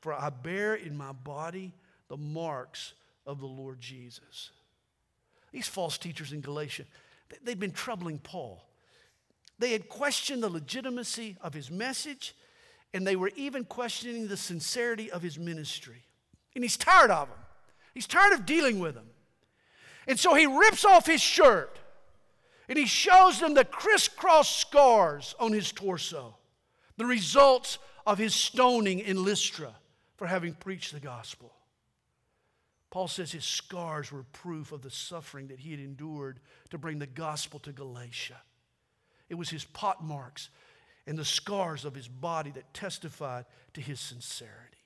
for 0.00 0.12
I 0.12 0.30
bear 0.30 0.74
in 0.74 0.96
my 0.96 1.12
body 1.12 1.72
the 2.10 2.18
marks 2.18 2.92
of 3.24 3.40
the 3.40 3.46
Lord 3.46 3.80
Jesus. 3.80 4.50
These 5.52 5.68
false 5.68 5.96
teachers 5.96 6.32
in 6.32 6.42
Galatia, 6.42 6.84
they'd 7.42 7.58
been 7.58 7.72
troubling 7.72 8.18
Paul. 8.18 8.62
They 9.58 9.72
had 9.72 9.88
questioned 9.88 10.42
the 10.42 10.50
legitimacy 10.50 11.36
of 11.40 11.54
his 11.54 11.70
message, 11.70 12.34
and 12.92 13.06
they 13.06 13.16
were 13.16 13.30
even 13.36 13.64
questioning 13.64 14.26
the 14.26 14.36
sincerity 14.36 15.10
of 15.10 15.22
his 15.22 15.38
ministry. 15.38 16.02
And 16.54 16.64
he's 16.64 16.76
tired 16.76 17.12
of 17.12 17.28
them. 17.28 17.38
He's 17.94 18.08
tired 18.08 18.32
of 18.32 18.44
dealing 18.44 18.80
with 18.80 18.96
them. 18.96 19.06
And 20.08 20.18
so 20.18 20.34
he 20.34 20.46
rips 20.46 20.84
off 20.84 21.06
his 21.06 21.20
shirt 21.20 21.78
and 22.68 22.78
he 22.78 22.86
shows 22.86 23.40
them 23.40 23.54
the 23.54 23.64
crisscross 23.64 24.48
scars 24.48 25.34
on 25.40 25.52
his 25.52 25.72
torso, 25.72 26.36
the 26.96 27.04
results 27.04 27.78
of 28.06 28.16
his 28.16 28.34
stoning 28.34 29.00
in 29.00 29.24
Lystra 29.24 29.74
for 30.16 30.26
having 30.26 30.54
preached 30.54 30.92
the 30.92 31.00
gospel. 31.00 31.52
Paul 32.90 33.06
says 33.06 33.30
his 33.30 33.44
scars 33.44 34.10
were 34.10 34.24
proof 34.24 34.72
of 34.72 34.82
the 34.82 34.90
suffering 34.90 35.46
that 35.48 35.60
he 35.60 35.70
had 35.70 35.80
endured 35.80 36.40
to 36.70 36.78
bring 36.78 36.98
the 36.98 37.06
gospel 37.06 37.60
to 37.60 37.72
Galatia. 37.72 38.40
It 39.28 39.34
was 39.34 39.48
his 39.48 39.64
pot 39.64 40.02
marks 40.02 40.50
and 41.06 41.16
the 41.16 41.24
scars 41.24 41.84
of 41.84 41.94
his 41.94 42.08
body 42.08 42.50
that 42.50 42.74
testified 42.74 43.46
to 43.74 43.80
his 43.80 44.00
sincerity. 44.00 44.78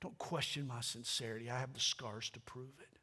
Don't 0.00 0.18
question 0.18 0.66
my 0.66 0.80
sincerity. 0.80 1.50
I 1.50 1.58
have 1.58 1.74
the 1.74 1.80
scars 1.80 2.28
to 2.30 2.40
prove 2.40 2.74
it. 2.80 2.98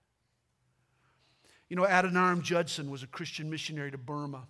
You 1.69 1.75
know, 1.75 1.85
Adoniram 1.85 2.41
Judson 2.41 2.91
was 2.91 3.03
a 3.03 3.07
Christian 3.07 3.49
missionary 3.49 3.91
to 3.91 3.97
Burma. 3.97 4.47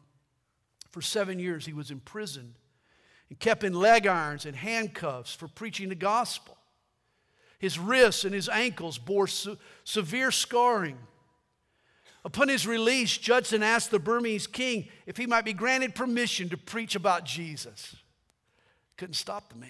For 0.91 1.01
seven 1.01 1.39
years, 1.39 1.65
he 1.65 1.73
was 1.73 1.91
imprisoned 1.91 2.55
and 3.29 3.39
kept 3.39 3.63
in 3.63 3.73
leg 3.73 4.05
irons 4.05 4.45
and 4.45 4.55
handcuffs 4.55 5.33
for 5.33 5.47
preaching 5.47 5.89
the 5.89 5.95
gospel. 5.95 6.57
His 7.59 7.79
wrists 7.79 8.25
and 8.25 8.33
his 8.33 8.49
ankles 8.49 8.97
bore 8.97 9.27
se- 9.27 9.57
severe 9.83 10.31
scarring. 10.31 10.97
Upon 12.23 12.49
his 12.49 12.65
release, 12.65 13.17
Judson 13.17 13.61
asked 13.61 13.91
the 13.91 13.99
Burmese 13.99 14.47
king 14.47 14.87
if 15.05 15.15
he 15.17 15.27
might 15.27 15.45
be 15.45 15.53
granted 15.53 15.93
permission 15.93 16.49
to 16.49 16.57
preach 16.57 16.95
about 16.95 17.23
Jesus. 17.23 17.95
Couldn't 18.97 19.13
stop 19.13 19.49
the 19.49 19.59
man. 19.59 19.69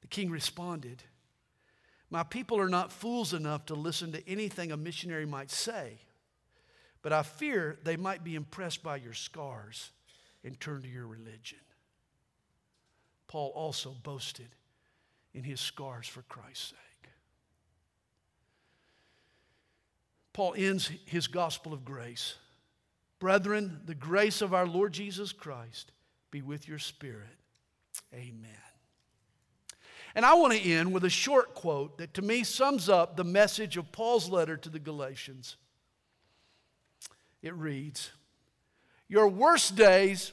The 0.00 0.06
king 0.06 0.30
responded, 0.30 1.02
My 2.08 2.22
people 2.22 2.58
are 2.60 2.68
not 2.68 2.92
fools 2.92 3.34
enough 3.34 3.66
to 3.66 3.74
listen 3.74 4.12
to 4.12 4.28
anything 4.28 4.70
a 4.70 4.76
missionary 4.76 5.26
might 5.26 5.50
say, 5.50 5.98
but 7.02 7.12
I 7.12 7.24
fear 7.24 7.78
they 7.82 7.96
might 7.96 8.22
be 8.22 8.36
impressed 8.36 8.82
by 8.82 8.96
your 8.96 9.12
scars 9.12 9.90
and 10.44 10.58
turn 10.60 10.82
to 10.82 10.88
your 10.88 11.06
religion. 11.06 11.58
Paul 13.26 13.52
also 13.54 13.96
boasted 14.02 14.48
in 15.34 15.44
his 15.44 15.60
scars 15.60 16.06
for 16.06 16.22
Christ's 16.22 16.70
sake. 16.70 16.78
Paul 20.32 20.54
ends 20.56 20.90
his 21.04 21.26
gospel 21.26 21.72
of 21.72 21.84
grace. 21.84 22.36
Brethren, 23.18 23.80
the 23.84 23.94
grace 23.94 24.42
of 24.42 24.54
our 24.54 24.66
Lord 24.66 24.92
Jesus 24.92 25.32
Christ 25.32 25.92
be 26.30 26.42
with 26.42 26.66
your 26.66 26.78
spirit. 26.78 27.36
Amen. 28.14 28.50
And 30.14 30.26
I 30.26 30.34
want 30.34 30.52
to 30.52 30.58
end 30.58 30.92
with 30.92 31.04
a 31.04 31.10
short 31.10 31.54
quote 31.54 31.98
that 31.98 32.14
to 32.14 32.22
me 32.22 32.44
sums 32.44 32.88
up 32.88 33.16
the 33.16 33.24
message 33.24 33.76
of 33.76 33.92
Paul's 33.92 34.28
letter 34.28 34.56
to 34.56 34.68
the 34.68 34.78
Galatians. 34.78 35.56
It 37.42 37.54
reads 37.54 38.10
Your 39.08 39.28
worst 39.28 39.76
days 39.76 40.32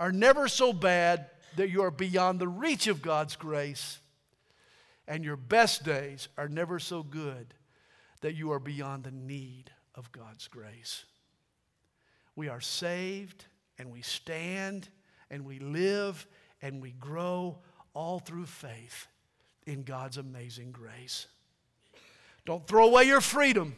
are 0.00 0.12
never 0.12 0.48
so 0.48 0.72
bad 0.72 1.26
that 1.56 1.70
you 1.70 1.82
are 1.82 1.90
beyond 1.90 2.38
the 2.38 2.48
reach 2.48 2.86
of 2.86 3.02
God's 3.02 3.36
grace 3.36 3.98
and 5.08 5.24
your 5.24 5.36
best 5.36 5.82
days 5.82 6.28
are 6.36 6.48
never 6.48 6.78
so 6.78 7.02
good 7.02 7.54
that 8.20 8.34
you 8.34 8.52
are 8.52 8.60
beyond 8.60 9.04
the 9.04 9.10
need 9.10 9.70
of 9.94 10.12
God's 10.12 10.46
grace. 10.46 11.04
We 12.36 12.48
are 12.48 12.60
saved 12.60 13.46
and 13.78 13.90
we 13.90 14.02
stand 14.02 14.88
and 15.30 15.44
we 15.44 15.58
live 15.58 16.26
and 16.60 16.82
we 16.82 16.92
grow 16.92 17.58
all 17.94 18.18
through 18.18 18.46
faith 18.46 19.06
in 19.66 19.82
God's 19.82 20.18
amazing 20.18 20.72
grace. 20.72 21.26
Don't 22.44 22.66
throw 22.66 22.88
away 22.88 23.04
your 23.04 23.20
freedom. 23.20 23.76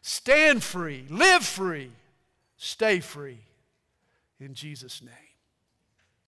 Stand 0.00 0.62
free, 0.62 1.04
live 1.08 1.44
free, 1.44 1.92
stay 2.56 3.00
free. 3.00 3.40
In 4.40 4.54
Jesus' 4.54 5.02
name. 5.02 5.31